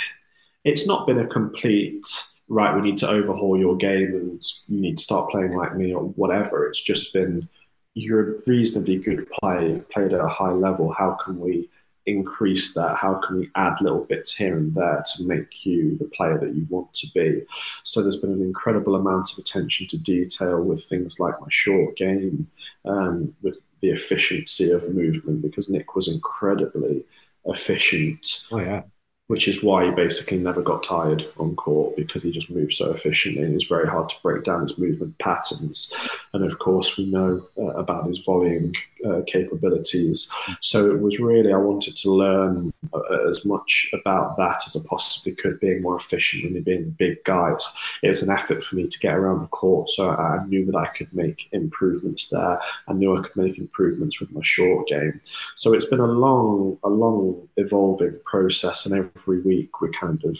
it's 0.64 0.86
not 0.86 1.06
been 1.06 1.18
a 1.18 1.26
complete 1.26 2.06
right. 2.48 2.74
We 2.74 2.82
need 2.82 2.98
to 2.98 3.08
overhaul 3.08 3.58
your 3.58 3.76
game, 3.76 4.14
and 4.14 4.42
you 4.68 4.80
need 4.80 4.98
to 4.98 5.02
start 5.02 5.30
playing 5.30 5.56
like 5.56 5.74
me, 5.74 5.92
or 5.92 6.04
whatever. 6.04 6.66
It's 6.66 6.82
just 6.82 7.12
been 7.12 7.48
you're 7.94 8.34
a 8.36 8.40
reasonably 8.46 8.96
good 8.96 9.28
player. 9.30 9.68
You've 9.68 9.88
played 9.88 10.12
at 10.12 10.20
a 10.20 10.28
high 10.28 10.52
level. 10.52 10.92
How 10.92 11.12
can 11.14 11.40
we 11.40 11.68
increase 12.08 12.74
that? 12.74 12.96
How 12.96 13.14
can 13.14 13.38
we 13.38 13.50
add 13.54 13.80
little 13.80 14.04
bits 14.04 14.34
here 14.34 14.56
and 14.56 14.74
there 14.74 15.02
to 15.14 15.26
make 15.26 15.66
you 15.66 15.96
the 15.98 16.06
player 16.06 16.38
that 16.38 16.54
you 16.54 16.66
want 16.68 16.92
to 16.94 17.06
be? 17.14 17.42
So 17.84 18.02
there's 18.02 18.16
been 18.16 18.32
an 18.32 18.42
incredible 18.42 18.96
amount 18.96 19.32
of 19.32 19.38
attention 19.38 19.86
to 19.88 19.98
detail 19.98 20.62
with 20.62 20.84
things 20.84 21.20
like 21.20 21.40
my 21.40 21.48
short 21.50 21.96
game, 21.96 22.48
um, 22.84 23.34
with 23.42 23.56
the 23.80 23.90
efficiency 23.90 24.70
of 24.72 24.92
movement, 24.94 25.42
because 25.42 25.68
Nick 25.68 25.94
was 25.94 26.08
incredibly 26.08 27.04
efficient. 27.44 28.48
Oh 28.50 28.58
yeah 28.58 28.82
which 29.28 29.46
is 29.46 29.62
why 29.62 29.84
he 29.84 29.90
basically 29.90 30.38
never 30.38 30.62
got 30.62 30.82
tired 30.82 31.26
on 31.38 31.54
court 31.54 31.94
because 31.96 32.22
he 32.22 32.30
just 32.30 32.50
moved 32.50 32.74
so 32.74 32.90
efficiently 32.90 33.42
and 33.42 33.54
it's 33.54 33.68
very 33.68 33.86
hard 33.86 34.08
to 34.08 34.16
break 34.22 34.42
down 34.42 34.62
his 34.62 34.78
movement 34.78 35.16
patterns. 35.18 35.94
And 36.32 36.44
of 36.44 36.58
course, 36.58 36.96
we 36.98 37.10
know 37.10 37.46
uh, 37.58 37.74
about 37.74 38.06
his 38.06 38.24
volleying 38.24 38.74
uh, 39.06 39.20
capabilities. 39.26 40.32
So 40.60 40.90
it 40.90 41.00
was 41.00 41.20
really, 41.20 41.52
I 41.52 41.58
wanted 41.58 41.96
to 41.98 42.10
learn 42.10 42.72
uh, 42.92 43.28
as 43.28 43.44
much 43.44 43.90
about 43.92 44.36
that 44.36 44.62
as 44.66 44.76
I 44.76 44.80
possibly 44.88 45.34
could, 45.34 45.60
being 45.60 45.82
more 45.82 45.96
efficient 45.96 46.44
and 46.44 46.64
being 46.64 46.82
a 46.82 46.86
big 46.86 47.22
guy. 47.24 47.54
It 48.02 48.08
was 48.08 48.22
an 48.22 48.34
effort 48.34 48.64
for 48.64 48.76
me 48.76 48.86
to 48.88 48.98
get 48.98 49.14
around 49.14 49.42
the 49.42 49.48
court. 49.48 49.90
So 49.90 50.10
I 50.10 50.44
knew 50.46 50.64
that 50.66 50.76
I 50.76 50.86
could 50.86 51.12
make 51.12 51.48
improvements 51.52 52.28
there. 52.28 52.60
I 52.88 52.92
knew 52.94 53.16
I 53.16 53.22
could 53.22 53.36
make 53.36 53.58
improvements 53.58 54.20
with 54.20 54.32
my 54.32 54.42
short 54.42 54.88
game. 54.88 55.20
So 55.54 55.74
it's 55.74 55.86
been 55.86 56.00
a 56.00 56.06
long, 56.06 56.78
a 56.82 56.88
long 56.88 57.46
evolving 57.56 58.18
process. 58.24 58.86
And 58.86 58.94
every 58.98 59.10
week 59.26 59.80
we're 59.80 59.90
kind 59.90 60.22
of 60.24 60.38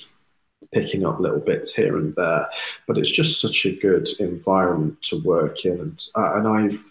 picking 0.73 1.07
up 1.07 1.21
little 1.21 1.41
bits 1.41 1.75
here 1.75 1.97
and 1.97 2.15
there. 2.15 2.47
But 2.87 2.99
it's 2.99 3.11
just 3.11 3.41
such 3.41 3.65
a 3.65 3.77
good 3.77 4.09
environment 4.21 5.01
to 5.03 5.21
work 5.25 5.65
in. 5.65 5.81
And, 5.81 6.05
uh, 6.17 6.35
and 6.35 6.49
I've, 6.49 6.85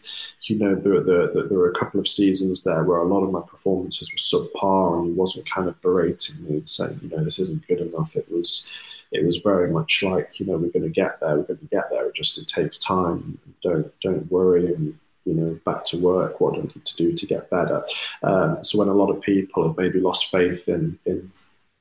you 0.44 0.58
know, 0.58 0.76
there, 0.76 1.02
there, 1.02 1.28
there 1.28 1.58
were 1.58 1.72
a 1.72 1.80
couple 1.80 2.00
of 2.00 2.08
seasons 2.08 2.64
there 2.64 2.84
where 2.84 3.00
a 3.00 3.06
lot 3.06 3.24
of 3.24 3.32
my 3.32 3.42
performances 3.48 4.12
were 4.12 4.40
subpar 4.40 5.00
and 5.00 5.12
he 5.12 5.14
wasn't 5.14 5.50
kind 5.50 5.68
of 5.68 5.82
berating 5.82 6.46
me 6.46 6.58
and 6.58 6.70
saying, 6.70 7.00
you 7.02 7.10
know, 7.10 7.24
this 7.24 7.40
isn't 7.40 7.68
good 7.68 7.82
enough. 7.82 8.16
It 8.16 8.32
was, 8.32 8.72
it 9.12 9.26
was 9.26 9.38
very 9.38 9.70
much 9.72 10.04
like, 10.04 10.40
you 10.40 10.46
know, 10.46 10.58
we're 10.58 10.72
going 10.72 10.84
to 10.84 10.90
get 10.90 11.20
there, 11.20 11.36
we're 11.36 11.44
going 11.44 11.60
to 11.60 11.66
get 11.66 11.90
there. 11.90 12.08
It 12.08 12.16
just, 12.16 12.38
it 12.38 12.48
takes 12.48 12.78
time. 12.78 13.38
Don't, 13.62 13.92
don't 14.02 14.32
worry. 14.32 14.68
And, 14.74 14.98
you 15.26 15.34
know, 15.34 15.60
back 15.66 15.84
to 15.88 15.98
work. 15.98 16.40
What 16.40 16.54
do 16.54 16.62
I 16.62 16.64
need 16.64 16.86
to 16.86 16.96
do 16.96 17.14
to 17.14 17.26
get 17.26 17.50
better? 17.50 17.84
Um, 18.24 18.64
so 18.64 18.80
when 18.80 18.88
a 18.88 18.94
lot 18.94 19.10
of 19.10 19.22
people 19.22 19.68
have 19.68 19.78
maybe 19.78 20.00
lost 20.00 20.32
faith 20.32 20.70
in, 20.70 20.98
in 21.06 21.32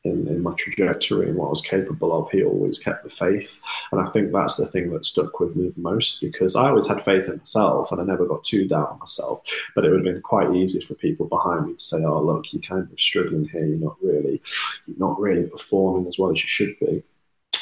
in, 0.07 0.29
in, 0.29 0.43
my 0.43 0.55
trajectory 0.55 1.29
and 1.29 1.37
what 1.37 1.47
I 1.47 1.51
was 1.51 1.63
capable 1.63 2.19
of, 2.19 2.31
he 2.31 2.45
always 2.45 2.79
kept 2.79 3.03
the 3.03 3.09
faith. 3.09 3.61
And 3.93 4.01
I 4.01 4.07
think 4.07 4.33
that's 4.33 4.57
the 4.57 4.67
thing 4.67 4.91
that 4.91 5.05
stuck 5.05 5.41
with 5.41 5.57
me 5.57 5.69
the 5.69 5.81
most 5.81 6.21
because 6.21 6.57
I 6.57 6.69
always 6.69 6.87
had 6.87 7.01
faith 7.01 7.29
in 7.29 7.39
myself 7.39 7.93
and 7.93 8.01
I 8.01 8.05
never 8.05 8.27
got 8.27 8.45
too 8.45 8.67
down 8.69 8.87
on 8.87 8.99
myself. 8.99 9.43
But 9.75 9.85
it 9.85 9.91
would 9.91 10.05
have 10.05 10.15
been 10.15 10.23
quite 10.23 10.55
easy 10.55 10.81
for 10.81 10.95
people 10.95 11.27
behind 11.27 11.67
me 11.67 11.75
to 11.75 11.79
say, 11.79 11.99
oh, 12.05 12.21
look, 12.21 12.53
you're 12.53 12.63
kind 12.63 12.89
of 12.91 13.01
struggling 13.01 13.49
here. 13.49 13.67
You're 13.67 13.79
not 13.79 13.97
really, 14.03 14.41
you're 14.87 14.99
not 14.99 15.21
really 15.21 15.49
performing 15.49 16.07
as 16.09 16.19
well 16.19 16.31
as 16.31 16.43
you 16.43 16.49
should 16.49 16.79
be. 16.79 17.03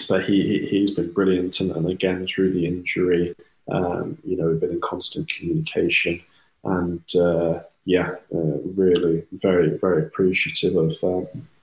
But 0.09 0.25
he, 0.25 0.67
he, 0.67 0.81
has 0.83 0.91
been 0.91 1.13
brilliant. 1.13 1.61
And, 1.61 1.71
and 1.71 1.89
again, 1.89 2.27
through 2.27 2.53
the 2.53 2.67
injury, 2.67 3.35
um, 3.71 4.19
you 4.25 4.37
know, 4.37 4.49
we've 4.49 4.61
been 4.61 4.73
in 4.73 4.81
constant 4.81 5.29
communication. 5.29 6.21
And 6.65 7.05
uh, 7.15 7.61
yeah, 7.85 8.17
uh, 8.35 8.59
really 8.77 9.25
very, 9.33 9.77
very 9.79 10.07
appreciative 10.07 10.77
of. 10.77 10.93
Um, 11.03 11.27
of, 11.27 11.54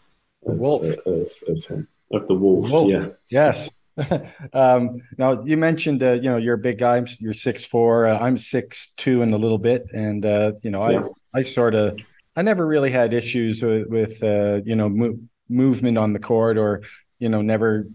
wolf. 0.41 0.83
Uh, 0.83 1.11
of, 1.11 1.31
of, 1.47 1.65
him, 1.65 1.87
of 2.11 2.27
the 2.27 2.33
wolf. 2.33 2.71
wolf. 2.71 2.89
Yeah. 2.89 3.07
Yes. 3.29 3.69
um, 4.53 5.01
now 5.17 5.43
you 5.43 5.57
mentioned, 5.57 6.01
uh, 6.01 6.13
you 6.13 6.29
know, 6.29 6.37
you're 6.37 6.55
a 6.55 6.57
big 6.57 6.77
guy. 6.77 7.03
You're 7.19 7.33
six 7.33 7.65
four. 7.65 8.07
Uh, 8.07 8.17
I'm 8.19 8.37
six 8.37 8.93
two 8.95 9.21
and 9.21 9.33
a 9.33 9.37
little 9.37 9.57
bit, 9.57 9.85
and 9.93 10.25
uh, 10.25 10.53
you 10.63 10.71
know, 10.71 10.89
yeah. 10.89 11.03
I 11.33 11.39
I 11.39 11.41
sort 11.43 11.75
of 11.75 11.99
I 12.35 12.41
never 12.41 12.65
really 12.65 12.91
had 12.91 13.13
issues 13.13 13.61
with, 13.61 13.87
with 13.87 14.23
uh, 14.23 14.61
you 14.63 14.75
know 14.75 14.89
mo- 14.89 15.19
movement 15.49 15.97
on 15.97 16.13
the 16.13 16.19
court, 16.19 16.57
or 16.57 16.83
you 17.19 17.29
know, 17.29 17.41
never 17.41 17.87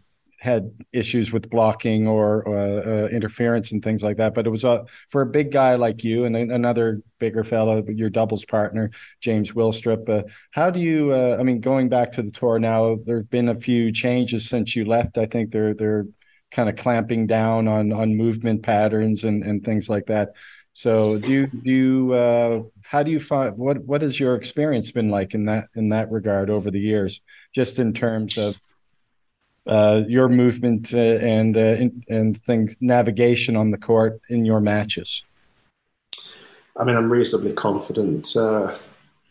had 0.47 0.71
issues 0.93 1.33
with 1.33 1.51
blocking 1.51 2.07
or 2.07 2.49
uh, 2.49 2.81
uh, 2.91 3.09
interference 3.09 3.73
and 3.73 3.83
things 3.83 4.03
like 4.03 4.17
that. 4.19 4.33
But 4.33 4.47
it 4.47 4.51
was 4.51 4.65
uh, 4.65 4.85
for 5.09 5.23
a 5.23 5.27
big 5.27 5.51
guy 5.51 5.75
like 5.75 6.05
you 6.05 6.25
and 6.25 6.37
another 6.37 7.03
bigger 7.19 7.43
fellow, 7.43 7.85
your 7.89 8.11
doubles 8.11 8.45
partner, 8.45 8.93
James 9.21 9.51
Willstrop. 9.53 10.09
Uh, 10.09 10.23
how 10.53 10.71
do 10.71 10.79
you? 10.79 11.13
Uh, 11.13 11.37
I 11.39 11.43
mean, 11.43 11.61
going 11.61 11.89
back 11.89 12.13
to 12.13 12.23
the 12.23 12.31
tour 12.31 12.61
now, 12.61 12.97
there 13.05 13.17
have 13.17 13.29
been 13.29 13.49
a 13.49 13.57
few 13.57 13.91
changes 13.91 14.49
since 14.49 14.77
you 14.77 14.85
left. 14.85 15.19
I 15.19 15.27
think 15.27 15.51
they're 15.51 15.75
they're 15.75 16.07
kind 16.53 16.69
of 16.69 16.77
clamping 16.77 17.27
down 17.27 17.67
on 17.67 17.93
on 17.93 18.17
movement 18.17 18.63
patterns 18.63 19.25
and 19.25 19.43
and 19.43 19.65
things 19.65 19.89
like 19.89 20.07
that. 20.07 20.37
So 20.75 21.19
do 21.19 21.33
you 21.33 21.47
do 21.49 21.71
you 21.71 22.13
uh, 22.13 22.63
how 22.83 23.03
do 23.03 23.11
you 23.11 23.19
find 23.19 23.57
what 23.57 23.79
what 23.85 24.03
has 24.03 24.21
your 24.21 24.37
experience 24.37 24.93
been 24.93 25.09
like 25.09 25.35
in 25.35 25.47
that 25.47 25.69
in 25.75 25.89
that 25.89 26.11
regard 26.13 26.51
over 26.51 26.71
the 26.71 26.79
years, 26.79 27.21
just 27.53 27.81
in 27.81 27.93
terms 27.93 28.39
of 28.39 28.57
uh, 29.67 30.03
your 30.07 30.29
movement 30.29 30.95
uh, 30.95 30.99
and 30.99 31.57
uh, 31.57 31.61
in, 31.61 32.05
and 32.09 32.37
things 32.37 32.77
navigation 32.81 33.57
on 33.57 33.71
the 33.71 33.79
court 33.79 34.21
in 34.29 34.45
your 34.45 34.61
matches? 34.61 35.25
I 36.79 36.85
mean, 36.85 36.97
I'm 36.97 37.11
reasonably 37.11 37.53
confident 37.53 38.37
uh, 38.37 38.77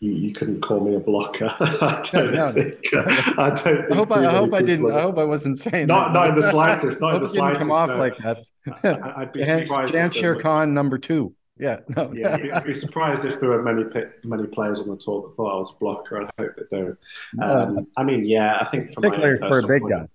you, 0.00 0.12
you, 0.12 0.32
couldn't 0.32 0.60
call 0.60 0.80
me 0.80 0.94
a 0.94 1.00
blocker. 1.00 1.54
I 1.60 2.02
don't 2.12 2.34
no, 2.34 2.52
think. 2.52 2.84
Uh, 2.92 3.04
I 3.38 3.48
don't. 3.48 3.58
Think 3.58 3.92
I 3.92 3.94
hope 3.94 4.12
I, 4.12 4.26
I 4.26 4.34
hope 4.34 4.52
I 4.52 4.62
didn't. 4.62 4.92
I 4.92 5.02
hope 5.02 5.18
I 5.18 5.24
wasn't 5.24 5.58
saying 5.58 5.86
not 5.86 6.08
that. 6.08 6.12
not 6.12 6.28
in 6.30 6.34
the 6.34 6.42
slightest. 6.50 7.00
Not 7.00 7.16
in 7.16 7.22
the 7.22 7.28
slightest. 7.28 7.60
Come 7.60 7.70
off 7.70 7.88
no. 7.88 7.96
like 7.96 8.16
that. 8.18 8.38
I, 8.82 9.20
would 9.20 9.32
be 9.32 9.44
surprised. 9.66 9.94
Jansher 9.94 10.40
Khan 10.42 10.74
number 10.74 10.98
two. 10.98 11.34
Yeah, 11.58 11.78
no. 11.96 12.12
yeah, 12.12 12.36
I'd 12.52 12.64
be 12.64 12.74
surprised 12.74 13.24
if 13.24 13.40
there 13.40 13.48
were 13.48 13.62
many 13.62 13.84
many 14.24 14.46
players 14.46 14.80
on 14.80 14.88
the 14.88 14.96
tour 14.96 15.22
that 15.22 15.36
thought 15.36 15.54
I 15.54 15.56
was 15.56 15.74
a 15.74 15.78
blocker. 15.78 16.22
I 16.22 16.30
hope 16.38 16.52
they 16.56 16.76
don't. 16.76 16.98
Um, 17.40 17.86
I 17.96 18.02
mean, 18.02 18.26
yeah, 18.26 18.58
I 18.60 18.64
think 18.64 18.92
from 18.92 19.04
particularly 19.04 19.38
for 19.38 19.60
a 19.60 19.66
big 19.66 19.88
guy. 19.88 20.06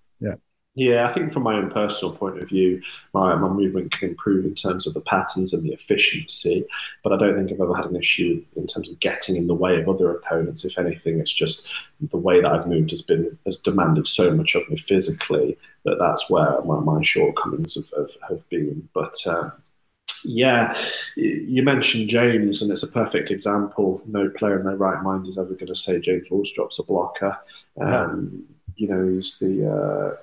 Yeah, 0.74 1.04
I 1.04 1.12
think 1.12 1.30
from 1.32 1.42
my 1.42 1.56
own 1.56 1.70
personal 1.70 2.14
point 2.16 2.38
of 2.38 2.48
view, 2.48 2.80
my, 3.12 3.34
my 3.34 3.48
movement 3.48 3.92
can 3.92 4.08
improve 4.08 4.46
in 4.46 4.54
terms 4.54 4.86
of 4.86 4.94
the 4.94 5.02
patterns 5.02 5.52
and 5.52 5.62
the 5.62 5.72
efficiency. 5.72 6.64
But 7.02 7.12
I 7.12 7.18
don't 7.18 7.34
think 7.34 7.52
I've 7.52 7.60
ever 7.60 7.76
had 7.76 7.86
an 7.86 7.96
issue 7.96 8.42
in 8.56 8.66
terms 8.66 8.88
of 8.88 8.98
getting 8.98 9.36
in 9.36 9.48
the 9.48 9.54
way 9.54 9.78
of 9.78 9.88
other 9.88 10.10
opponents. 10.10 10.64
If 10.64 10.78
anything, 10.78 11.20
it's 11.20 11.32
just 11.32 11.74
the 12.00 12.16
way 12.16 12.40
that 12.40 12.50
I've 12.50 12.66
moved 12.66 12.90
has 12.90 13.02
been 13.02 13.38
has 13.44 13.58
demanded 13.58 14.06
so 14.06 14.34
much 14.34 14.54
of 14.54 14.66
me 14.70 14.78
physically 14.78 15.58
that 15.84 15.98
that's 15.98 16.30
where 16.30 16.62
my, 16.62 16.80
my 16.80 17.02
shortcomings 17.02 17.74
have, 17.74 17.90
have, 17.98 18.30
have 18.30 18.48
been. 18.48 18.88
But 18.94 19.16
um, 19.26 19.52
yeah, 20.24 20.74
you 21.16 21.62
mentioned 21.62 22.08
James, 22.08 22.62
and 22.62 22.70
it's 22.70 22.82
a 22.82 22.88
perfect 22.88 23.30
example. 23.30 24.02
No 24.06 24.30
player 24.30 24.56
in 24.56 24.64
their 24.64 24.76
right 24.76 25.02
mind 25.02 25.26
is 25.26 25.36
ever 25.36 25.52
going 25.52 25.66
to 25.66 25.74
say 25.74 26.00
James 26.00 26.30
Willstrop's 26.30 26.78
a 26.78 26.82
blocker. 26.82 27.36
Um, 27.78 28.44
you 28.76 28.88
know, 28.88 29.06
he's 29.06 29.38
the 29.38 29.70
uh, 29.70 30.16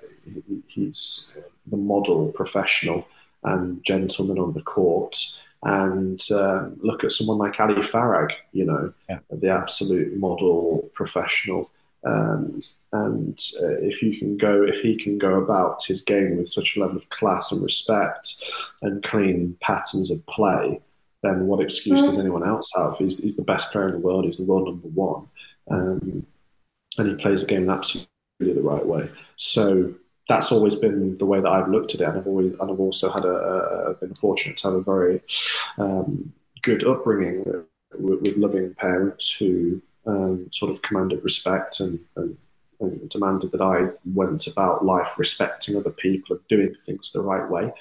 he's 0.68 1.38
the 1.68 1.78
model 1.78 2.32
professional 2.32 3.08
and 3.44 3.84
gentleman 3.84 4.40
on 4.40 4.54
the 4.54 4.62
court. 4.62 5.18
And 5.64 6.22
uh, 6.32 6.70
look 6.78 7.04
at 7.04 7.12
someone 7.12 7.38
like 7.38 7.60
Ali 7.60 7.76
Farag, 7.76 8.32
you 8.54 8.66
know, 8.66 8.94
yeah. 9.10 9.20
the 9.30 9.50
absolute 9.50 10.18
model 10.18 10.90
professional. 10.94 11.70
Um, 12.06 12.62
and 12.94 13.38
uh, 13.62 13.78
if 13.82 14.02
you 14.02 14.18
can 14.18 14.38
go, 14.38 14.64
if 14.64 14.80
he 14.82 14.96
can 14.96 15.18
go 15.18 15.36
about 15.36 15.84
his 15.84 16.02
game 16.02 16.38
with 16.38 16.48
such 16.48 16.76
a 16.76 16.80
level 16.80 16.98
of 16.98 17.10
class 17.10 17.52
and 17.52 17.62
respect 17.62 18.36
and 18.82 19.04
clean 19.04 19.58
patterns 19.60 20.10
of 20.10 20.26
play, 20.28 20.80
then 21.24 21.48
what 21.48 21.60
excuse 21.60 22.04
does 22.04 22.18
anyone 22.18 22.48
else 22.48 22.72
have? 22.78 22.98
He's, 22.98 23.22
he's 23.22 23.36
the 23.36 23.44
best 23.44 23.72
player 23.72 23.88
in 23.88 23.94
the 23.94 24.00
world. 24.00 24.26
He's 24.26 24.38
the 24.38 24.46
world 24.46 24.66
number 24.66 24.88
one, 24.88 25.28
um, 25.70 26.26
and 26.98 27.10
he 27.10 27.16
plays 27.16 27.46
the 27.46 27.48
game 27.48 27.70
absolutely 27.70 28.08
the 28.40 28.62
right 28.62 28.86
way. 28.86 29.10
So 29.36 29.94
that's 30.30 30.52
always 30.52 30.76
been 30.76 31.16
the 31.16 31.26
way 31.26 31.42
that 31.42 31.50
I've 31.50 31.68
looked 31.68 31.96
at 31.96 32.02
it, 32.02 32.08
and 32.08 32.20
I've 32.20 32.28
always 32.28 32.54
and 32.54 32.72
I've 32.72 32.80
also 32.80 33.12
had 33.12 33.26
a, 33.26 33.36
a 33.90 33.94
been 33.96 34.14
fortunate 34.14 34.58
to 34.58 34.68
have 34.70 34.78
a 34.78 34.82
very 34.82 35.22
um, 35.80 36.32
good 36.62 36.86
upbringing 36.86 37.44
with, 37.98 38.22
with, 38.22 38.38
loving 38.38 38.76
parents 38.76 39.36
who 39.36 39.82
um, 40.06 40.48
sort 40.52 40.72
of 40.72 40.84
commanded 40.84 41.24
respect 41.24 41.80
and, 41.80 42.00
and, 42.16 42.38
and, 42.80 43.10
demanded 43.10 43.52
that 43.52 43.62
I 43.62 43.90
went 44.14 44.46
about 44.46 44.86
life 44.86 45.18
respecting 45.18 45.76
other 45.76 45.90
people 45.90 46.36
and 46.36 46.48
doing 46.48 46.76
things 46.76 47.12
the 47.12 47.22
right 47.22 47.50
way. 47.50 47.74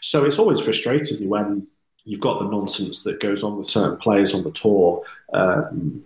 So 0.00 0.24
it's 0.24 0.38
always 0.38 0.58
frustrating 0.58 1.28
when 1.28 1.66
you've 2.06 2.20
got 2.20 2.38
the 2.38 2.48
nonsense 2.48 3.02
that 3.02 3.20
goes 3.20 3.44
on 3.44 3.58
with 3.58 3.68
certain 3.68 3.98
players 3.98 4.34
on 4.34 4.42
the 4.42 4.52
tour. 4.52 5.04
Um, 5.34 6.04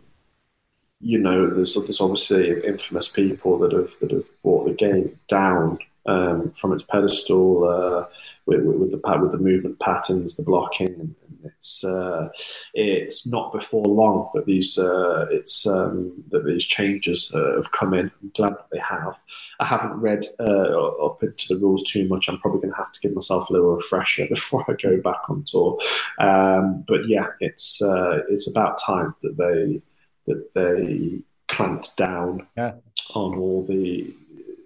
you 1.05 1.18
know, 1.18 1.50
there's, 1.50 1.74
there's 1.74 2.00
obviously 2.00 2.64
infamous 2.64 3.09
people 3.09 3.59
that 3.59 3.72
have 3.72 3.94
that 4.00 4.11
have 4.11 4.30
brought 4.42 4.66
the 4.66 4.72
game 4.72 5.18
down 5.28 5.78
um, 6.07 6.50
from 6.52 6.72
its 6.72 6.82
pedestal 6.82 7.64
uh, 7.64 8.07
with, 8.46 8.64
with, 8.64 8.90
the 8.90 9.18
with 9.20 9.32
the 9.32 9.38
movement 9.38 9.78
patterns, 9.80 10.36
the 10.36 10.42
blocking. 10.42 11.14
It's 11.44 11.84
uh, 11.84 12.30
it's 12.72 13.30
not 13.30 13.52
before 13.52 13.84
long 13.84 14.30
that 14.32 14.46
these 14.46 14.78
uh, 14.78 15.26
it's 15.30 15.66
um, 15.66 16.24
that 16.30 16.46
these 16.46 16.64
changes 16.64 17.30
uh, 17.34 17.57
have 17.57 17.70
come 17.72 17.92
in. 17.92 18.11
I'm 18.22 18.32
glad 18.34 18.55
that 18.55 18.70
they 18.72 18.78
have. 18.78 19.22
I 19.61 19.66
haven't 19.66 20.00
read 20.00 20.24
uh, 20.40 21.05
up 21.05 21.22
into 21.22 21.48
the 21.50 21.61
rules 21.61 21.82
too 21.82 22.09
much. 22.09 22.30
I'm 22.30 22.38
probably 22.38 22.62
going 22.62 22.72
to 22.72 22.78
have 22.78 22.92
to 22.92 23.00
give 23.00 23.14
myself 23.14 23.50
a 23.50 23.52
little 23.52 23.76
refresher 23.76 24.26
before 24.30 24.64
I 24.70 24.72
go 24.82 24.98
back 25.02 25.28
on 25.28 25.44
tour. 25.44 25.78
Um, 26.18 26.82
but 26.88 27.07
yeah, 27.09 27.26
it's 27.40 27.82
uh, 27.82 28.20
it's 28.30 28.50
about 28.50 28.80
time 28.80 29.14
that 29.20 29.36
they 29.36 29.82
that 30.27 30.53
they 30.55 31.20
clamped 31.49 31.97
down 31.97 32.47
yeah. 32.57 32.72
on 33.14 33.37
all 33.37 33.64
the 33.64 34.12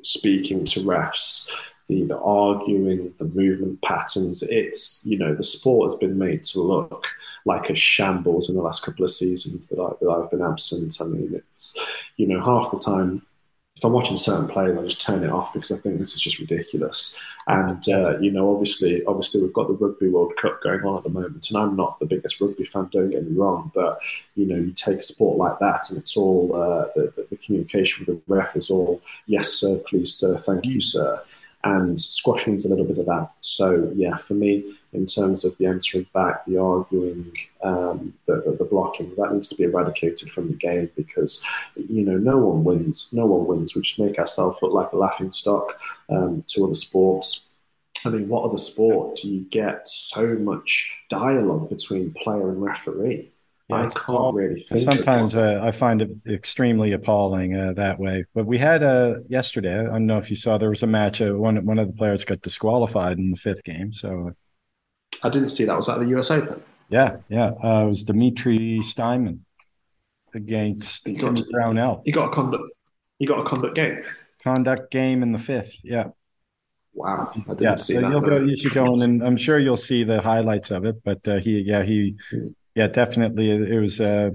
speaking 0.03 0.65
to 0.65 0.81
refs, 0.81 1.53
the, 1.89 2.05
the 2.05 2.19
arguing, 2.21 3.13
the 3.19 3.25
movement 3.25 3.81
patterns. 3.83 4.43
It's, 4.43 5.05
you 5.07 5.19
know, 5.19 5.35
the 5.35 5.45
sport 5.45 5.91
has 5.91 5.99
been 5.99 6.19
made 6.19 6.45
to 6.45 6.61
look 6.61 7.07
like 7.45 7.71
a 7.71 7.75
shambles 7.75 8.49
in 8.49 8.57
the 8.57 8.63
last 8.63 8.85
couple 8.85 9.05
of 9.05 9.11
seasons 9.11 9.69
that, 9.69 9.79
I, 9.81 9.91
that 10.01 10.11
I've 10.11 10.31
been 10.31 10.43
absent. 10.43 10.97
I 11.01 11.05
mean, 11.05 11.35
it's, 11.35 11.79
you 12.17 12.27
know, 12.27 12.41
half 12.43 12.71
the 12.71 12.79
time 12.79 13.23
if 13.79 13.85
I'm 13.85 13.93
watching 13.93 14.17
certain 14.17 14.49
players, 14.49 14.77
I 14.77 14.83
just 14.83 15.01
turn 15.01 15.23
it 15.23 15.31
off 15.31 15.53
because 15.53 15.71
I 15.71 15.77
think 15.77 15.99
this 15.99 16.13
is 16.17 16.21
just 16.21 16.41
ridiculous. 16.41 17.17
And 17.47 17.89
uh, 17.89 18.19
you 18.19 18.33
know, 18.33 18.53
obviously, 18.53 19.05
obviously, 19.05 19.41
we've 19.41 19.53
got 19.53 19.69
the 19.69 19.75
Rugby 19.75 20.09
World 20.09 20.35
Cup 20.37 20.61
going 20.63 20.83
on 20.83 20.99
at 20.99 21.05
the 21.05 21.11
moment, 21.11 21.49
and 21.49 21.59
I'm 21.59 21.77
not 21.77 21.97
the 22.01 22.07
biggest 22.07 22.41
rugby 22.41 22.65
fan. 22.65 22.89
Don't 22.91 23.11
get 23.11 23.25
me 23.25 23.39
wrong, 23.39 23.71
but 23.77 24.01
you 24.35 24.47
know, 24.47 24.57
you 24.57 24.73
take 24.73 24.99
a 24.99 25.03
sport 25.03 25.39
like 25.39 25.61
that, 25.61 25.91
and 25.91 25.99
it's 25.99 26.17
all 26.17 26.57
uh, 26.57 26.87
the, 26.97 27.27
the, 27.31 27.37
communication 27.37 28.05
with 28.05 28.27
the 28.27 28.35
ref 28.35 28.57
is 28.57 28.69
all 28.69 29.01
yes, 29.27 29.49
sir, 29.49 29.81
please, 29.89 30.13
sir, 30.13 30.37
thank 30.39 30.65
you, 30.65 30.81
sir, 30.81 31.23
and 31.63 32.01
squash 32.01 32.49
needs 32.49 32.67
a 32.67 32.69
little 32.69 32.85
bit 32.85 32.99
of 32.99 33.07
that. 33.07 33.31
So 33.43 33.93
yeah, 33.95 34.17
for 34.17 34.35
me, 34.35 34.75
in 34.93 35.07
terms 35.07 35.45
of 35.45 35.57
the 35.59 35.67
answering 35.67 36.07
back, 36.15 36.45
the 36.47 36.57
arguing, 36.59 37.33
um, 37.63 38.15
the, 38.27 38.43
the, 38.47 38.57
the, 38.59 38.65
blocking. 38.65 39.13
That 39.17 39.33
needs 39.33 39.49
to 39.49 39.55
be 39.55 39.65
eradicated 39.65 40.31
from 40.31 40.49
the 40.49 40.57
game 40.57 40.91
because, 40.97 41.45
you 41.77 42.05
know, 42.05 42.17
no 42.17 42.39
one 42.39 42.65
wins. 42.65 43.11
No 43.13 43.27
one 43.27 43.47
wins. 43.47 43.75
We 43.75 43.83
just 43.83 43.99
make 43.99 44.19
ourselves 44.19 44.59
look 44.63 44.73
like 44.73 44.93
a 44.93 44.97
laughing 44.97 45.31
stock 45.31 45.79
um, 46.09 46.45
to 46.49 46.65
other 46.65 46.75
sports. 46.75 47.51
I 48.05 48.11
mean, 48.11 48.29
what 48.29 48.45
other 48.45 48.59
sport 48.59 49.17
do 49.17 49.29
you 49.29 49.45
get 49.51 49.89
so 49.89 50.37
much 50.37 50.97
dialogue 51.09 51.69
between 51.69 52.15
player 52.15 52.49
and 52.49 52.63
referee? 52.63 53.31
Yeah, 53.69 53.83
I 53.83 53.89
can't 53.89 54.35
really 54.35 54.61
think. 54.61 54.85
Sometimes 54.85 55.37
uh, 55.37 55.61
I 55.63 55.73
find 55.73 56.01
it 56.01 56.11
extremely 56.27 56.93
appalling 56.93 57.55
uh, 57.55 57.75
that 57.75 57.99
way. 57.99 58.25
But 58.35 58.47
we 58.47 58.57
had 58.57 58.83
uh, 58.83 59.17
yesterday. 59.29 59.79
I 59.79 59.83
don't 59.83 60.07
know 60.07 60.17
if 60.17 60.31
you 60.31 60.37
saw. 60.37 60.57
There 60.57 60.71
was 60.71 60.83
a 60.83 60.87
match. 60.87 61.21
Uh, 61.21 61.33
one 61.33 61.63
one 61.67 61.79
of 61.79 61.87
the 61.87 61.93
players 61.93 62.25
got 62.25 62.41
disqualified 62.41 63.19
in 63.19 63.31
the 63.31 63.37
fifth 63.37 63.65
game. 63.65 63.93
So 63.93 64.33
I 65.23 65.29
didn't 65.29 65.51
see 65.51 65.65
that. 65.65 65.77
Was 65.77 65.87
that 65.87 65.99
the 65.99 66.07
US 66.19 66.31
Open? 66.31 66.63
Yeah, 66.89 67.19
yeah. 67.29 67.53
Uh, 67.63 67.85
it 67.85 67.89
was 67.89 68.03
Dimitri 68.05 68.81
Steinmann 68.83 69.41
against 70.35 71.07
he 71.07 71.17
got, 71.17 71.41
Brownell. 71.51 72.03
He 72.05 72.13
got 72.13 72.29
a 72.29 72.31
conduct. 72.31 72.65
He 73.19 73.27
got 73.27 73.41
a 73.41 73.45
conduct 73.45 73.75
game. 73.75 74.03
Conduct 74.43 74.91
game 74.91 75.23
in 75.23 75.33
the 75.33 75.39
fifth. 75.39 75.79
Yeah. 75.83 76.09
Wow, 76.95 77.31
I 77.33 77.39
didn't 77.39 77.61
yeah, 77.61 77.75
see 77.77 77.95
so 77.95 78.01
that. 78.01 78.11
You'll 78.11 78.21
go, 78.21 78.39
you 78.39 78.57
should 78.57 78.75
go 78.75 78.93
in, 78.95 79.03
and 79.03 79.23
I'm 79.25 79.37
sure 79.37 79.59
you'll 79.59 79.77
see 79.77 80.03
the 80.03 80.21
highlights 80.21 80.71
of 80.71 80.85
it. 80.85 80.97
But 81.05 81.27
uh, 81.29 81.37
he, 81.37 81.61
yeah, 81.61 81.83
he, 81.83 82.17
yeah, 82.75 82.89
definitely. 82.89 83.51
It 83.51 83.79
was. 83.79 84.01
Uh, 84.01 84.31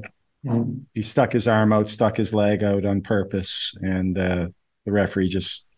he 0.93 1.01
stuck 1.01 1.31
his 1.31 1.47
arm 1.47 1.71
out, 1.71 1.87
stuck 1.87 2.17
his 2.17 2.33
leg 2.33 2.63
out 2.63 2.85
on 2.85 3.01
purpose, 3.01 3.73
and 3.81 4.17
uh, 4.17 4.47
the 4.85 4.91
referee 4.91 5.29
just, 5.29 5.69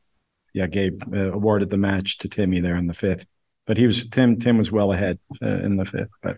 yeah, 0.54 0.66
gave 0.66 1.00
uh, 1.14 1.32
awarded 1.32 1.70
the 1.70 1.78
match 1.78 2.18
to 2.20 2.28
Timmy 2.28 2.60
there 2.60 2.76
in 2.76 2.88
the 2.88 2.94
fifth 2.94 3.28
but 3.66 3.78
he 3.78 3.86
was 3.86 4.10
Tim. 4.10 4.38
Tim 4.38 4.58
was 4.58 4.72
well 4.72 4.92
ahead 4.92 5.20
uh, 5.42 5.60
in 5.64 5.78
the 5.78 5.86
fifth. 5.86 6.10
But 6.22 6.38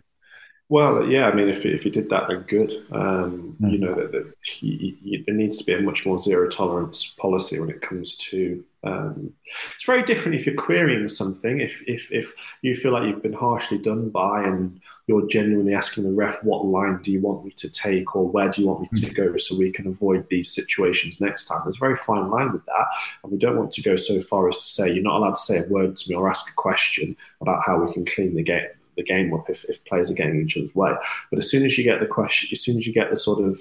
well, 0.70 1.06
yeah, 1.06 1.30
I 1.30 1.34
mean, 1.34 1.48
if 1.48 1.66
if 1.66 1.84
he 1.84 1.90
did 1.90 2.10
that, 2.10 2.28
then 2.28 2.42
good. 2.42 2.72
Um, 2.92 3.56
mm. 3.62 3.72
You 3.72 3.78
know 3.78 3.96
that, 3.96 4.12
that 4.12 4.34
he, 4.44 4.98
he, 5.02 5.24
there 5.26 5.36
needs 5.36 5.58
to 5.58 5.64
be 5.64 5.74
a 5.74 5.82
much 5.82 6.06
more 6.06 6.20
zero 6.20 6.50
tolerance 6.50 7.16
policy 7.16 7.60
when 7.60 7.70
it 7.70 7.82
comes 7.82 8.18
to 8.18 8.64
um, 8.84 9.34
it's 9.46 9.86
very 9.86 10.04
different 10.04 10.36
if 10.36 10.46
you're 10.46 10.56
querying 10.56 11.08
something. 11.10 11.60
If, 11.62 11.84
if 11.88 12.12
if 12.12 12.34
you 12.62 12.76
feel 12.76 12.92
like 12.92 13.04
you've 13.04 13.24
been 13.24 13.34
harshly 13.34 13.78
done 13.78 14.10
by, 14.10 14.44
and 14.44 14.80
you're 15.08 15.28
genuinely 15.28 15.74
asking 15.74 16.04
the 16.04 16.14
ref, 16.14 16.44
"What 16.44 16.66
line 16.66 17.02
do 17.02 17.12
you 17.12 17.22
want 17.22 17.46
me 17.46 17.52
to 17.52 17.72
take, 17.72 18.16
or 18.16 18.28
where 18.28 18.50
do 18.50 18.62
you 18.62 18.68
want 18.68 18.82
me 18.82 18.90
to 19.02 19.14
go, 19.14 19.38
so 19.38 19.58
we 19.58 19.72
can 19.72 19.88
avoid 19.88 20.28
these 20.30 20.54
situations 20.54 21.22
next 21.22 21.48
time?" 21.48 21.62
There's 21.64 21.78
a 21.78 21.80
very 21.80 21.96
fine 21.96 22.30
line 22.30 22.52
with 22.52 22.66
that, 22.66 22.88
and 23.24 23.32
we 23.32 23.38
don't 23.38 23.58
want 23.58 23.72
to 23.74 23.82
go 23.82 23.96
so 23.96 24.22
far 24.22 24.48
as 24.48 24.58
to 24.58 24.68
say 24.68 24.94
you're 24.94 25.04
not 25.04 25.18
allowed 25.18 25.36
to 25.36 25.42
say 25.42 25.60
a 25.60 25.70
word 25.70 25.96
to 25.96 26.10
me 26.10 26.16
or 26.16 26.30
ask 26.30 26.52
a 26.52 26.56
question 26.56 27.16
about 27.42 27.64
how 27.66 27.82
we 27.82 27.92
can 27.94 28.06
clean 28.06 28.36
the 28.36 28.44
game 28.44 28.68
the 28.98 29.04
game 29.04 29.34
up 29.34 29.50
if, 29.50 29.64
if 29.70 29.86
players 29.86 30.12
are 30.12 30.16
getting 30.16 30.42
each 30.42 30.58
other's 30.58 30.76
way. 30.76 30.94
But 31.30 31.40
as 31.40 31.50
soon 31.50 31.66
as 31.66 31.78
you 31.78 31.84
get 31.84 32.00
the 32.02 32.06
question, 32.08 32.50
as 32.52 32.62
soon 32.62 32.78
as 32.78 32.86
you 32.86 32.94
get 32.94 33.10
the 33.10 33.18
sort 33.18 33.48
of 33.48 33.60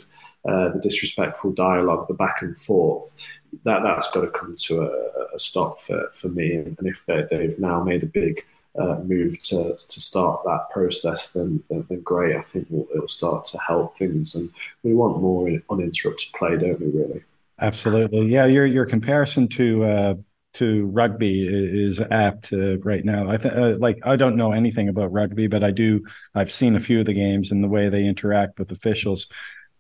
uh, 0.49 0.71
the 0.71 0.81
disrespectful 0.81 1.53
dialogue, 1.53 2.09
the 2.09 2.15
back 2.15 2.43
and 2.43 2.57
forth, 2.57 3.17
that 3.65 3.83
that's 3.83 4.11
got 4.13 4.23
to 4.23 4.31
come 4.31 4.55
to 4.59 4.83
a, 4.83 5.35
a 5.35 5.39
stop 5.39 5.81
for, 5.81 6.09
for 6.13 6.29
me. 6.29 6.57
And 6.57 6.79
if 6.83 7.07
they've 7.07 7.59
now 7.59 7.83
made 7.83 8.03
a 8.03 8.07
big 8.07 8.45
uh, 8.79 8.99
move 9.05 9.41
to, 9.43 9.75
to 9.77 10.01
start 10.01 10.45
that 10.45 10.69
process, 10.73 11.33
then, 11.33 11.63
then, 11.69 11.87
then 11.89 12.01
great. 12.03 12.37
I 12.37 12.43
think 12.43 12.67
we'll, 12.71 12.87
it'll 12.95 13.09
start 13.09 13.45
to 13.47 13.59
help 13.59 13.97
things, 13.97 14.35
and 14.35 14.51
we 14.83 14.95
want 14.95 15.21
more 15.21 15.49
uninterrupted 15.71 16.33
play, 16.35 16.57
don't 16.57 16.81
we? 16.81 16.89
Really. 16.89 17.23
Absolutely, 17.61 18.27
yeah. 18.27 18.45
Your 18.45 18.67
your 18.67 18.85
comparison 18.85 19.49
to 19.49 19.85
uh, 19.85 20.15
to 20.57 20.87
rugby 20.87 21.47
is 21.47 22.01
apt 22.01 22.53
uh, 22.53 22.79
right 22.79 23.05
now. 23.05 23.29
I 23.29 23.37
th- 23.37 23.55
uh, 23.55 23.77
like 23.79 23.99
I 24.05 24.17
don't 24.17 24.37
know 24.37 24.53
anything 24.53 24.89
about 24.89 25.13
rugby, 25.13 25.47
but 25.47 25.63
I 25.63 25.71
do. 25.71 26.05
I've 26.35 26.53
seen 26.53 26.77
a 26.77 26.81
few 26.81 27.01
of 27.01 27.07
the 27.07 27.13
games 27.15 27.53
and 27.53 27.63
the 27.63 27.69
way 27.69 27.89
they 27.89 28.07
interact 28.07 28.59
with 28.59 28.73
officials. 28.73 29.27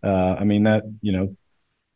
Uh, 0.03 0.37
I 0.39 0.45
mean 0.45 0.64
that 0.64 0.85
you 1.01 1.12
know 1.12 1.37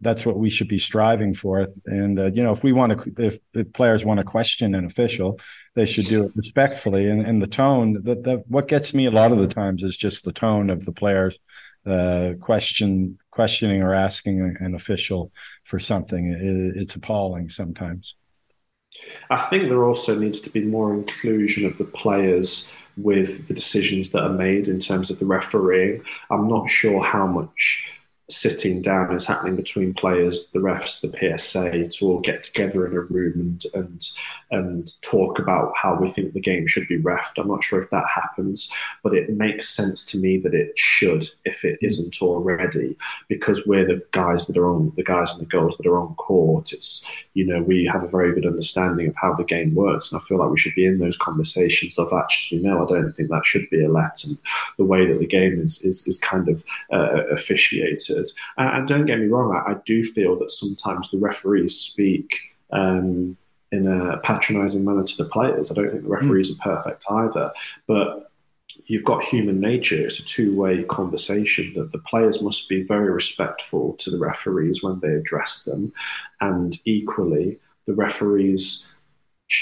that's 0.01 0.25
what 0.25 0.39
we 0.39 0.49
should 0.49 0.69
be 0.69 0.79
striving 0.79 1.35
for. 1.35 1.67
And 1.87 2.19
uh, 2.19 2.31
you 2.33 2.43
know, 2.43 2.53
if 2.53 2.63
we 2.63 2.73
want 2.73 2.99
to, 2.99 3.27
if, 3.27 3.39
if 3.53 3.73
players 3.73 4.05
want 4.05 4.19
to 4.19 4.25
question 4.25 4.75
an 4.75 4.87
official, 4.87 5.39
they 5.75 5.85
should 5.85 6.07
do 6.07 6.25
it 6.25 6.33
respectfully. 6.35 7.09
And, 7.09 7.21
and 7.21 7.43
the 7.43 7.47
tone 7.47 8.03
that 8.05 8.25
the, 8.25 8.43
what 8.49 8.67
gets 8.67 8.95
me 8.95 9.07
a 9.07 9.11
lot 9.11 9.33
of 9.33 9.39
the 9.39 9.47
times 9.47 9.83
is 9.83 9.97
just 9.97 10.25
the 10.25 10.33
tone 10.33 10.71
of 10.71 10.87
the 10.87 10.93
players 10.93 11.39
uh, 11.87 12.33
question 12.41 13.19
questioning 13.31 13.83
or 13.83 13.95
asking 13.95 14.57
an 14.61 14.75
official 14.75 15.33
for 15.65 15.79
something. 15.79 16.33
It, 16.33 16.81
it's 16.81 16.95
appalling 16.95 17.51
sometimes. 17.51 18.17
I 19.31 19.37
think 19.37 19.69
there 19.69 19.85
also 19.85 20.19
needs 20.19 20.41
to 20.43 20.51
be 20.51 20.65
more 20.65 20.93
inclusion 20.93 21.67
of 21.67 21.79
the 21.79 21.85
players 21.85 22.77
with 22.97 23.49
the 23.49 23.55
decisions 23.55 24.11
that 24.11 24.23
are 24.23 24.33
made 24.33 24.69
in 24.69 24.79
terms 24.79 25.11
of 25.11 25.19
the 25.19 25.27
refereeing. 25.27 26.03
I'm 26.31 26.49
not 26.49 26.69
sure 26.69 27.03
how 27.03 27.27
much 27.27 28.01
sitting 28.31 28.81
down 28.81 29.15
is 29.15 29.27
happening 29.27 29.57
between 29.57 29.93
players, 29.93 30.53
the 30.53 30.61
refs, 30.61 31.01
the 31.01 31.37
PSA, 31.37 31.89
to 31.89 32.07
all 32.07 32.21
get 32.21 32.43
together 32.43 32.87
in 32.87 32.97
a 32.97 33.01
room 33.01 33.33
and 33.41 33.65
and 33.75 34.09
and 34.51 35.03
talk 35.03 35.39
about 35.39 35.73
how 35.77 35.97
we 35.97 36.09
think 36.09 36.33
the 36.33 36.41
game 36.41 36.67
should 36.67 36.87
be 36.89 36.99
refed. 36.99 37.39
I'm 37.39 37.49
not 37.49 37.65
sure 37.65 37.81
if 37.81 37.91
that 37.91 38.07
happens, 38.13 38.73
but 39.03 39.15
it 39.15 39.31
makes 39.31 39.69
sense 39.69 40.05
to 40.13 40.19
me 40.19 40.39
that 40.39 40.55
it 40.55 40.79
should 40.79 41.29
if 41.45 41.65
it 41.65 41.79
isn't 41.83 42.23
already, 42.23 42.97
because 43.29 43.67
we're 43.67 43.87
the 43.87 44.03
guys 44.13 44.47
that 44.47 44.57
are 44.57 44.69
on 44.69 44.93
the 44.97 45.05
guys 45.05 45.33
and 45.33 45.41
the 45.41 45.47
girls 45.47 45.77
that 45.77 45.87
are 45.87 45.99
on 45.99 46.15
court. 46.15 46.73
It's 46.73 47.00
you 47.35 47.45
know 47.45 47.63
we 47.63 47.85
have 47.87 48.03
a 48.03 48.09
very 48.09 48.35
good 48.35 48.47
understanding 48.47 49.09
of 49.09 49.17
how 49.17 49.35
the 49.35 49.45
game 49.45 49.75
works, 49.75 50.13
and 50.13 50.21
I 50.21 50.25
feel 50.25 50.39
like 50.39 50.51
we 50.51 50.59
should 50.59 50.75
be 50.75 50.87
in 50.87 50.99
those 50.99 51.17
conversations 51.17 51.99
of 51.99 52.13
actually 52.13 52.63
no, 52.63 52.85
I 52.85 52.87
don't 52.87 53.13
think 53.13 53.31
that 53.31 53.47
should 53.47 53.69
be 53.71 53.85
a 53.85 53.89
let, 53.91 54.23
and 54.25 54.39
the 54.77 54.85
way 54.85 55.07
that 55.07 55.19
the 55.19 55.27
game 55.27 55.61
is 55.61 55.83
is, 55.83 56.07
is 56.07 56.19
kind 56.19 56.49
of 56.49 56.65
uh, 56.93 57.27
officiated 57.31 58.31
and 58.57 58.89
don't 58.89 59.07
get 59.07 59.19
me 59.19 59.27
wrong, 59.27 59.55
I, 59.55 59.73
I, 59.73 59.75
do 59.85 60.03
feel 60.03 60.39
that 60.39 60.51
sometimes 60.51 61.11
the 61.11 61.19
referees 61.19 61.77
speak 61.77 62.55
um, 62.73 63.37
in 63.73 63.87
a 63.87 64.19
patronising 64.19 64.85
manner 64.85 65.05
to 65.05 65.17
the 65.17 65.29
players. 65.29 65.71
I 65.71 65.75
don't 65.75 65.91
think 65.91 66.03
the 66.03 66.09
referees 66.09 66.51
mm. 66.51 66.67
are 66.67 66.77
perfect 66.77 67.05
either, 67.11 67.53
but 67.87 68.30
you've 68.87 69.05
got 69.05 69.23
human 69.23 69.61
nature. 69.61 70.07
It's 70.07 70.19
a 70.19 70.25
two-way 70.25 70.85
conversation 70.85 71.75
that 71.75 71.93
the 71.93 71.99
players 71.99 72.43
must 72.43 72.69
be 72.69 72.83
very 72.83 73.11
respectful 73.11 73.95
to 73.95 74.11
the 74.11 74.19
referees 74.19 74.83
when 74.83 75.01
they 75.01 75.13
address 75.13 75.65
them, 75.65 75.93
and 76.41 76.77
equally 76.85 77.59
the 77.87 77.95
referees. 77.95 78.97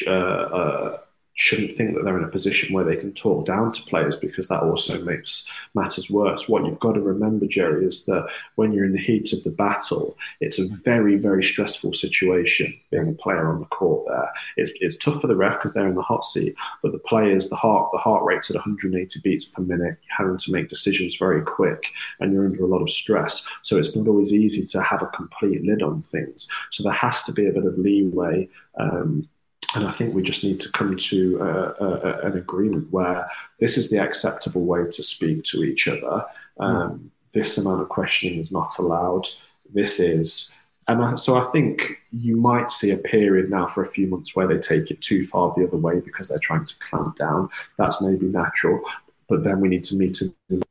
Uh, 0.06 0.10
uh, 0.10 0.98
shouldn't 1.38 1.76
think 1.76 1.94
that 1.94 2.04
they're 2.04 2.18
in 2.18 2.24
a 2.24 2.28
position 2.28 2.74
where 2.74 2.84
they 2.84 2.96
can 2.96 3.12
talk 3.12 3.46
down 3.46 3.70
to 3.70 3.82
players 3.84 4.16
because 4.16 4.48
that 4.48 4.64
also 4.64 5.04
makes 5.04 5.48
matters 5.72 6.10
worse. 6.10 6.48
What 6.48 6.64
you've 6.64 6.80
got 6.80 6.94
to 6.94 7.00
remember, 7.00 7.46
Jerry, 7.46 7.86
is 7.86 8.06
that 8.06 8.28
when 8.56 8.72
you're 8.72 8.84
in 8.84 8.92
the 8.92 8.98
heat 8.98 9.32
of 9.32 9.44
the 9.44 9.52
battle, 9.52 10.18
it's 10.40 10.58
a 10.58 10.82
very, 10.82 11.14
very 11.14 11.44
stressful 11.44 11.92
situation 11.92 12.74
being 12.90 13.10
a 13.10 13.12
player 13.12 13.52
on 13.52 13.60
the 13.60 13.66
court 13.66 14.08
there. 14.08 14.28
It's, 14.56 14.72
it's 14.80 14.96
tough 14.96 15.20
for 15.20 15.28
the 15.28 15.36
ref 15.36 15.52
because 15.52 15.74
they're 15.74 15.86
in 15.86 15.94
the 15.94 16.02
hot 16.02 16.24
seat, 16.24 16.54
but 16.82 16.90
the 16.90 16.98
players, 16.98 17.50
the 17.50 17.56
heart, 17.56 17.90
the 17.92 17.98
heart 17.98 18.24
rate's 18.24 18.50
at 18.50 18.56
180 18.56 19.20
beats 19.22 19.44
per 19.44 19.62
minute. 19.62 19.96
You're 20.02 20.26
having 20.26 20.38
to 20.38 20.52
make 20.52 20.68
decisions 20.68 21.14
very 21.16 21.42
quick 21.42 21.92
and 22.18 22.32
you're 22.32 22.46
under 22.46 22.64
a 22.64 22.68
lot 22.68 22.82
of 22.82 22.90
stress. 22.90 23.48
So 23.62 23.78
it's 23.78 23.96
not 23.96 24.08
always 24.08 24.32
easy 24.32 24.66
to 24.72 24.82
have 24.82 25.02
a 25.02 25.06
complete 25.06 25.64
lid 25.64 25.82
on 25.82 26.02
things. 26.02 26.50
So 26.72 26.82
there 26.82 26.92
has 26.92 27.22
to 27.24 27.32
be 27.32 27.46
a 27.46 27.52
bit 27.52 27.64
of 27.64 27.78
leeway 27.78 28.48
um, 28.76 29.28
and 29.74 29.86
I 29.86 29.90
think 29.90 30.14
we 30.14 30.22
just 30.22 30.44
need 30.44 30.60
to 30.60 30.72
come 30.72 30.96
to 30.96 31.40
uh, 31.40 31.74
uh, 31.80 32.20
an 32.22 32.38
agreement 32.38 32.90
where 32.90 33.28
this 33.58 33.76
is 33.76 33.90
the 33.90 33.98
acceptable 33.98 34.64
way 34.64 34.84
to 34.84 35.02
speak 35.02 35.44
to 35.44 35.62
each 35.62 35.86
other. 35.88 36.24
Um, 36.58 36.90
mm. 36.90 37.08
This 37.32 37.58
amount 37.58 37.82
of 37.82 37.90
questioning 37.90 38.38
is 38.38 38.50
not 38.50 38.78
allowed. 38.78 39.26
This 39.72 40.00
is, 40.00 40.58
and 40.86 41.04
I, 41.04 41.14
so 41.16 41.36
I 41.36 41.44
think 41.52 42.00
you 42.10 42.36
might 42.36 42.70
see 42.70 42.90
a 42.90 42.96
period 42.96 43.50
now 43.50 43.66
for 43.66 43.82
a 43.82 43.86
few 43.86 44.06
months 44.06 44.34
where 44.34 44.46
they 44.46 44.58
take 44.58 44.90
it 44.90 45.02
too 45.02 45.24
far 45.24 45.52
the 45.54 45.66
other 45.66 45.76
way 45.76 46.00
because 46.00 46.28
they're 46.28 46.38
trying 46.38 46.64
to 46.64 46.78
clamp 46.78 47.16
down. 47.16 47.50
That's 47.76 48.00
maybe 48.00 48.26
natural, 48.26 48.80
but 49.28 49.44
then 49.44 49.60
we 49.60 49.68
need 49.68 49.84
to 49.84 49.96
meet 49.96 50.22
and 50.22 50.64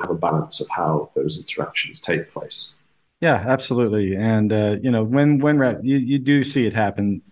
have 0.00 0.10
a 0.10 0.14
balance 0.14 0.60
of 0.60 0.68
how 0.70 1.10
those 1.16 1.36
interactions 1.36 2.00
take 2.00 2.30
place. 2.32 2.76
Yeah, 3.20 3.42
absolutely. 3.46 4.14
And 4.16 4.52
uh, 4.52 4.76
you 4.80 4.90
know, 4.92 5.02
when 5.02 5.38
when 5.38 5.80
you, 5.82 5.96
you 5.96 6.18
do 6.20 6.44
see 6.44 6.66
it 6.66 6.74
happen 6.74 7.22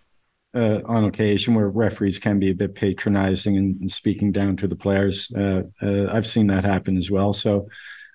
uh, 0.55 0.81
on 0.85 1.05
occasion 1.05 1.55
where 1.55 1.69
referees 1.69 2.19
can 2.19 2.39
be 2.39 2.51
a 2.51 2.55
bit 2.55 2.75
patronizing 2.75 3.57
and, 3.57 3.81
and 3.81 3.91
speaking 3.91 4.33
down 4.33 4.57
to 4.57 4.69
the 4.69 4.77
players. 4.77 5.33
Uh, 5.35 5.63
uh, 5.81 6.13
I've 6.13 6.27
seen 6.27 6.49
that 6.49 6.65
happen 6.65 6.97
as 6.97 7.11
well. 7.11 7.33
So, 7.33 7.69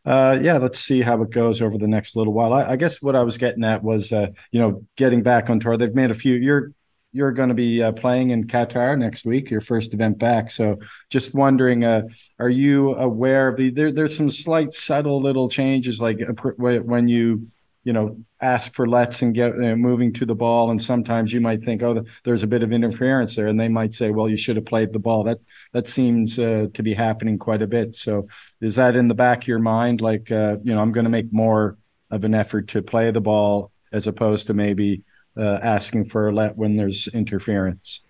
uh, 0.06 0.40
yeah, 0.42 0.58
let's 0.58 0.80
see 0.80 1.02
how 1.02 1.22
it 1.22 1.32
goes 1.32 1.62
over 1.62 1.78
the 1.78 1.88
next 1.88 2.16
little 2.16 2.34
while. 2.34 2.54
I, 2.54 2.72
I 2.72 2.76
guess 2.76 3.02
what 3.02 3.16
I 3.16 3.24
was 3.24 3.38
getting 3.38 3.64
at 3.64 3.84
was, 3.84 4.14
uh, 4.14 4.28
you 4.52 4.60
know, 4.60 4.86
getting 4.96 5.24
back 5.24 5.50
on 5.50 5.60
tour. 5.60 5.78
They've 5.78 5.94
made 5.94 6.12
a 6.12 6.16
few. 6.16 6.36
You're 6.36 6.72
you're 7.14 7.32
going 7.32 7.50
to 7.50 7.56
be 7.56 7.82
uh, 7.82 7.94
playing 7.94 8.30
in 8.30 8.46
Qatar 8.46 8.98
next 8.98 9.26
week, 9.26 9.50
your 9.50 9.62
first 9.62 9.94
event 9.94 10.20
back. 10.20 10.52
So, 10.52 10.78
just 11.10 11.34
wondering, 11.34 11.84
are 11.84 12.50
you 12.50 12.94
aware 12.94 13.48
of 13.48 13.58
the? 13.58 13.72
There, 13.72 13.92
there's 13.92 14.16
some 14.16 14.30
slight, 14.30 14.74
subtle 14.74 15.22
little 15.22 15.50
changes, 15.50 16.00
like 16.00 16.20
when 16.46 17.08
you 17.08 17.48
you 17.88 17.94
know, 17.94 18.18
ask 18.42 18.74
for 18.74 18.86
lets 18.86 19.22
and 19.22 19.34
get 19.34 19.54
uh, 19.54 19.76
moving 19.78 20.12
to 20.12 20.26
the 20.26 20.36
ball. 20.36 20.72
And 20.72 20.82
sometimes 20.82 21.32
you 21.32 21.40
might 21.40 21.64
think, 21.64 21.82
oh, 21.84 22.04
there's 22.26 22.44
a 22.44 22.48
bit 22.48 22.62
of 22.62 22.74
interference 22.74 23.34
there, 23.36 23.48
and 23.48 23.58
they 23.58 23.70
might 23.70 23.94
say, 23.94 24.12
well, 24.12 24.28
you 24.28 24.36
should 24.36 24.58
have 24.58 24.66
played 24.66 24.92
the 24.92 25.00
ball. 25.00 25.24
That 25.24 25.40
that 25.72 25.88
seems 25.88 26.38
uh, 26.38 26.68
to 26.74 26.84
be 26.84 26.94
happening 26.94 27.38
quite 27.38 27.62
a 27.62 27.68
bit. 27.78 27.96
So 27.96 28.28
is 28.60 28.76
that 28.76 28.98
in 28.98 29.08
the 29.08 29.16
back 29.16 29.44
of 29.44 29.48
your 29.48 29.60
mind, 29.60 30.02
like, 30.02 30.30
uh, 30.32 30.58
you 30.64 30.74
know, 30.74 30.82
I'm 30.82 30.92
going 30.92 31.06
to 31.06 31.18
make 31.18 31.32
more 31.32 31.78
of 32.12 32.26
an 32.26 32.36
effort 32.36 32.68
to 32.70 32.82
play 32.82 33.10
the 33.12 33.22
ball 33.22 33.72
as 33.94 34.08
opposed 34.08 34.48
to 34.48 34.54
maybe 34.54 35.04
uh, 35.38 35.60
asking 35.62 36.06
for 36.06 36.28
a 36.28 36.36
let 36.36 36.58
when 36.58 36.76
there's 36.76 37.08
interference? 37.08 38.04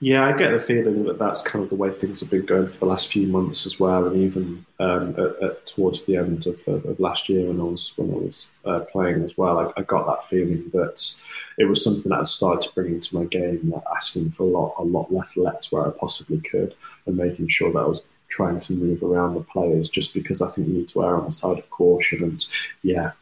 Yeah, 0.00 0.26
I 0.26 0.36
get 0.36 0.50
the 0.50 0.60
feeling 0.60 1.04
that 1.04 1.18
that's 1.18 1.40
kind 1.40 1.62
of 1.62 1.70
the 1.70 1.76
way 1.76 1.90
things 1.90 2.20
have 2.20 2.30
been 2.30 2.44
going 2.44 2.68
for 2.68 2.80
the 2.80 2.86
last 2.86 3.10
few 3.10 3.26
months 3.26 3.64
as 3.64 3.80
well, 3.80 4.06
and 4.06 4.16
even 4.16 4.66
um, 4.78 5.10
at, 5.18 5.42
at, 5.42 5.66
towards 5.66 6.04
the 6.04 6.16
end 6.16 6.46
of, 6.46 6.60
of, 6.68 7.00
last 7.00 7.30
year 7.30 7.46
when 7.46 7.60
I 7.60 7.64
was 7.64 7.94
when 7.96 8.10
I 8.10 8.18
was 8.18 8.50
uh, 8.66 8.80
playing 8.80 9.22
as 9.22 9.38
well, 9.38 9.58
I, 9.58 9.80
I, 9.80 9.82
got 9.84 10.06
that 10.06 10.28
feeling 10.28 10.70
that 10.74 11.02
it 11.56 11.64
was 11.64 11.82
something 11.82 12.10
that 12.10 12.20
I 12.20 12.24
started 12.24 12.68
to 12.68 12.74
bring 12.74 12.92
into 12.92 13.16
my 13.16 13.24
game, 13.24 13.72
asking 13.94 14.32
for 14.32 14.42
a 14.42 14.46
lot 14.46 14.74
a 14.78 14.82
lot 14.82 15.10
less 15.10 15.36
lets 15.38 15.72
where 15.72 15.86
I 15.86 15.90
possibly 15.90 16.40
could, 16.40 16.74
and 17.06 17.16
making 17.16 17.48
sure 17.48 17.72
that 17.72 17.78
I 17.78 17.86
was 17.86 18.02
trying 18.28 18.60
to 18.60 18.74
move 18.74 19.02
around 19.02 19.34
the 19.34 19.40
players, 19.40 19.88
just 19.88 20.12
because 20.12 20.42
I 20.42 20.50
think 20.50 20.68
you 20.68 20.74
need 20.74 20.88
to 20.90 21.04
err 21.04 21.16
on 21.16 21.24
the 21.24 21.32
side 21.32 21.58
of 21.58 21.70
caution. 21.70 22.22
And 22.22 22.44
yeah, 22.82 23.12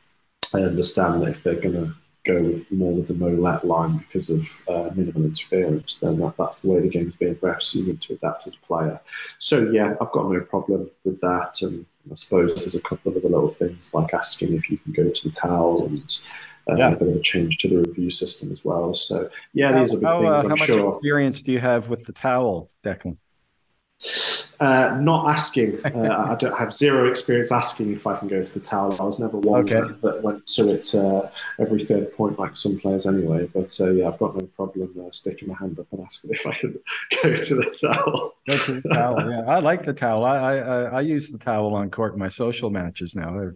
I 0.52 0.58
understand 0.58 1.22
that 1.22 1.30
if 1.30 1.44
they're 1.44 1.54
going 1.54 1.74
to 1.74 1.94
go 2.24 2.60
more 2.70 2.94
with 2.94 3.08
the 3.08 3.14
no 3.14 3.28
let 3.28 3.66
line 3.66 3.98
because 3.98 4.30
of 4.30 4.62
uh, 4.68 4.90
minimal 4.94 5.24
interference, 5.24 5.96
then 5.96 6.18
that, 6.18 6.36
that's 6.36 6.58
the 6.58 6.70
way 6.70 6.80
the 6.80 6.88
game's 6.88 7.16
being 7.16 7.38
ref. 7.40 7.62
So 7.62 7.78
you 7.78 7.86
need 7.86 8.00
to 8.02 8.14
adapt 8.14 8.46
as 8.46 8.54
a 8.54 8.66
player. 8.66 9.00
So 9.38 9.70
yeah, 9.70 9.94
I've 10.00 10.12
got 10.12 10.30
no 10.30 10.40
problem 10.40 10.90
with 11.04 11.20
that. 11.20 11.58
And 11.62 11.86
I 12.10 12.14
suppose 12.14 12.54
there's 12.54 12.74
a 12.74 12.80
couple 12.80 13.12
of 13.12 13.18
other 13.18 13.28
little 13.28 13.48
things 13.48 13.94
like 13.94 14.14
asking 14.14 14.54
if 14.54 14.70
you 14.70 14.78
can 14.78 14.92
go 14.92 15.10
to 15.10 15.28
the 15.28 15.34
towel 15.34 15.86
and. 15.86 16.18
Uh, 16.66 16.76
yeah. 16.76 16.92
a 16.92 16.96
bit 16.96 17.08
of 17.08 17.16
a 17.16 17.20
change 17.20 17.58
to 17.58 17.68
the 17.68 17.76
review 17.76 18.10
system 18.10 18.50
as 18.50 18.64
well. 18.64 18.94
So, 18.94 19.28
yeah, 19.52 19.70
how, 19.70 19.80
these 19.80 19.92
are 19.92 19.98
the 19.98 20.06
how, 20.06 20.20
things. 20.20 20.44
Uh, 20.44 20.48
I'm 20.48 20.56
how 20.56 20.64
sure. 20.64 20.84
much 20.86 20.94
experience 20.94 21.42
do 21.42 21.52
you 21.52 21.58
have 21.58 21.90
with 21.90 22.06
the 22.06 22.12
towel, 22.14 22.70
Declan? 22.82 23.18
Uh, 24.60 24.96
not 25.00 25.28
asking. 25.28 25.78
Uh, 25.84 26.26
I 26.30 26.34
don't 26.36 26.56
have 26.56 26.72
zero 26.72 27.08
experience 27.08 27.50
asking 27.50 27.92
if 27.92 28.06
I 28.06 28.16
can 28.16 28.28
go 28.28 28.42
to 28.42 28.54
the 28.54 28.60
towel. 28.60 28.96
I 29.00 29.04
was 29.04 29.18
never 29.18 29.36
one 29.38 29.62
okay. 29.62 29.94
that 30.02 30.22
went 30.22 30.46
to 30.48 30.72
it 30.72 30.94
uh, 30.94 31.28
every 31.58 31.84
third 31.84 32.12
point 32.14 32.38
like 32.38 32.56
some 32.56 32.78
players 32.78 33.06
anyway. 33.06 33.48
But 33.52 33.76
uh, 33.80 33.90
yeah, 33.90 34.08
I've 34.08 34.18
got 34.18 34.36
no 34.36 34.46
problem 34.46 34.94
uh, 35.00 35.10
sticking 35.10 35.48
my 35.48 35.54
hand 35.54 35.78
up 35.78 35.86
and 35.90 36.02
asking 36.02 36.32
if 36.32 36.46
I 36.46 36.52
can 36.52 36.78
go 37.22 37.36
to 37.36 37.54
the 37.54 37.76
towel. 37.80 38.34
Go 38.46 38.56
to 38.56 38.80
the 38.80 38.88
towel. 38.88 39.30
Yeah, 39.30 39.44
I 39.46 39.58
like 39.58 39.82
the 39.82 39.94
towel. 39.94 40.24
I, 40.24 40.58
I 40.58 40.82
I 40.84 41.00
use 41.00 41.30
the 41.30 41.38
towel 41.38 41.74
on 41.74 41.90
court 41.90 42.12
in 42.12 42.18
my 42.18 42.28
social 42.28 42.70
matches 42.70 43.16
now. 43.16 43.38
I 43.38 43.50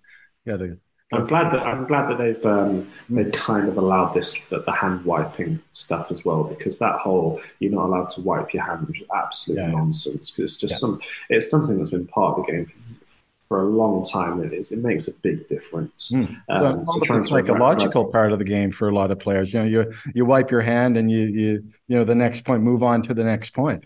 got 0.48 0.58
to 0.58 0.78
I'm 1.10 1.24
glad 1.24 1.50
that 1.52 1.62
I'm 1.66 1.86
glad 1.86 2.10
that 2.10 2.18
they've 2.18 2.44
um, 2.44 2.86
they've 3.08 3.32
kind 3.32 3.66
of 3.66 3.78
allowed 3.78 4.12
this 4.12 4.46
the, 4.48 4.60
the, 4.60 4.72
hand 4.72 5.06
wiping 5.06 5.60
stuff 5.72 6.12
as 6.12 6.22
well 6.22 6.44
because 6.44 6.78
that 6.80 6.98
whole 6.98 7.40
you're 7.60 7.72
not 7.72 7.86
allowed 7.86 8.10
to 8.10 8.20
wipe 8.20 8.52
your 8.52 8.62
hand 8.62 8.86
which 8.86 9.00
is 9.00 9.06
absolute 9.14 9.58
yeah, 9.58 9.70
nonsense 9.70 10.30
because 10.30 10.44
it's 10.44 10.60
just 10.60 10.74
yeah. 10.74 10.78
some 10.78 11.00
it's 11.30 11.50
something 11.50 11.78
that's 11.78 11.90
been 11.90 12.06
part 12.06 12.38
of 12.38 12.44
the 12.44 12.52
game 12.52 12.70
for 13.48 13.62
a 13.62 13.64
long 13.64 14.04
time. 14.04 14.42
It 14.42 14.52
is 14.52 14.70
it 14.70 14.80
makes 14.80 15.08
a 15.08 15.14
big 15.14 15.48
difference. 15.48 16.12
Mm. 16.12 16.42
Um, 16.50 16.86
so, 16.86 17.00
so 17.04 17.16
it's 17.16 17.30
psychological 17.30 18.04
part 18.04 18.32
of 18.32 18.38
the 18.38 18.44
game 18.44 18.70
for 18.70 18.88
a 18.88 18.94
lot 18.94 19.10
of 19.10 19.18
players. 19.18 19.52
You 19.52 19.60
know, 19.60 19.66
you 19.66 19.92
you 20.14 20.26
wipe 20.26 20.50
your 20.50 20.60
hand 20.60 20.98
and 20.98 21.10
you 21.10 21.20
you 21.20 21.64
you 21.88 21.96
know 21.96 22.04
the 22.04 22.14
next 22.14 22.42
point, 22.42 22.62
move 22.62 22.82
on 22.82 23.02
to 23.02 23.14
the 23.14 23.24
next 23.24 23.50
point. 23.50 23.84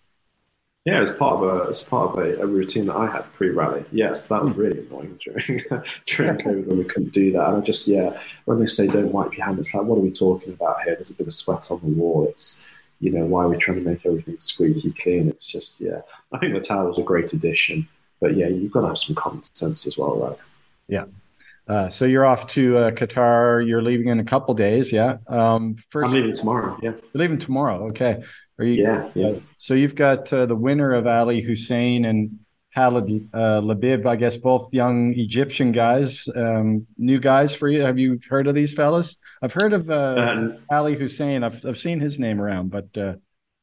Yeah, 0.84 1.00
it's 1.00 1.12
part 1.12 1.36
of 1.36 1.42
a 1.42 1.68
it's 1.68 1.84
part 1.84 2.10
of 2.10 2.18
a, 2.18 2.42
a 2.42 2.46
routine 2.46 2.86
that 2.86 2.96
I 2.96 3.06
had 3.06 3.22
pre-rally. 3.34 3.84
Yes, 3.92 4.26
that 4.26 4.42
was 4.42 4.52
hmm. 4.52 4.60
really 4.60 4.80
annoying 4.80 5.18
during 5.24 5.46
during 6.06 6.38
COVID 6.38 6.66
when 6.66 6.78
we 6.78 6.84
couldn't 6.84 7.12
do 7.12 7.30
that. 7.32 7.48
And 7.48 7.58
I 7.58 7.60
just 7.60 7.86
yeah, 7.86 8.18
when 8.46 8.58
they 8.58 8.66
say 8.66 8.88
don't 8.88 9.12
wipe 9.12 9.36
your 9.36 9.46
hand, 9.46 9.60
it's 9.60 9.74
like 9.74 9.84
what 9.86 9.98
are 9.98 10.02
we 10.02 10.10
talking 10.10 10.54
about 10.54 10.82
here? 10.82 10.96
There's 10.96 11.10
a 11.10 11.14
bit 11.14 11.28
of 11.28 11.34
sweat 11.34 11.70
on 11.70 11.80
the 11.82 11.88
wall. 11.88 12.26
It's 12.28 12.68
you 12.98 13.12
know 13.12 13.24
why 13.26 13.44
are 13.44 13.48
we 13.48 13.58
trying 13.58 13.78
to 13.78 13.88
make 13.88 14.04
everything 14.04 14.40
squeaky 14.40 14.92
clean? 14.92 15.28
It's 15.28 15.46
just 15.46 15.80
yeah. 15.80 16.00
I 16.32 16.38
think 16.38 16.54
the 16.54 16.60
towel 16.60 16.86
was 16.86 16.98
a 16.98 17.02
great 17.02 17.32
addition, 17.32 17.86
but 18.20 18.36
yeah, 18.36 18.48
you've 18.48 18.72
got 18.72 18.80
to 18.80 18.88
have 18.88 18.98
some 18.98 19.14
common 19.14 19.44
sense 19.44 19.86
as 19.86 19.96
well, 19.96 20.16
right? 20.16 20.38
Yeah. 20.88 21.04
Uh, 21.68 21.88
so 21.88 22.04
you're 22.04 22.26
off 22.26 22.48
to 22.48 22.76
uh, 22.76 22.90
Qatar. 22.90 23.66
You're 23.66 23.82
leaving 23.82 24.08
in 24.08 24.18
a 24.18 24.24
couple 24.24 24.52
days, 24.52 24.90
yeah. 24.90 25.18
Um, 25.28 25.76
first, 25.90 26.08
I'm 26.08 26.14
leaving 26.14 26.34
tomorrow. 26.34 26.76
Yeah, 26.82 26.90
you're 26.90 27.02
leaving 27.14 27.38
tomorrow. 27.38 27.86
Okay. 27.88 28.22
Are 28.62 28.64
you? 28.64 28.84
Yeah, 28.84 29.10
yeah. 29.14 29.34
so 29.58 29.74
you've 29.74 29.96
got 29.96 30.32
uh, 30.32 30.46
the 30.46 30.54
winner 30.54 30.92
of 30.92 31.08
Ali 31.08 31.40
Hussein 31.40 32.04
and 32.04 32.38
Khalid 32.76 33.28
uh, 33.34 33.60
Labib, 33.60 34.06
I 34.06 34.14
guess 34.14 34.36
both 34.36 34.72
young 34.72 35.14
Egyptian 35.14 35.72
guys, 35.72 36.28
um, 36.36 36.86
new 36.96 37.18
guys 37.18 37.56
for 37.56 37.68
you. 37.68 37.82
Have 37.82 37.98
you 37.98 38.20
heard 38.28 38.46
of 38.46 38.54
these 38.54 38.72
fellas? 38.72 39.16
I've 39.42 39.52
heard 39.52 39.72
of 39.72 39.90
uh, 39.90 40.14
um, 40.16 40.58
Ali 40.70 40.94
Hussein. 40.94 41.42
I've 41.42 41.66
I've 41.66 41.76
seen 41.76 41.98
his 41.98 42.20
name 42.20 42.40
around, 42.40 42.70
but 42.70 42.96
uh, 42.96 43.14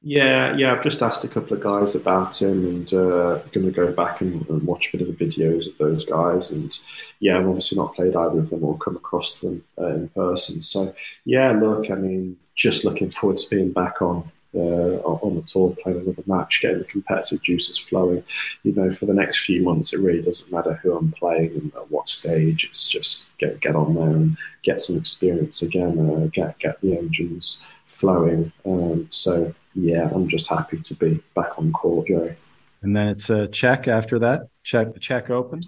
yeah, 0.02 0.54
yeah. 0.58 0.74
I've 0.74 0.84
just 0.84 1.02
asked 1.02 1.24
a 1.24 1.30
couple 1.30 1.54
of 1.54 1.64
guys 1.64 1.96
about 1.96 2.42
him, 2.42 2.66
and 2.66 2.94
uh, 2.94 3.38
going 3.54 3.68
to 3.68 3.72
go 3.72 3.94
back 3.94 4.20
and, 4.20 4.46
and, 4.50 4.64
watch 4.64 4.90
a 4.94 4.98
bit 4.98 5.08
of 5.08 5.18
the 5.18 5.26
videos 5.26 5.66
of 5.66 5.78
those 5.78 6.06
guys. 6.06 6.52
And 6.52 6.78
yeah, 7.22 7.38
I've 7.38 7.48
obviously 7.48 7.78
not 7.78 7.96
played 7.96 8.18
either 8.18 8.40
of 8.40 8.50
them 8.50 8.66
or 8.66 8.78
come 8.78 8.98
across 8.98 9.40
them 9.40 9.64
uh, 9.80 9.88
in 9.88 10.10
person. 10.10 10.62
So 10.62 10.94
yeah, 11.24 11.52
look, 11.52 11.90
I 11.90 11.96
mean, 11.96 12.36
just 12.56 12.84
looking 12.84 13.12
forward 13.12 13.38
to 13.38 13.50
being 13.50 13.72
back 13.72 14.02
on 14.02 14.30
uh, 14.56 15.00
on 15.02 15.36
the 15.36 15.42
tour, 15.44 15.76
playing 15.82 16.00
another 16.00 16.24
match, 16.26 16.62
getting 16.62 16.80
the 16.80 16.86
competitive 16.86 17.42
juices 17.42 17.78
flowing. 17.78 18.24
You 18.64 18.74
know, 18.74 18.92
for 18.92 19.06
the 19.06 19.14
next 19.14 19.46
few 19.46 19.62
months, 19.62 19.94
it 19.94 20.00
really 20.00 20.22
doesn't 20.22 20.52
matter 20.52 20.76
who 20.82 20.98
I'm 20.98 21.12
playing 21.12 21.52
and 21.52 21.74
at 21.76 21.92
what 21.92 22.10
stage. 22.10 22.66
It's 22.66 22.90
just 22.90 23.36
get 23.38 23.60
get 23.60 23.76
on 23.76 23.96
there 23.96 24.10
and 24.10 24.38
get 24.64 24.82
some 24.82 24.98
experience 24.98 25.62
again, 25.62 26.00
uh, 26.00 26.28
get 26.32 26.58
get 26.60 26.82
the 26.82 26.98
engines 26.98 27.68
flowing. 27.86 28.52
Um, 28.66 29.08
so 29.12 29.54
yeah, 29.76 30.10
I'm 30.14 30.28
just 30.28 30.50
happy 30.50 30.78
to 30.78 30.96
be 30.96 31.22
back 31.36 31.58
on 31.58 31.72
court, 31.72 32.08
Joe. 32.08 32.34
And 32.82 32.96
then 32.96 33.08
it's 33.10 33.30
a 33.30 33.48
check 33.48 33.88
after 33.88 34.20
that. 34.20 34.48
Check 34.64 34.94
the 34.94 35.00
Czech 35.00 35.30
Open. 35.30 35.62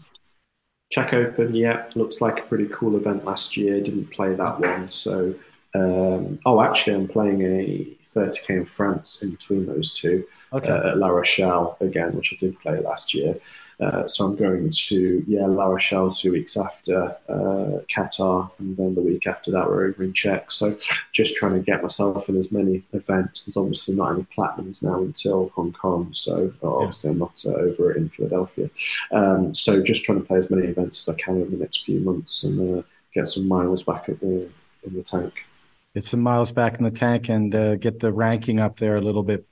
Czech 0.91 1.13
Open, 1.13 1.55
yeah, 1.55 1.85
looks 1.95 2.19
like 2.19 2.39
a 2.39 2.43
pretty 2.43 2.67
cool 2.67 2.95
event 2.97 3.25
last 3.25 3.55
year. 3.55 3.79
Didn't 3.81 4.11
play 4.11 4.33
that 4.33 4.59
one, 4.59 4.89
so 4.89 5.33
um, 5.73 6.39
oh, 6.45 6.61
actually, 6.61 6.95
I'm 6.95 7.07
playing 7.07 7.41
a 7.43 7.87
30k 8.03 8.49
in 8.49 8.65
France 8.65 9.23
in 9.23 9.31
between 9.31 9.65
those 9.65 9.93
two 9.93 10.25
okay. 10.51 10.69
uh, 10.69 10.89
at 10.89 10.97
La 10.97 11.07
Rochelle 11.07 11.77
again, 11.79 12.15
which 12.15 12.33
I 12.33 12.37
did 12.37 12.59
play 12.59 12.79
last 12.79 13.13
year. 13.13 13.35
Uh, 13.79 14.05
so 14.05 14.25
I'm 14.25 14.35
going 14.35 14.69
to 14.69 15.23
yeah 15.27 15.47
La 15.47 15.65
Rochelle 15.65 16.11
two 16.11 16.31
weeks 16.31 16.55
after 16.55 17.15
uh, 17.27 17.81
Qatar, 17.89 18.51
and 18.59 18.77
then 18.77 18.93
the 18.93 19.01
week 19.01 19.25
after 19.25 19.49
that 19.49 19.67
we're 19.67 19.87
over 19.87 20.03
in 20.03 20.13
Czech. 20.13 20.51
So 20.51 20.77
just 21.13 21.35
trying 21.35 21.53
to 21.53 21.59
get 21.61 21.81
myself 21.81 22.29
in 22.29 22.37
as 22.37 22.51
many 22.51 22.83
events. 22.93 23.45
There's 23.45 23.57
obviously 23.57 23.95
not 23.95 24.11
any 24.11 24.27
platinums 24.37 24.83
now 24.83 24.99
until 24.99 25.49
Hong 25.55 25.73
Kong, 25.73 26.13
so 26.13 26.53
obviously 26.61 27.09
I'm 27.09 27.17
not 27.17 27.43
uh, 27.43 27.53
over 27.53 27.91
in 27.93 28.09
Philadelphia. 28.09 28.69
Um, 29.11 29.55
so 29.55 29.81
just 29.81 30.03
trying 30.03 30.21
to 30.21 30.27
play 30.27 30.37
as 30.37 30.51
many 30.51 30.67
events 30.67 31.07
as 31.07 31.15
I 31.15 31.19
can 31.19 31.41
in 31.41 31.49
the 31.49 31.57
next 31.57 31.83
few 31.83 32.01
months 32.01 32.43
and 32.43 32.79
uh, 32.79 32.83
get 33.15 33.29
some 33.29 33.47
miles 33.47 33.81
back 33.81 34.09
at 34.09 34.19
the 34.19 34.47
in 34.83 34.93
the 34.93 35.03
tank 35.03 35.45
get 35.93 36.03
some 36.03 36.21
miles 36.21 36.51
back 36.51 36.77
in 36.77 36.83
the 36.83 36.91
tank 36.91 37.29
and 37.29 37.53
uh, 37.53 37.75
get 37.75 37.99
the 37.99 38.11
ranking 38.11 38.59
up 38.59 38.79
there 38.79 38.95
a 38.95 39.01
little 39.01 39.23
bit 39.23 39.45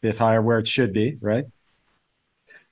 bit 0.00 0.16
higher 0.16 0.42
where 0.42 0.58
it 0.58 0.68
should 0.68 0.92
be, 0.92 1.16
right? 1.20 1.46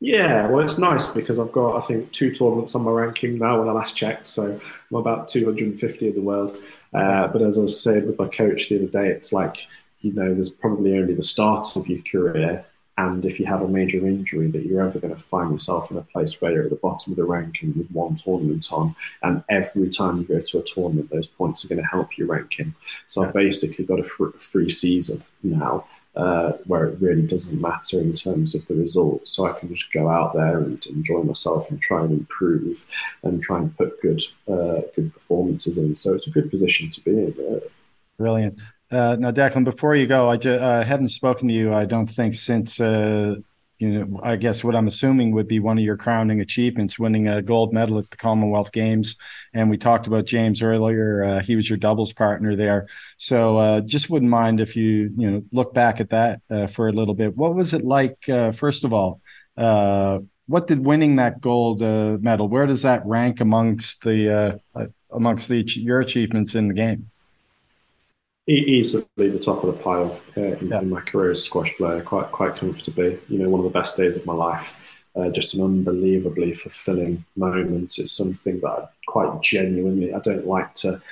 Yeah, 0.01 0.49
well, 0.49 0.65
it's 0.65 0.79
nice 0.79 1.07
because 1.13 1.39
I've 1.39 1.53
got 1.53 1.77
I 1.77 1.81
think 1.81 2.11
two 2.11 2.35
tournaments 2.35 2.75
on 2.75 2.83
my 2.83 2.91
ranking 2.91 3.39
now 3.39 3.61
when 3.61 3.69
I 3.69 3.73
last 3.73 3.97
checked, 3.97 4.27
so 4.27 4.61
I'm 4.91 4.97
about 4.97 5.29
250 5.29 6.09
in 6.09 6.15
the 6.15 6.21
world. 6.21 6.57
Uh, 6.93 7.29
but 7.29 7.41
as 7.41 7.57
I 7.57 7.63
was 7.63 7.81
saying 7.81 8.07
with 8.07 8.19
my 8.19 8.27
coach 8.27 8.69
the 8.69 8.77
other 8.77 8.87
day, 8.87 9.09
it's 9.09 9.33
like 9.33 9.67
you 10.01 10.13
know 10.13 10.35
there's 10.35 10.51
probably 10.51 10.99
only 10.99 11.15
the 11.15 11.23
start 11.23 11.77
of 11.77 11.89
your 11.89 12.03
career, 12.03 12.65
and 13.03 13.25
if 13.27 13.41
you 13.41 13.47
have 13.47 13.63
a 13.63 13.69
major 13.69 13.99
injury, 14.07 14.47
that 14.49 14.65
you're 14.65 14.87
ever 14.87 15.01
going 15.01 15.15
to 15.15 15.21
find 15.21 15.51
yourself 15.51 15.91
in 15.91 15.97
a 15.97 16.03
place 16.03 16.41
where 16.41 16.53
you're 16.53 16.65
at 16.65 16.71
the 16.71 16.77
bottom 16.77 17.13
of 17.13 17.17
the 17.17 17.25
ranking 17.25 17.75
with 17.77 17.91
one 17.91 18.15
tournament 18.15 18.73
on. 18.73 18.95
And 19.23 19.43
every 19.49 19.91
time 19.91 20.19
you 20.19 20.25
go 20.25 20.41
to 20.41 20.59
a 20.59 20.63
tournament, 20.63 21.11
those 21.11 21.27
points 21.27 21.65
are 21.65 21.69
going 21.69 21.81
to 21.81 21.89
help 21.89 22.17
your 22.17 22.29
ranking. 22.29 22.75
So 23.09 23.25
I've 23.25 23.35
basically 23.35 23.85
got 23.85 23.99
a 23.99 24.05
free 24.05 24.71
season 24.71 25.25
now 25.43 25.87
uh, 26.15 26.53
where 26.67 26.85
it 26.87 27.01
really 27.01 27.27
doesn't 27.27 27.61
matter 27.61 27.99
in 28.01 28.13
terms 28.13 28.55
of 28.55 28.67
the 28.69 28.75
results. 28.75 29.33
So 29.33 29.47
I 29.47 29.59
can 29.59 29.69
just 29.69 29.93
go 29.93 30.09
out 30.09 30.35
there 30.35 30.59
and 30.59 30.85
enjoy 30.87 31.23
myself 31.23 31.71
and 31.71 31.81
try 31.81 32.03
and 32.05 32.13
improve 32.13 32.87
and 33.25 33.43
try 33.43 33.59
and 33.59 33.77
put 33.77 34.01
good 34.01 34.21
uh, 34.47 34.83
good 34.95 35.13
performances 35.13 35.77
in. 35.77 35.97
So 35.97 36.15
it's 36.15 36.29
a 36.29 36.31
good 36.31 36.51
position 36.51 36.91
to 36.91 37.01
be 37.01 37.11
in. 37.11 37.61
Brilliant. 38.17 38.61
Uh, 38.93 39.17
now, 39.19 39.31
Declan, 39.31 39.65
before 39.65 39.97
you 39.97 40.07
go, 40.07 40.29
I 40.29 40.37
ju- 40.37 40.51
uh, 40.53 40.85
haven't 40.85 41.09
spoken 41.09 41.49
to 41.49 41.55
you, 41.55 41.73
I 41.73 41.87
don't 41.87 42.07
think, 42.07 42.35
since, 42.35 42.79
uh, 42.79 43.37
you 43.79 43.89
know, 43.89 44.21
I 44.23 44.37
guess 44.37 44.63
what 44.63 44.77
I'm 44.77 44.87
assuming 44.87 45.33
would 45.33 45.49
be 45.49 45.61
one 45.61 45.79
of 45.79 45.85
your 45.85 45.97
crowning 45.97 46.41
achievements, 46.41 46.99
winning 46.99 47.27
a 47.27 47.41
gold 47.41 47.73
medal 47.73 47.99
at 47.99 48.11
the 48.11 48.19
Commonwealth 48.19 48.71
Games. 48.71 49.17
And 49.55 49.71
we 49.71 49.79
talked 49.79 50.07
about 50.07 50.27
James 50.27 50.61
earlier. 50.61 51.25
Uh, 51.25 51.41
he 51.41 51.57
was 51.57 51.71
your 51.71 51.79
doubles 51.79 52.13
partner 52.13 52.55
there. 52.55 52.87
So 53.17 53.57
uh, 53.57 53.81
just 53.81 54.11
wouldn't 54.11 54.31
mind 54.31 54.61
if 54.61 54.77
you, 54.77 55.11
you 55.17 55.31
know, 55.31 55.43
look 55.53 55.73
back 55.73 55.99
at 55.99 56.11
that 56.11 56.43
uh, 56.51 56.67
for 56.67 56.89
a 56.89 56.93
little 56.93 57.15
bit. 57.15 57.35
What 57.35 57.55
was 57.55 57.73
it 57.73 57.85
like, 57.85 58.19
first 58.53 58.85
of 58.85 58.93
all? 58.93 59.21
what 60.47 60.67
did 60.67 60.85
winning 60.85 61.17
that 61.17 61.41
gold 61.41 61.81
medal, 61.81 62.47
where 62.47 62.67
does 62.67 62.83
that 62.83 63.07
rank 63.07 63.41
amongst 63.41 64.03
the, 64.03 64.61
amongst 65.11 65.49
the, 65.49 65.63
your 65.67 66.01
achievements 66.01 66.55
in 66.55 66.69
the 66.69 66.75
game? 66.75 67.12
Easily 68.47 69.05
the 69.17 69.39
top 69.39 69.63
of 69.63 69.75
the 69.75 69.83
pile 69.83 70.21
uh, 70.37 70.41
in, 70.41 70.69
yeah. 70.69 70.81
in, 70.81 70.91
my 70.91 71.01
career 71.01 71.31
as 71.31 71.39
a 71.39 71.43
squash 71.43 71.75
player, 71.77 72.03
quite 72.03 72.31
quite 72.33 72.57
comfortably. 72.57 73.19
You 73.29 73.39
know, 73.39 73.49
one 73.49 73.61
of 73.61 73.65
the 73.65 73.79
best 73.79 73.97
days 73.97 74.17
of 74.17 74.27
my 74.27 74.35
life. 74.35 74.79
Uh, 75.15 75.29
just 75.29 75.53
an 75.53 75.63
unbelievably 75.63 76.55
fulfilling 76.55 77.23
moment. 77.37 77.99
It's 77.99 78.13
something 78.13 78.61
that 78.61 78.71
I 78.71 78.89
quite 79.07 79.43
genuinely. 79.43 80.15
I 80.15 80.21
don't 80.21 80.47
like 80.47 80.73
to 80.77 81.03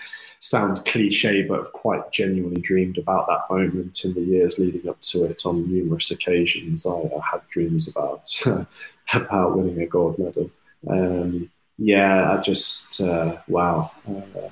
sound 0.41 0.83
cliche, 0.87 1.43
but 1.43 1.61
I've 1.61 1.73
quite 1.73 2.11
genuinely 2.11 2.63
dreamed 2.63 2.97
about 2.97 3.27
that 3.27 3.55
moment 3.55 4.05
in 4.05 4.15
the 4.15 4.23
years 4.23 4.59
leading 4.59 4.89
up 4.89 5.01
to 5.03 5.25
it 5.25 5.43
on 5.45 5.71
numerous 5.71 6.11
occasions. 6.11 6.87
I, 6.87 6.93
I 6.93 7.21
had 7.31 7.47
dreams 7.51 7.89
about 7.89 8.33
about 9.13 9.57
winning 9.57 9.83
a 9.83 9.87
gold 9.87 10.19
medal. 10.19 10.51
Um, 10.89 11.51
yeah, 11.77 12.33
I 12.33 12.41
just 12.41 13.01
uh, 13.03 13.37
wow. 13.49 13.91
Uh, 14.09 14.49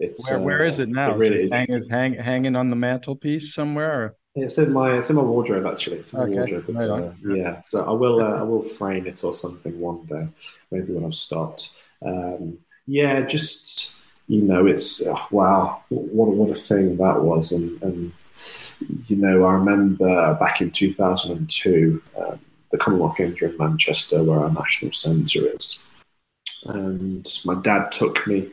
it's 0.00 0.30
where, 0.30 0.40
where 0.40 0.62
uh, 0.62 0.66
is 0.66 0.80
it 0.80 0.88
now? 0.88 1.12
It 1.12 1.18
really 1.18 1.44
is 1.44 1.52
hanging, 1.52 1.88
hang, 1.88 2.14
hanging 2.14 2.56
on 2.56 2.70
the 2.70 2.76
mantelpiece 2.76 3.54
somewhere? 3.54 4.02
Or? 4.02 4.16
It's 4.34 4.56
in 4.58 4.72
my 4.72 4.96
it's 4.96 5.10
in 5.10 5.16
my 5.16 5.22
wardrobe 5.22 5.66
actually. 5.66 5.98
It's 5.98 6.12
in 6.12 6.20
my 6.20 6.24
okay. 6.24 6.34
wardrobe. 6.36 6.64
Right 6.68 6.90
uh, 6.90 7.34
yeah, 7.34 7.60
so 7.60 7.84
I 7.84 7.92
will 7.92 8.20
uh, 8.20 8.40
I 8.40 8.42
will 8.42 8.62
frame 8.62 9.06
it 9.06 9.22
or 9.22 9.34
something 9.34 9.78
one 9.78 10.06
day, 10.06 10.26
maybe 10.70 10.92
when 10.94 11.04
I've 11.04 11.14
stopped. 11.14 11.74
Um, 12.00 12.58
yeah, 12.86 13.20
just 13.20 13.94
you 14.26 14.42
know, 14.42 14.66
it's 14.66 15.06
uh, 15.06 15.16
wow, 15.30 15.82
what 15.90 16.28
what 16.28 16.50
a 16.50 16.54
thing 16.54 16.96
that 16.96 17.20
was, 17.20 17.52
and, 17.52 17.82
and 17.82 18.12
you 19.06 19.16
know, 19.16 19.44
I 19.44 19.52
remember 19.52 20.34
back 20.40 20.62
in 20.62 20.70
two 20.70 20.92
thousand 20.92 21.36
and 21.36 21.50
two, 21.50 22.02
um, 22.16 22.40
the 22.70 22.78
Commonwealth 22.78 23.18
Games 23.18 23.42
were 23.42 23.48
in 23.48 23.58
Manchester, 23.58 24.22
where 24.22 24.38
our 24.38 24.50
national 24.50 24.92
centre 24.92 25.46
is 25.54 25.90
and 26.64 27.26
my 27.44 27.54
dad 27.54 27.92
took 27.92 28.26
me. 28.26 28.50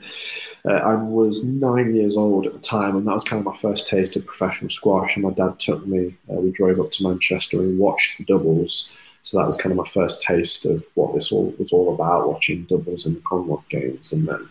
Uh, 0.67 0.73
I 0.73 0.95
was 0.95 1.43
nine 1.43 1.95
years 1.95 2.17
old 2.17 2.45
at 2.45 2.53
the 2.53 2.59
time, 2.59 2.97
and 2.97 3.07
that 3.07 3.13
was 3.13 3.23
kind 3.23 3.39
of 3.39 3.45
my 3.45 3.55
first 3.55 3.87
taste 3.87 4.17
of 4.17 4.25
professional 4.25 4.69
squash. 4.69 5.15
And 5.15 5.23
my 5.23 5.31
dad 5.31 5.59
took 5.59 5.85
me. 5.87 6.15
Uh, 6.29 6.41
we 6.41 6.51
drove 6.51 6.79
up 6.79 6.91
to 6.91 7.03
Manchester 7.03 7.61
and 7.61 7.79
watched 7.79 8.25
doubles. 8.25 8.97
So 9.21 9.39
that 9.39 9.47
was 9.47 9.57
kind 9.57 9.71
of 9.71 9.77
my 9.77 9.85
first 9.85 10.23
taste 10.23 10.65
of 10.65 10.85
what 10.95 11.13
this 11.13 11.31
all 11.31 11.53
was 11.57 11.71
all 11.71 11.93
about, 11.93 12.27
watching 12.27 12.63
doubles 12.63 13.05
in 13.05 13.13
the 13.13 13.21
Commonwealth 13.21 13.65
Games. 13.69 14.11
And 14.11 14.27
then, 14.27 14.47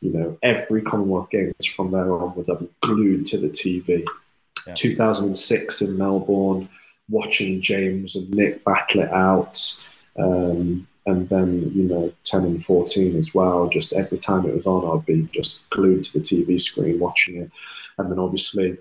you 0.00 0.12
know, 0.12 0.38
every 0.42 0.82
Commonwealth 0.82 1.30
Games 1.30 1.66
from 1.66 1.90
there 1.90 2.12
onwards, 2.12 2.48
I've 2.48 2.60
been 2.60 2.70
glued 2.80 3.26
to 3.26 3.38
the 3.38 3.48
TV. 3.48 4.04
Yeah. 4.66 4.74
2006 4.74 5.82
in 5.82 5.98
Melbourne, 5.98 6.68
watching 7.08 7.60
James 7.60 8.16
and 8.16 8.30
Nick 8.30 8.64
battle 8.64 9.02
it 9.02 9.12
out. 9.12 9.58
And 11.18 11.28
then 11.28 11.72
you 11.74 11.84
know 11.84 12.12
10 12.24 12.44
and 12.44 12.64
14 12.64 13.16
as 13.16 13.34
well. 13.34 13.68
Just 13.68 13.92
every 13.92 14.18
time 14.18 14.46
it 14.46 14.54
was 14.54 14.66
on 14.66 14.98
i'd 14.98 15.06
be 15.06 15.28
just 15.32 15.68
glued 15.70 16.04
to 16.04 16.18
the 16.18 16.24
tv 16.24 16.60
screen 16.60 16.98
watching 16.98 17.42
it. 17.42 17.50
And 17.98 18.10
then 18.10 18.18
obviously 18.18 18.78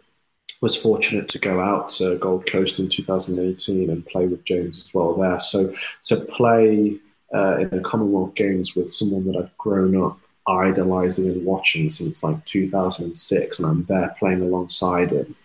was 0.61 0.75
fortunate 0.75 1.29
to 1.29 1.39
go 1.39 1.59
out 1.59 1.89
to 1.89 2.17
gold 2.17 2.47
coast 2.47 2.79
in 2.79 2.89
2018 2.89 3.89
and 3.89 4.05
play 4.05 4.25
with 4.27 4.43
james 4.43 4.83
as 4.83 4.93
well 4.93 5.13
there. 5.15 5.39
So 5.39 5.73
to 6.05 6.17
play 6.17 6.99
uh, 7.33 7.57
in 7.57 7.69
the 7.69 7.81
commonwealth 7.81 8.35
games 8.35 8.75
with 8.75 8.91
someone 8.91 9.25
that 9.25 9.37
i've 9.37 9.57
grown 9.57 10.01
up 10.01 10.17
idolizing 10.47 11.29
and 11.29 11.45
watching 11.45 11.89
since 11.89 12.23
like 12.23 12.43
2006 12.45 13.59
and 13.59 13.67
i'm 13.67 13.83
there 13.83 14.15
playing 14.17 14.41
alongside 14.41 15.11
him 15.11 15.35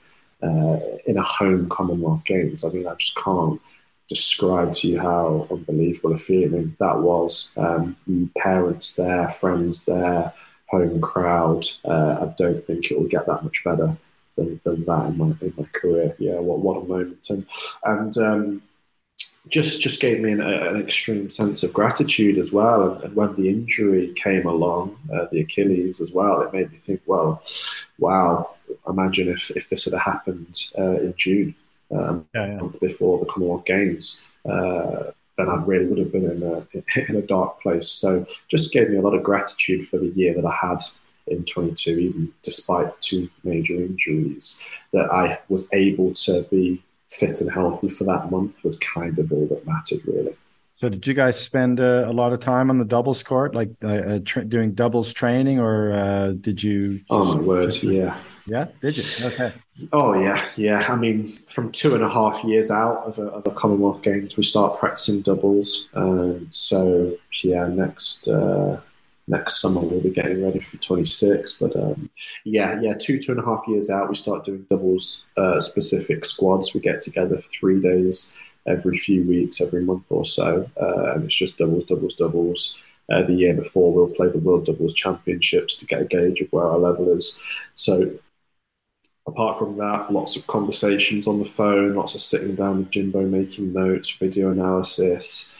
uh, 0.43 0.79
in 1.07 1.17
a 1.17 1.23
home 1.23 1.69
commonwealth 1.69 2.25
games 2.25 2.65
i 2.65 2.69
mean 2.69 2.87
i 2.87 2.95
just 2.95 3.17
can't 3.17 3.61
describe 4.15 4.75
to 4.75 4.89
you 4.89 5.01
how 5.01 5.47
unbelievable 5.51 6.15
a 6.15 6.19
feeling 6.19 6.77
that 6.79 6.99
was. 6.99 7.53
Um, 7.57 7.97
parents 8.37 8.95
there, 8.95 9.31
friends 9.31 9.85
there, 9.85 10.33
home 10.69 11.01
crowd. 11.01 11.65
Uh, 11.85 12.19
I 12.23 12.35
don't 12.37 12.65
think 12.65 12.91
it 12.91 12.99
will 12.99 13.09
get 13.09 13.27
that 13.27 13.43
much 13.43 13.63
better 13.65 13.97
than, 14.37 14.61
than 14.65 14.85
that 14.85 15.07
in 15.07 15.19
my, 15.19 15.35
in 15.41 15.55
my 15.57 15.65
career. 15.73 16.15
Yeah, 16.19 16.41
what 16.41 16.61
what 16.61 16.83
a 16.83 16.87
moment! 16.87 17.27
And 17.31 17.47
and 17.85 18.17
um, 18.19 18.63
just 19.49 19.81
just 19.81 20.01
gave 20.01 20.21
me 20.21 20.33
an, 20.33 20.41
an, 20.41 20.81
extreme 20.81 21.31
sense 21.31 21.63
of 21.63 21.73
gratitude 21.73 22.39
as 22.39 22.53
well. 22.53 22.93
And, 22.93 23.05
and 23.05 23.17
when 23.17 23.35
the 23.35 23.49
injury 23.49 24.13
came 24.15 24.47
along, 24.47 24.99
uh, 25.13 25.27
the 25.31 25.41
Achilles 25.41 26.01
as 26.01 26.13
well, 26.13 26.43
it 26.43 26.53
made 26.53 26.71
me 26.71 26.79
think, 26.79 27.01
well, 27.07 27.43
wow, 27.99 28.55
imagine 28.89 29.29
if, 29.29 29.51
if 29.51 29.69
this 29.69 29.85
had 29.85 29.99
happened 30.01 30.59
uh, 30.79 30.99
in 31.01 31.15
June 31.17 31.55
um, 31.93 32.27
yeah, 32.35 32.47
yeah. 32.47 32.69
before 32.81 33.19
the 33.19 33.27
Commonwealth 33.27 33.65
Games. 33.65 34.27
Uh, 34.49 35.11
then 35.39 35.49
I 35.49 35.57
really 35.65 35.87
would 35.87 35.99
have 35.99 36.13
been 36.13 36.31
in 36.31 36.43
a 36.43 37.11
in 37.11 37.17
a 37.17 37.23
dark 37.23 37.61
place. 37.63 37.89
So 37.89 38.27
just 38.49 38.73
gave 38.73 38.91
me 38.91 38.97
a 38.97 39.03
lot 39.03 39.15
of 39.15 39.23
gratitude 39.23 39.89
for 39.89 39.99
the 39.99 40.09
year 40.09 40.35
that 40.35 40.45
I 40.45 40.55
had 40.55 40.83
in 41.27 41.45
22, 41.45 41.91
even 41.91 42.33
despite 42.43 43.01
two 43.01 43.31
major 43.45 43.75
injuries, 43.75 44.63
that 44.93 45.11
I 45.11 45.39
was 45.49 45.73
able 45.73 46.13
to 46.15 46.43
be 46.51 46.83
fit 47.11 47.41
and 47.41 47.51
healthy 47.51 47.89
for 47.89 48.05
that 48.05 48.31
month 48.31 48.63
was 48.65 48.79
kind 48.79 49.19
of 49.19 49.33
all 49.33 49.47
that 49.47 49.67
mattered, 49.67 50.01
really. 50.07 50.35
So, 50.75 50.89
did 50.89 51.07
you 51.07 51.15
guys 51.15 51.39
spend 51.39 51.79
uh, 51.79 52.05
a 52.07 52.13
lot 52.13 52.33
of 52.33 52.41
time 52.41 52.71
on 52.71 52.79
the 52.79 52.85
doubles 52.85 53.23
court, 53.23 53.55
like 53.55 53.71
uh, 53.85 53.89
uh 53.89 54.19
tra- 54.25 54.45
doing 54.45 54.73
doubles 54.73 55.13
training, 55.13 55.61
or 55.61 55.93
uh, 55.93 56.33
did 56.33 56.63
you? 56.63 56.99
Just, 56.99 57.05
oh 57.11 57.37
my 57.37 57.41
word! 57.41 57.71
Just, 57.71 57.85
yeah. 57.85 58.17
Yeah. 58.47 58.67
Did 58.81 58.99
you? 58.99 59.05
Okay. 59.27 59.53
Oh 59.93 60.15
yeah, 60.15 60.45
yeah. 60.57 60.87
I 60.89 60.97
mean, 60.97 61.37
from 61.47 61.71
two 61.73 61.95
and 61.95 62.03
a 62.03 62.09
half 62.09 62.43
years 62.45 62.71
out 62.71 63.05
of, 63.05 63.19
a, 63.19 63.27
of 63.29 63.45
the 63.45 63.51
Commonwealth 63.51 64.03
Games, 64.03 64.37
we 64.37 64.43
start 64.43 64.79
practicing 64.79 65.23
doubles. 65.23 65.89
Um, 65.95 66.49
so 66.51 67.17
yeah, 67.43 67.69
next 67.69 68.29
uh, 68.29 68.81
next 69.29 69.61
summer 69.61 69.81
we'll 69.81 70.03
be 70.03 70.11
getting 70.11 70.45
ready 70.45 70.59
for 70.59 70.77
26 70.79 71.53
but 71.55 71.75
um, 71.77 72.11
yeah 72.45 72.81
yeah 72.81 72.95
two 72.99 73.21
two 73.21 73.33
and 73.33 73.41
a 73.41 73.45
half 73.45 73.63
years 73.69 73.89
out 73.89 74.09
we 74.09 74.15
start 74.15 74.45
doing 74.45 74.67
doubles 74.69 75.29
uh, 75.37 75.61
specific 75.61 76.25
squads 76.25 76.75
we 76.75 76.81
get 76.81 77.01
together 77.01 77.37
for 77.37 77.49
three 77.59 77.81
days 77.81 78.37
every 78.67 78.97
few 78.97 79.25
weeks 79.25 79.61
every 79.61 79.83
month 79.83 80.05
or 80.11 80.25
so 80.25 80.69
uh, 80.81 81.13
and 81.13 81.25
it's 81.25 81.37
just 81.37 81.59
doubles 81.59 81.85
doubles 81.85 82.17
doubles 82.17 82.83
uh, 83.13 83.23
the 83.23 83.35
year 83.35 83.55
before 83.55 83.93
we'll 83.93 84.09
play 84.09 84.29
the 84.29 84.39
world 84.39 84.67
doubles 84.67 84.95
championships 84.95 85.77
to 85.77 85.87
get 85.87 86.03
a 86.03 86.05
gauge 86.05 86.41
of 86.41 86.53
where 86.53 86.67
our 86.67 86.79
level 86.79 87.09
is 87.11 87.41
so 87.75 88.11
apart 89.27 89.57
from 89.57 89.77
that 89.77 90.13
lots 90.13 90.37
of 90.37 90.47
conversations 90.47 91.27
on 91.27 91.39
the 91.39 91.45
phone 91.45 91.95
lots 91.95 92.15
of 92.15 92.21
sitting 92.21 92.55
down 92.55 92.79
with 92.79 92.91
jimbo 92.91 93.23
making 93.23 93.73
notes 93.73 94.11
video 94.11 94.51
analysis 94.51 95.57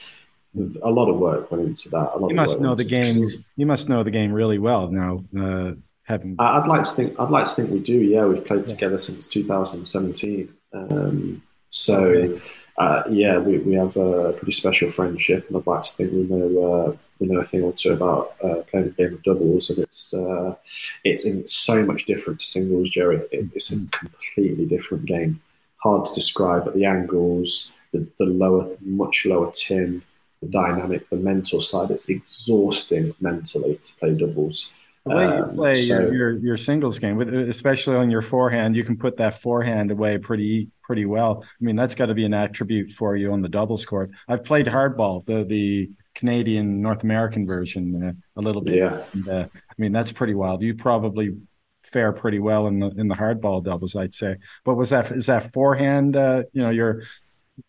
a 0.55 0.89
lot 0.89 1.09
of 1.09 1.17
work 1.17 1.51
went 1.51 1.63
into 1.63 1.89
that. 1.89 2.11
you 2.29 2.35
must 2.35 2.61
know 2.61 2.75
the 2.75 2.83
game. 2.83 3.25
You 3.55 3.65
must 3.65 3.89
know 3.89 4.03
the 4.03 4.11
game 4.11 4.31
really 4.31 4.59
well 4.59 4.87
now. 4.89 5.23
Uh, 5.37 5.73
having, 6.03 6.35
I'd 6.37 6.67
like 6.67 6.83
to 6.83 6.91
think. 6.91 7.19
I'd 7.19 7.29
like 7.29 7.45
to 7.45 7.51
think 7.51 7.71
we 7.71 7.79
do. 7.79 7.97
Yeah, 7.97 8.25
we've 8.25 8.45
played 8.45 8.61
yeah. 8.61 8.75
together 8.75 8.97
since 8.97 9.27
2017. 9.27 10.53
Um, 10.73 11.41
so, 11.69 12.39
uh, 12.77 13.03
yeah, 13.09 13.39
we, 13.39 13.57
we 13.59 13.73
have 13.73 13.97
a 13.97 14.33
pretty 14.33 14.51
special 14.51 14.89
friendship, 14.91 15.47
and 15.47 15.57
I'd 15.57 15.67
like 15.67 15.83
to 15.83 15.91
think 15.91 16.11
we 16.11 16.23
know 16.23 16.63
uh, 16.63 16.97
we 17.23 17.29
know 17.33 17.39
a 17.39 17.43
thing 17.43 17.63
or 17.63 17.71
two 17.71 17.93
about 17.93 18.33
uh, 18.43 18.61
playing 18.69 18.87
a 18.87 18.89
game 18.89 19.13
of 19.13 19.23
doubles, 19.23 19.69
and 19.69 19.79
it's 19.79 20.13
uh, 20.13 20.55
it's, 21.03 21.25
so 21.53 21.85
much 21.85 22.05
different 22.05 22.39
to 22.39 22.45
singles, 22.45 22.91
Jerry. 22.91 23.21
It, 23.31 23.47
it's 23.55 23.71
a 23.71 23.89
completely 23.89 24.65
different 24.65 25.05
game. 25.05 25.41
Hard 25.77 26.05
to 26.05 26.13
describe, 26.13 26.65
but 26.65 26.73
the 26.73 26.85
angles, 26.85 27.73
the, 27.93 28.05
the 28.19 28.25
lower, 28.25 28.75
much 28.81 29.25
lower 29.25 29.51
tin 29.53 30.01
the 30.41 30.49
dynamic, 30.49 31.09
the 31.09 31.15
mental 31.15 31.61
side. 31.61 31.91
It's 31.91 32.09
exhausting 32.09 33.15
mentally 33.21 33.79
to 33.81 33.93
play 33.95 34.15
doubles. 34.15 34.73
The 35.05 35.15
way 35.15 35.25
you 35.25 35.43
um, 35.43 35.55
play 35.55 35.75
so, 35.75 35.99
your, 35.99 36.13
your, 36.13 36.31
your 36.37 36.57
singles 36.57 36.99
game, 36.99 37.19
especially 37.21 37.95
on 37.95 38.09
your 38.09 38.21
forehand, 38.21 38.75
you 38.75 38.83
can 38.83 38.97
put 38.97 39.17
that 39.17 39.41
forehand 39.41 39.91
away 39.91 40.17
pretty 40.17 40.69
pretty 40.81 41.05
well. 41.05 41.43
I 41.43 41.63
mean, 41.63 41.77
that's 41.77 41.95
got 41.95 42.07
to 42.07 42.13
be 42.13 42.25
an 42.25 42.33
attribute 42.33 42.91
for 42.91 43.15
you 43.15 43.31
on 43.31 43.41
the 43.41 43.49
doubles 43.49 43.85
court. 43.85 44.11
I've 44.27 44.43
played 44.43 44.65
hardball, 44.65 45.25
the 45.25 45.43
the 45.43 45.89
Canadian 46.15 46.81
North 46.81 47.03
American 47.03 47.45
version, 47.45 48.03
uh, 48.03 48.39
a 48.39 48.41
little 48.41 48.61
bit. 48.61 48.75
Yeah. 48.75 49.03
And, 49.13 49.27
uh, 49.27 49.47
I 49.53 49.73
mean, 49.77 49.91
that's 49.91 50.11
pretty 50.11 50.33
wild. 50.33 50.61
You 50.61 50.75
probably 50.75 51.35
fare 51.83 52.13
pretty 52.13 52.39
well 52.39 52.67
in 52.67 52.79
the 52.79 52.87
in 52.97 53.07
the 53.07 53.15
hardball 53.15 53.63
doubles, 53.63 53.95
I'd 53.95 54.13
say. 54.13 54.37
But 54.63 54.75
was 54.75 54.89
that 54.89 55.11
is 55.11 55.25
that 55.25 55.51
forehand? 55.51 56.15
Uh, 56.15 56.43
you 56.53 56.61
know, 56.61 56.69
your 56.69 57.03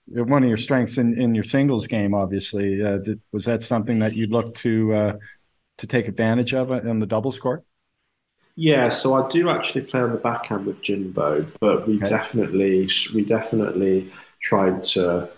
one 0.06 0.42
of 0.42 0.48
your 0.48 0.58
strengths 0.58 0.98
in, 0.98 1.20
in 1.20 1.34
your 1.34 1.44
singles 1.44 1.86
game, 1.86 2.14
obviously. 2.14 2.82
Uh, 2.82 2.98
did, 2.98 3.20
was 3.32 3.44
that 3.44 3.62
something 3.62 3.98
that 3.98 4.14
you 4.14 4.26
looked 4.26 4.56
to 4.58 4.94
uh, 4.94 5.12
to 5.78 5.86
take 5.86 6.08
advantage 6.08 6.54
of 6.54 6.70
on 6.70 7.00
the 7.00 7.06
doubles 7.06 7.38
court? 7.38 7.64
Yeah, 8.56 8.88
so 8.88 9.14
I 9.14 9.28
do 9.28 9.50
actually 9.50 9.82
play 9.82 10.00
on 10.00 10.12
the 10.12 10.18
backhand 10.18 10.66
with 10.66 10.80
Jimbo, 10.80 11.44
but 11.58 11.88
we 11.88 11.96
okay. 11.96 12.08
definitely 12.08 12.88
we 13.12 13.24
definitely 13.24 14.12
tried 14.40 14.84
to 14.84 15.28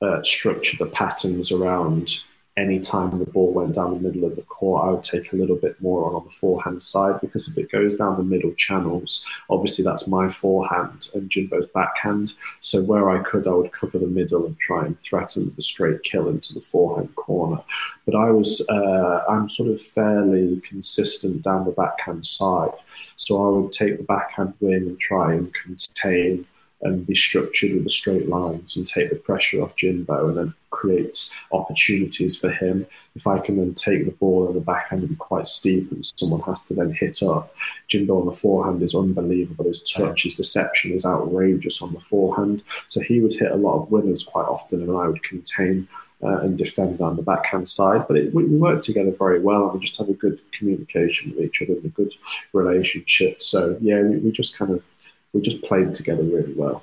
uh, 0.00 0.22
structure 0.22 0.76
the 0.78 0.86
patterns 0.86 1.50
around 1.50 2.22
anytime 2.56 3.18
the 3.18 3.24
ball 3.24 3.52
went 3.52 3.74
down 3.74 3.94
the 3.94 4.08
middle 4.08 4.24
of 4.24 4.36
the 4.36 4.42
court, 4.42 4.84
I 4.84 4.90
would 4.90 5.04
take 5.04 5.32
a 5.32 5.36
little 5.36 5.56
bit 5.56 5.80
more 5.80 6.06
on, 6.06 6.14
on 6.14 6.24
the 6.24 6.30
forehand 6.30 6.82
side 6.82 7.20
because 7.20 7.48
if 7.48 7.64
it 7.64 7.70
goes 7.70 7.94
down 7.94 8.16
the 8.16 8.22
middle 8.22 8.52
channels, 8.54 9.24
obviously 9.48 9.84
that's 9.84 10.06
my 10.06 10.28
forehand 10.28 11.08
and 11.14 11.30
Jimbo's 11.30 11.68
backhand. 11.68 12.34
So 12.60 12.82
where 12.82 13.10
I 13.10 13.22
could, 13.22 13.46
I 13.46 13.52
would 13.52 13.72
cover 13.72 13.98
the 13.98 14.06
middle 14.06 14.46
and 14.46 14.58
try 14.58 14.84
and 14.84 14.98
threaten 14.98 15.52
the 15.54 15.62
straight 15.62 16.02
kill 16.02 16.28
into 16.28 16.54
the 16.54 16.60
forehand 16.60 17.14
corner. 17.14 17.62
But 18.04 18.14
I 18.14 18.30
was, 18.30 18.66
uh, 18.68 19.24
I'm 19.28 19.48
sort 19.48 19.70
of 19.70 19.80
fairly 19.80 20.60
consistent 20.60 21.42
down 21.42 21.64
the 21.64 21.72
backhand 21.72 22.26
side. 22.26 22.72
So 23.16 23.44
I 23.44 23.58
would 23.58 23.72
take 23.72 23.96
the 23.96 24.04
backhand 24.04 24.54
win 24.60 24.82
and 24.88 25.00
try 25.00 25.34
and 25.34 25.52
contain 25.54 26.46
and 26.82 27.06
be 27.06 27.14
structured 27.14 27.74
with 27.74 27.84
the 27.84 27.90
straight 27.90 28.28
lines 28.28 28.76
and 28.76 28.86
take 28.86 29.10
the 29.10 29.16
pressure 29.16 29.62
off 29.62 29.76
Jimbo 29.76 30.28
and 30.28 30.36
then 30.36 30.54
create 30.70 31.30
opportunities 31.52 32.38
for 32.38 32.50
him. 32.50 32.86
If 33.14 33.26
I 33.26 33.38
can 33.38 33.56
then 33.56 33.74
take 33.74 34.04
the 34.04 34.12
ball 34.12 34.48
in 34.48 34.54
the 34.54 34.60
backhand 34.60 35.02
and 35.02 35.10
be 35.10 35.16
quite 35.16 35.46
steep 35.46 35.90
and 35.90 36.04
someone 36.04 36.40
has 36.42 36.62
to 36.64 36.74
then 36.74 36.92
hit 36.92 37.22
up, 37.22 37.54
Jimbo 37.88 38.20
on 38.20 38.26
the 38.26 38.32
forehand 38.32 38.82
is 38.82 38.94
unbelievable. 38.94 39.66
His 39.66 39.82
touch, 39.82 40.22
his 40.22 40.36
deception 40.36 40.92
is 40.92 41.04
outrageous 41.04 41.82
on 41.82 41.92
the 41.92 42.00
forehand. 42.00 42.62
So 42.88 43.00
he 43.00 43.20
would 43.20 43.34
hit 43.34 43.52
a 43.52 43.56
lot 43.56 43.82
of 43.82 43.90
winners 43.90 44.24
quite 44.24 44.46
often 44.46 44.80
and 44.82 44.96
I 44.96 45.06
would 45.08 45.22
contain 45.22 45.88
uh, 46.22 46.40
and 46.40 46.58
defend 46.58 47.00
on 47.00 47.16
the 47.16 47.22
backhand 47.22 47.68
side. 47.68 48.06
But 48.06 48.16
it, 48.16 48.34
we, 48.34 48.44
we 48.44 48.56
work 48.56 48.82
together 48.82 49.10
very 49.10 49.40
well 49.40 49.64
and 49.64 49.74
we 49.74 49.80
just 49.80 49.98
have 49.98 50.08
a 50.08 50.14
good 50.14 50.40
communication 50.52 51.30
with 51.30 51.44
each 51.44 51.62
other 51.62 51.72
and 51.72 51.84
a 51.84 51.88
good 51.88 52.12
relationship. 52.52 53.42
So 53.42 53.76
yeah, 53.80 54.00
we, 54.02 54.18
we 54.18 54.30
just 54.30 54.56
kind 54.56 54.70
of 54.70 54.84
we 55.32 55.40
just 55.40 55.62
played 55.62 55.94
together 55.94 56.22
really 56.22 56.54
well. 56.54 56.82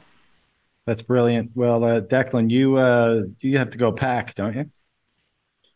That's 0.85 1.01
brilliant. 1.01 1.51
Well, 1.53 1.83
uh, 1.83 2.01
Declan, 2.01 2.49
you 2.49 2.77
uh, 2.77 3.23
you 3.41 3.57
have 3.57 3.71
to 3.71 3.77
go 3.77 3.91
pack, 3.91 4.35
don't 4.35 4.55
you? 4.55 4.71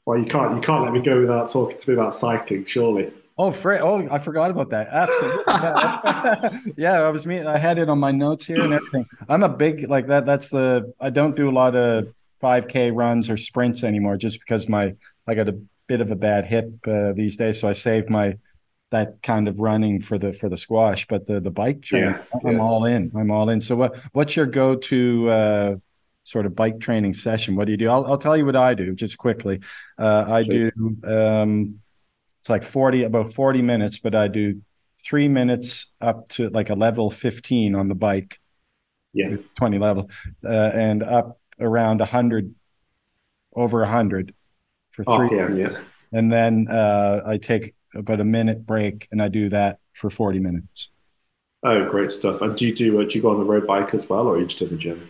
Well, 0.06 0.18
you 0.18 0.26
can't 0.26 0.56
you 0.56 0.62
can't 0.62 0.84
let 0.84 0.94
me 0.94 1.02
go 1.02 1.20
without 1.20 1.50
talking 1.50 1.78
to 1.78 1.90
me 1.90 1.96
about 1.96 2.16
cycling, 2.16 2.66
surely. 2.66 3.12
Oh, 3.38 3.52
Fred! 3.52 3.82
Oh, 3.82 4.08
I 4.12 4.20
forgot 4.20 4.52
about 4.52 4.70
that. 4.70 4.88
Absolutely. 4.88 6.74
yeah, 6.84 7.02
I 7.02 7.10
was 7.10 7.26
meeting. 7.26 7.48
I 7.48 7.58
had 7.58 7.78
it 7.78 7.90
on 7.90 7.98
my 7.98 8.12
notes 8.12 8.46
here 8.46 8.62
and 8.62 8.74
everything. 8.74 9.06
I'm 9.28 9.44
a 9.44 9.50
big 9.50 9.90
like 9.90 10.08
that. 10.08 10.26
That's 10.26 10.50
the. 10.50 10.94
I 11.00 11.10
don't 11.10 11.36
do 11.36 11.50
a 11.50 11.52
lot 11.52 11.76
of 11.76 12.14
5K 12.42 12.96
runs 12.96 13.30
or 13.30 13.38
sprints 13.38 13.84
anymore, 13.84 14.18
just 14.18 14.40
because 14.40 14.70
my 14.70 14.96
I 15.28 15.36
got 15.36 15.50
a 15.50 15.60
bit 15.88 16.02
of 16.02 16.12
a 16.12 16.16
bad 16.16 16.46
hip 16.46 16.72
uh, 16.88 17.14
these 17.14 17.36
days. 17.36 17.60
So 17.60 17.68
I 17.68 17.74
saved 17.74 18.10
my 18.10 18.38
that 18.92 19.22
kind 19.24 19.48
of 19.48 19.60
running 19.60 20.02
for 20.02 20.18
the 20.18 20.34
for 20.34 20.50
the 20.50 20.58
squash, 20.58 21.08
but 21.08 21.26
the 21.26 21.40
the 21.40 21.50
bike 21.50 21.82
training, 21.82 22.10
yeah, 22.10 22.40
I'm 22.46 22.58
yeah. 22.58 22.62
all 22.62 22.86
in. 22.86 23.12
I'm 23.16 23.32
all 23.32 23.50
in. 23.50 23.62
So 23.62 23.76
what 23.76 23.98
what's 24.12 24.36
your 24.36 24.46
go 24.46 24.76
to 24.76 25.30
uh, 25.30 25.76
sort 26.24 26.46
of 26.46 26.56
bike 26.56 26.80
training 26.80 27.14
session? 27.14 27.56
What 27.56 27.66
do 27.66 27.72
you 27.72 27.78
do? 27.78 27.90
I'll, 27.90 28.06
I'll 28.06 28.18
tell 28.18 28.38
you 28.38 28.46
what 28.46 28.56
I 28.56 28.74
do 28.74 28.94
just 28.94 29.18
quickly. 29.18 29.62
Uh, 29.98 30.26
I 30.28 30.44
do 30.44 30.72
um, 31.06 31.80
it's 32.40 32.50
like 32.50 32.64
forty 32.64 33.04
about 33.04 33.34
forty 33.34 33.62
minutes, 33.62 33.98
but 33.98 34.14
I 34.14 34.28
do 34.28 34.62
three 35.04 35.28
minutes 35.28 35.94
up 36.02 36.28
to 36.30 36.50
like 36.50 36.70
a 36.70 36.76
level 36.76 37.10
fifteen 37.10 37.76
on 37.76 37.88
the 37.88 37.96
bike. 37.96 38.40
Yeah, 39.14 39.38
twenty 39.56 39.80
level, 39.80 40.10
uh, 40.44 40.72
and 40.74 41.02
up 41.02 41.40
around 41.60 42.02
hundred, 42.02 42.56
over 43.56 43.86
hundred 43.86 44.34
for 44.90 45.04
three. 45.04 45.30
Oh, 45.40 45.48
yeah, 45.48 45.50
yeah. 45.50 45.74
And 46.14 46.32
then 46.32 46.68
uh, 46.70 47.22
I 47.26 47.38
take 47.38 47.74
about 47.96 48.20
a 48.20 48.26
minute 48.26 48.66
break, 48.66 49.08
and 49.12 49.22
I 49.22 49.28
do 49.28 49.50
that 49.50 49.80
for 49.94 50.10
40 50.10 50.40
minutes. 50.40 50.90
Oh, 51.64 51.88
great 51.90 52.12
stuff! 52.12 52.42
And 52.42 52.56
do 52.56 52.68
you 52.68 52.74
do 52.74 53.00
uh, 53.00 53.04
do 53.04 53.16
you 53.16 53.22
go 53.22 53.30
on 53.30 53.38
the 53.38 53.46
road 53.46 53.68
bike 53.68 53.94
as 53.94 54.10
well, 54.10 54.28
or 54.28 54.40
you 54.40 54.46
just 54.46 54.62
in 54.62 54.70
the 54.70 54.78
gym? 54.78 55.10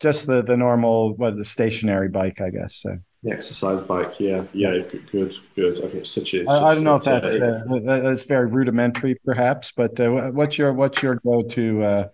Just 0.00 0.26
the 0.26 0.42
the 0.42 0.56
normal, 0.56 1.14
well, 1.14 1.34
the 1.34 1.44
stationary 1.44 2.08
bike, 2.08 2.40
I 2.40 2.50
guess. 2.50 2.76
So. 2.76 2.98
The 3.22 3.32
exercise 3.32 3.82
bike, 3.82 4.18
yeah, 4.18 4.44
yeah, 4.54 4.78
good, 5.12 5.36
good. 5.54 5.76
I 5.76 5.80
think 5.82 5.94
it's 5.94 6.10
such 6.10 6.32
a. 6.32 6.48
I, 6.48 6.70
I 6.70 6.74
don't 6.74 6.84
know 6.84 6.96
if 6.96 7.04
that's 7.04 7.36
uh, 7.36 7.60
that's 7.84 8.24
very 8.24 8.46
rudimentary, 8.46 9.14
perhaps, 9.26 9.72
but 9.72 10.00
uh, 10.00 10.30
what's 10.30 10.56
your 10.56 10.72
what's 10.72 11.02
your 11.02 11.16
go 11.16 11.42
to 11.42 11.82
uh, 11.82 12.08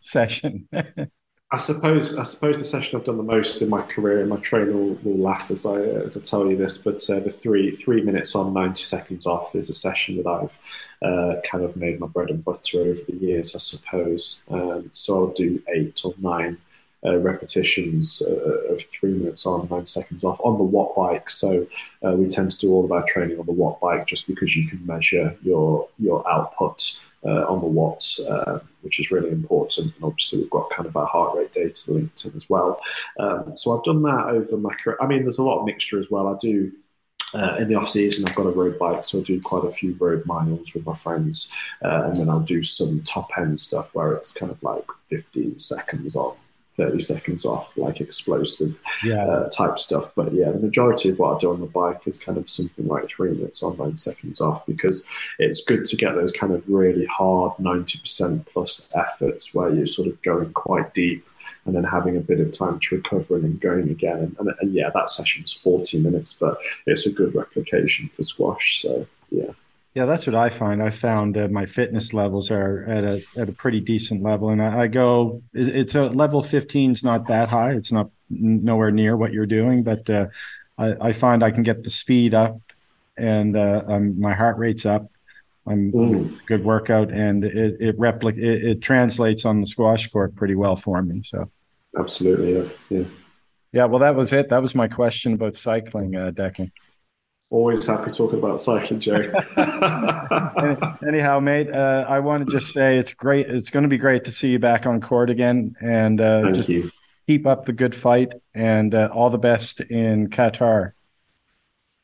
session? 0.00 0.68
I 1.52 1.56
suppose 1.58 2.16
I 2.16 2.22
suppose 2.22 2.58
the 2.58 2.64
session 2.64 2.96
I've 2.96 3.04
done 3.04 3.16
the 3.16 3.24
most 3.24 3.60
in 3.60 3.68
my 3.68 3.82
career, 3.82 4.20
and 4.20 4.28
my 4.30 4.36
trainer 4.36 4.72
will, 4.72 4.94
will 5.02 5.18
laugh 5.18 5.50
as 5.50 5.66
I 5.66 5.80
as 5.80 6.16
I 6.16 6.20
tell 6.20 6.48
you 6.48 6.56
this, 6.56 6.78
but 6.78 7.02
uh, 7.10 7.18
the 7.18 7.32
three 7.32 7.72
three 7.72 8.02
minutes 8.02 8.36
on, 8.36 8.54
ninety 8.54 8.84
seconds 8.84 9.26
off 9.26 9.56
is 9.56 9.68
a 9.68 9.72
session 9.72 10.16
that 10.18 10.28
I've 10.28 10.56
uh, 11.02 11.40
kind 11.50 11.64
of 11.64 11.76
made 11.76 11.98
my 11.98 12.06
bread 12.06 12.30
and 12.30 12.44
butter 12.44 12.78
over 12.78 13.00
the 13.08 13.16
years, 13.16 13.56
I 13.56 13.58
suppose. 13.58 14.44
Um, 14.48 14.90
so 14.92 15.18
I'll 15.18 15.32
do 15.32 15.60
eight 15.74 16.00
or 16.04 16.14
nine 16.18 16.58
uh, 17.04 17.16
repetitions 17.16 18.22
uh, 18.24 18.72
of 18.72 18.82
three 18.82 19.12
minutes 19.12 19.44
on, 19.44 19.66
nine 19.68 19.86
seconds 19.86 20.22
off 20.22 20.40
on 20.44 20.56
the 20.56 20.62
watt 20.64 20.94
bike. 20.94 21.30
So 21.30 21.66
uh, 22.04 22.12
we 22.12 22.28
tend 22.28 22.52
to 22.52 22.58
do 22.58 22.72
all 22.72 22.84
of 22.84 22.92
our 22.92 23.04
training 23.04 23.40
on 23.40 23.46
the 23.46 23.52
watt 23.52 23.80
bike 23.80 24.06
just 24.06 24.28
because 24.28 24.54
you 24.54 24.68
can 24.68 24.86
measure 24.86 25.36
your 25.42 25.88
your 25.98 26.28
output 26.30 27.04
uh, 27.24 27.44
on 27.46 27.60
the 27.60 27.66
watts, 27.66 28.26
uh, 28.26 28.60
which 28.82 28.98
is 28.98 29.10
really 29.10 29.30
important. 29.30 29.94
And 29.94 30.04
obviously, 30.04 30.40
we've 30.40 30.50
got 30.50 30.70
kind 30.70 30.86
of 30.86 30.96
our 30.96 31.06
heart 31.06 31.36
rate 31.36 31.52
data 31.52 31.92
linked 31.92 32.24
in 32.24 32.32
as 32.36 32.48
well. 32.48 32.80
Um, 33.18 33.56
so 33.56 33.76
I've 33.76 33.84
done 33.84 34.02
that 34.02 34.26
over 34.28 34.56
my 34.56 34.74
career. 34.74 34.98
I 35.00 35.06
mean, 35.06 35.22
there's 35.22 35.38
a 35.38 35.44
lot 35.44 35.60
of 35.60 35.66
mixture 35.66 35.98
as 35.98 36.10
well. 36.10 36.28
I 36.28 36.36
do 36.40 36.72
uh, 37.34 37.56
in 37.58 37.68
the 37.68 37.74
off 37.74 37.88
season, 37.88 38.24
I've 38.26 38.34
got 38.34 38.46
a 38.46 38.50
road 38.50 38.78
bike, 38.78 39.04
so 39.04 39.20
I 39.20 39.22
do 39.22 39.40
quite 39.40 39.64
a 39.64 39.70
few 39.70 39.94
road 40.00 40.26
miles 40.26 40.74
with 40.74 40.84
my 40.84 40.94
friends, 40.94 41.54
uh, 41.84 42.04
and 42.06 42.16
then 42.16 42.28
I'll 42.28 42.40
do 42.40 42.64
some 42.64 43.02
top 43.04 43.30
end 43.38 43.60
stuff 43.60 43.94
where 43.94 44.12
it's 44.12 44.32
kind 44.32 44.50
of 44.50 44.62
like 44.62 44.84
15 45.10 45.58
seconds 45.58 46.16
on, 46.16 46.34
30 46.80 46.98
seconds 47.00 47.44
off, 47.44 47.76
like 47.76 48.00
explosive 48.00 48.80
yeah. 49.04 49.22
uh, 49.22 49.50
type 49.50 49.78
stuff. 49.78 50.10
But 50.14 50.32
yeah, 50.32 50.50
the 50.50 50.58
majority 50.58 51.10
of 51.10 51.18
what 51.18 51.36
I 51.36 51.38
do 51.38 51.52
on 51.52 51.60
the 51.60 51.66
bike 51.66 52.06
is 52.06 52.18
kind 52.18 52.38
of 52.38 52.48
something 52.48 52.88
like 52.88 53.10
three 53.10 53.32
minutes 53.32 53.62
on, 53.62 53.76
nine 53.76 53.98
seconds 53.98 54.40
off, 54.40 54.64
because 54.64 55.06
it's 55.38 55.62
good 55.62 55.84
to 55.84 55.96
get 55.96 56.14
those 56.14 56.32
kind 56.32 56.54
of 56.54 56.66
really 56.68 57.04
hard 57.04 57.52
90% 57.58 58.46
plus 58.46 58.96
efforts 58.96 59.54
where 59.54 59.68
you're 59.74 59.84
sort 59.84 60.08
of 60.08 60.20
going 60.22 60.52
quite 60.54 60.94
deep 60.94 61.26
and 61.66 61.74
then 61.74 61.84
having 61.84 62.16
a 62.16 62.20
bit 62.20 62.40
of 62.40 62.50
time 62.50 62.78
to 62.78 62.96
recover 62.96 63.34
and 63.34 63.44
then 63.44 63.58
going 63.58 63.90
again. 63.90 64.16
And, 64.16 64.36
and, 64.38 64.54
and 64.60 64.72
yeah, 64.72 64.88
that 64.94 65.10
session's 65.10 65.52
40 65.52 66.02
minutes, 66.02 66.32
but 66.32 66.56
it's 66.86 67.06
a 67.06 67.12
good 67.12 67.34
replication 67.34 68.08
for 68.08 68.22
squash. 68.22 68.80
So 68.80 69.06
yeah. 69.30 69.52
Yeah, 69.94 70.04
that's 70.04 70.26
what 70.26 70.36
I 70.36 70.50
find. 70.50 70.82
I 70.82 70.90
found 70.90 71.36
uh, 71.36 71.48
my 71.48 71.66
fitness 71.66 72.14
levels 72.14 72.50
are 72.50 72.84
at 72.84 73.04
a 73.04 73.22
at 73.36 73.48
a 73.48 73.52
pretty 73.52 73.80
decent 73.80 74.22
level, 74.22 74.50
and 74.50 74.62
I, 74.62 74.82
I 74.82 74.86
go. 74.86 75.42
It's 75.52 75.96
a 75.96 76.04
level 76.04 76.42
15 76.42 76.92
is 76.92 77.02
not 77.02 77.26
that 77.26 77.48
high. 77.48 77.72
It's 77.72 77.90
not 77.90 78.10
nowhere 78.28 78.92
near 78.92 79.16
what 79.16 79.32
you're 79.32 79.46
doing, 79.46 79.82
but 79.82 80.08
uh, 80.08 80.26
I, 80.78 81.08
I, 81.08 81.12
find 81.12 81.42
I 81.42 81.50
can 81.50 81.64
get 81.64 81.82
the 81.82 81.90
speed 81.90 82.34
up, 82.34 82.60
and 83.16 83.56
uh, 83.56 83.82
my 83.98 84.32
heart 84.32 84.58
rate's 84.58 84.86
up. 84.86 85.10
I'm 85.66 86.38
good 86.46 86.64
workout, 86.64 87.10
and 87.10 87.44
it 87.44 87.76
it 87.80 87.98
replic 87.98 88.38
it, 88.38 88.64
it, 88.64 88.82
translates 88.82 89.44
on 89.44 89.60
the 89.60 89.66
squash 89.66 90.08
court 90.08 90.36
pretty 90.36 90.54
well 90.54 90.76
for 90.76 91.02
me. 91.02 91.22
So 91.24 91.50
absolutely, 91.98 92.56
yeah, 92.56 92.68
yeah. 92.88 93.04
Yeah, 93.72 93.84
well, 93.84 94.00
that 94.00 94.16
was 94.16 94.32
it. 94.32 94.48
That 94.48 94.60
was 94.60 94.74
my 94.74 94.88
question 94.88 95.34
about 95.34 95.54
cycling, 95.54 96.16
uh, 96.16 96.32
Declan. 96.32 96.72
Always 97.50 97.84
happy 97.88 98.12
talking 98.12 98.38
about 98.38 98.60
cycling, 98.60 99.00
Joe. 99.00 99.32
Anyhow, 101.06 101.40
mate, 101.40 101.68
uh, 101.68 102.06
I 102.08 102.20
want 102.20 102.46
to 102.46 102.52
just 102.52 102.72
say 102.72 102.96
it's 102.96 103.12
great. 103.12 103.48
It's 103.48 103.70
going 103.70 103.82
to 103.82 103.88
be 103.88 103.98
great 103.98 104.22
to 104.24 104.30
see 104.30 104.52
you 104.52 104.60
back 104.60 104.86
on 104.86 105.00
court 105.00 105.30
again, 105.30 105.74
and 105.80 106.20
uh, 106.20 106.52
just 106.52 106.68
you. 106.68 106.92
keep 107.26 107.48
up 107.48 107.64
the 107.64 107.72
good 107.72 107.92
fight, 107.92 108.34
and 108.54 108.94
uh, 108.94 109.10
all 109.12 109.30
the 109.30 109.38
best 109.38 109.80
in 109.80 110.28
Qatar. 110.28 110.92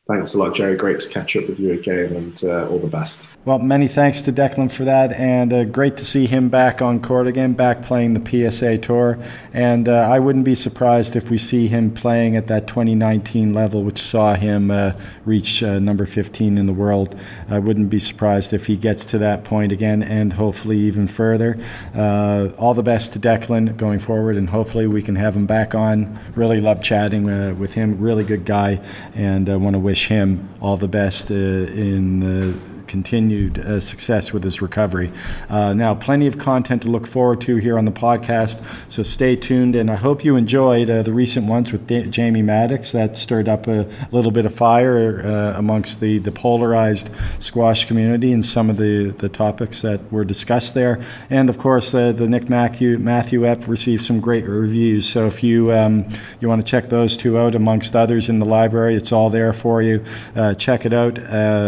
Thanks 0.09 0.34
a 0.34 0.38
lot, 0.38 0.54
Jerry. 0.54 0.76
Great 0.76 1.00
to 1.00 1.09
catch 1.09 1.34
up 1.34 1.48
with 1.48 1.59
you 1.59 1.72
again 1.72 2.14
and 2.14 2.44
uh, 2.44 2.68
all 2.68 2.78
the 2.78 2.86
best. 2.86 3.28
Well, 3.44 3.59
many 3.59 3.88
thanks 3.88 4.20
to 4.22 4.32
Declan 4.32 4.70
for 4.70 4.84
that, 4.84 5.12
and 5.12 5.52
uh, 5.52 5.64
great 5.64 5.96
to 5.96 6.04
see 6.04 6.26
him 6.26 6.48
back 6.48 6.80
on 6.80 7.02
court 7.02 7.26
again, 7.26 7.54
back 7.54 7.82
playing 7.82 8.14
the 8.14 8.50
PSA 8.50 8.78
Tour. 8.78 9.18
And 9.52 9.88
uh, 9.88 10.09
I 10.09 10.20
wouldn't 10.20 10.44
be 10.44 10.54
surprised 10.54 11.16
if 11.16 11.28
we 11.28 11.38
see 11.38 11.66
him 11.66 11.92
playing 11.92 12.36
at 12.36 12.46
that 12.46 12.68
2019 12.68 13.52
level, 13.52 13.82
which 13.82 14.00
saw 14.00 14.34
him 14.34 14.70
uh, 14.70 14.92
reach 15.24 15.64
uh, 15.64 15.80
number 15.80 16.07
15 16.07 16.57
in 16.57 16.66
the 16.66 16.72
world. 16.72 17.18
I 17.48 17.59
wouldn't 17.59 17.90
be 17.90 17.98
surprised 17.98 18.52
if 18.52 18.66
he 18.66 18.76
gets 18.76 19.04
to 19.07 19.18
that 19.18 19.42
point 19.42 19.72
again, 19.72 20.04
and 20.04 20.32
hopefully 20.32 20.78
even 20.78 21.09
further. 21.09 21.59
Uh, 21.96 22.50
all 22.59 22.74
the 22.74 22.82
best 22.82 23.12
to 23.14 23.18
Declan 23.18 23.76
going 23.76 23.98
forward, 23.98 24.36
and 24.36 24.48
hopefully 24.48 24.86
we 24.86 25.02
can 25.02 25.16
have 25.16 25.36
him 25.36 25.46
back 25.46 25.74
on. 25.74 26.16
Really 26.36 26.61
love 26.61 26.80
chatting 26.80 27.24
with 27.59 27.74
him. 27.74 27.98
Really 28.00 28.22
good 28.22 28.44
guy, 28.44 28.80
and 29.16 29.48
want 29.61 29.74
to 29.74 29.80
wish 29.80 29.95
wish 29.97 30.09
him 30.09 30.47
all 30.61 30.76
the 30.76 30.88
best 30.88 31.30
uh, 31.30 31.34
in 31.34 32.20
the 32.20 32.76
continued 32.97 33.59
uh, 33.59 33.78
success 33.78 34.32
with 34.32 34.42
his 34.42 34.62
recovery. 34.62 35.12
Uh, 35.51 35.74
now, 35.74 35.94
plenty 35.94 36.26
of 36.26 36.38
content 36.38 36.80
to 36.80 36.88
look 36.88 37.07
forward 37.07 37.38
to 37.42 37.57
here 37.57 37.76
on 37.76 37.84
the 37.84 37.92
podcast, 37.92 38.57
so 38.90 39.03
stay 39.03 39.36
tuned. 39.36 39.76
And 39.76 39.90
I 39.90 39.97
hope 39.97 40.24
you 40.24 40.34
enjoyed 40.36 40.88
uh, 40.88 41.03
the 41.03 41.12
recent 41.12 41.47
ones 41.47 41.72
with 41.72 41.86
D- 41.86 42.07
Jamie 42.07 42.40
Maddox. 42.40 42.92
That 42.92 43.18
stirred 43.18 43.51
up 43.51 43.66
a 43.68 43.86
little 44.12 44.30
bit 44.30 44.47
of 44.47 44.55
fire 44.55 45.20
uh, 45.20 45.59
amongst 45.59 46.01
the, 46.01 46.16
the 46.20 46.32
polarized 46.32 47.11
squash 47.38 47.86
community 47.86 48.32
and 48.32 48.42
some 48.42 48.70
of 48.70 48.78
the, 48.78 49.14
the 49.18 49.28
topics 49.28 49.82
that 49.82 50.01
were 50.11 50.24
discussed 50.24 50.72
there. 50.72 51.05
And 51.28 51.51
of 51.51 51.59
course, 51.59 51.90
the 51.90 52.14
Nick 52.14 52.49
Matthew, 52.49 52.97
Matthew 52.97 53.42
Epp 53.42 53.68
received 53.68 54.05
some 54.05 54.20
great 54.20 54.47
reviews. 54.47 55.07
So 55.07 55.26
if 55.26 55.42
you, 55.42 55.70
um, 55.70 56.09
you 56.40 56.49
want 56.49 56.64
to 56.64 56.70
check 56.70 56.88
those 56.88 57.14
two 57.14 57.38
out 57.38 57.55
amongst 57.55 57.94
others 57.94 58.30
in 58.30 58.38
the 58.38 58.47
library, 58.47 58.94
it's 58.94 59.12
all 59.12 59.28
there 59.28 59.53
for 59.53 59.82
you. 59.82 60.03
Uh, 60.34 60.55
check 60.55 60.86
it 60.86 60.94
out. 60.94 61.18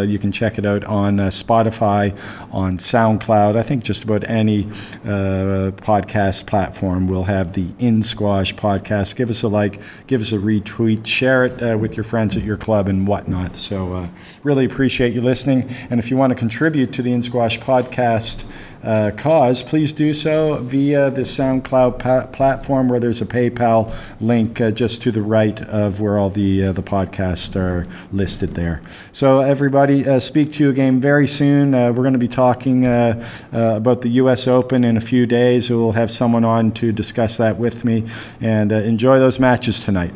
You 0.09 0.19
can 0.19 0.33
check 0.33 0.57
it 0.57 0.65
out 0.65 0.85
on 0.85 1.18
uh, 1.21 1.29
Spotify, 1.29 2.17
on 2.53 2.79
SoundCloud. 2.79 3.57
I 3.57 3.63
think 3.63 3.85
just 3.85 4.05
about 4.05 4.29
any 4.29 4.65
uh, 5.05 5.73
podcast 5.77 6.47
platform 6.47 7.09
will 7.09 7.25
have 7.25 7.53
the 7.53 7.67
In 7.79 8.03
Squash 8.03 8.55
podcast. 8.55 9.17
Give 9.17 9.31
us 9.31 9.43
a 9.43 9.49
like, 9.49 9.81
give 10.07 10.21
us 10.21 10.33
a 10.33 10.39
retweet, 10.39 11.07
share 11.07 11.45
it 11.47 11.63
uh, 11.63 11.77
with 11.79 11.97
your 11.97 12.05
friends 12.05 12.37
at 12.37 12.43
your 12.43 12.57
club 12.57 12.89
and 12.89 13.07
whatnot. 13.07 13.57
So, 13.57 13.93
uh, 13.93 14.09
really 14.43 14.65
appreciate 14.65 15.13
you 15.13 15.21
listening. 15.21 15.69
And 15.91 16.01
if 16.01 16.11
you 16.11 16.17
want 16.17 16.31
to 16.31 16.35
contribute 16.35 16.93
to 16.95 17.03
the 17.03 17.13
In 17.13 17.23
Squash 17.23 17.59
podcast, 17.59 18.51
uh, 18.83 19.11
cause, 19.17 19.63
please 19.63 19.93
do 19.93 20.15
so 20.15 20.57
via 20.57 21.11
the 21.11 21.23
SoundCloud 21.23 21.99
pa- 21.99 22.27
platform 22.27 22.89
where 22.89 23.01
there's 23.01 23.21
a 23.21 23.27
PayPal 23.27 23.95
link 24.21 24.61
uh, 24.61 24.71
just 24.71 25.03
to 25.03 25.11
the 25.11 25.23
right 25.23 25.61
of 25.63 26.01
where 26.01 26.19
all 26.19 26.31
the 26.31 26.65
uh, 26.65 26.73
the 26.73 26.83
podcasts 26.83 27.57
are 27.57 27.87
listed 28.13 28.55
there. 28.55 28.81
So 29.13 29.41
everybody, 29.41 30.07
uh, 30.07 30.21
speak 30.21 30.53
to 30.55 30.65
you 30.65 30.71
again 30.71 31.01
very 31.01 31.27
soon. 31.27 31.75
Uh, 31.75 31.89
we're 31.89 32.05
going 32.05 32.13
to 32.13 32.19
be 32.19 32.29
talking 32.29 32.87
about 32.87 34.03
the 34.03 34.11
U.S. 34.11 34.47
Open 34.47 34.85
in 34.85 34.97
a 34.97 35.01
few 35.01 35.27
days. 35.27 35.71
We'll 35.71 35.93
have 35.93 36.11
someone 36.11 36.45
on 36.45 36.73
to 36.73 36.93
discuss 36.93 37.37
that 37.39 37.59
with 37.59 37.85
me, 37.85 38.09
and 38.41 38.71
enjoy 38.73 39.19
those 39.19 39.39
matches 39.39 39.81
tonight. 39.81 40.15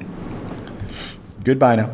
Goodbye 1.44 1.76
now. 1.76 1.92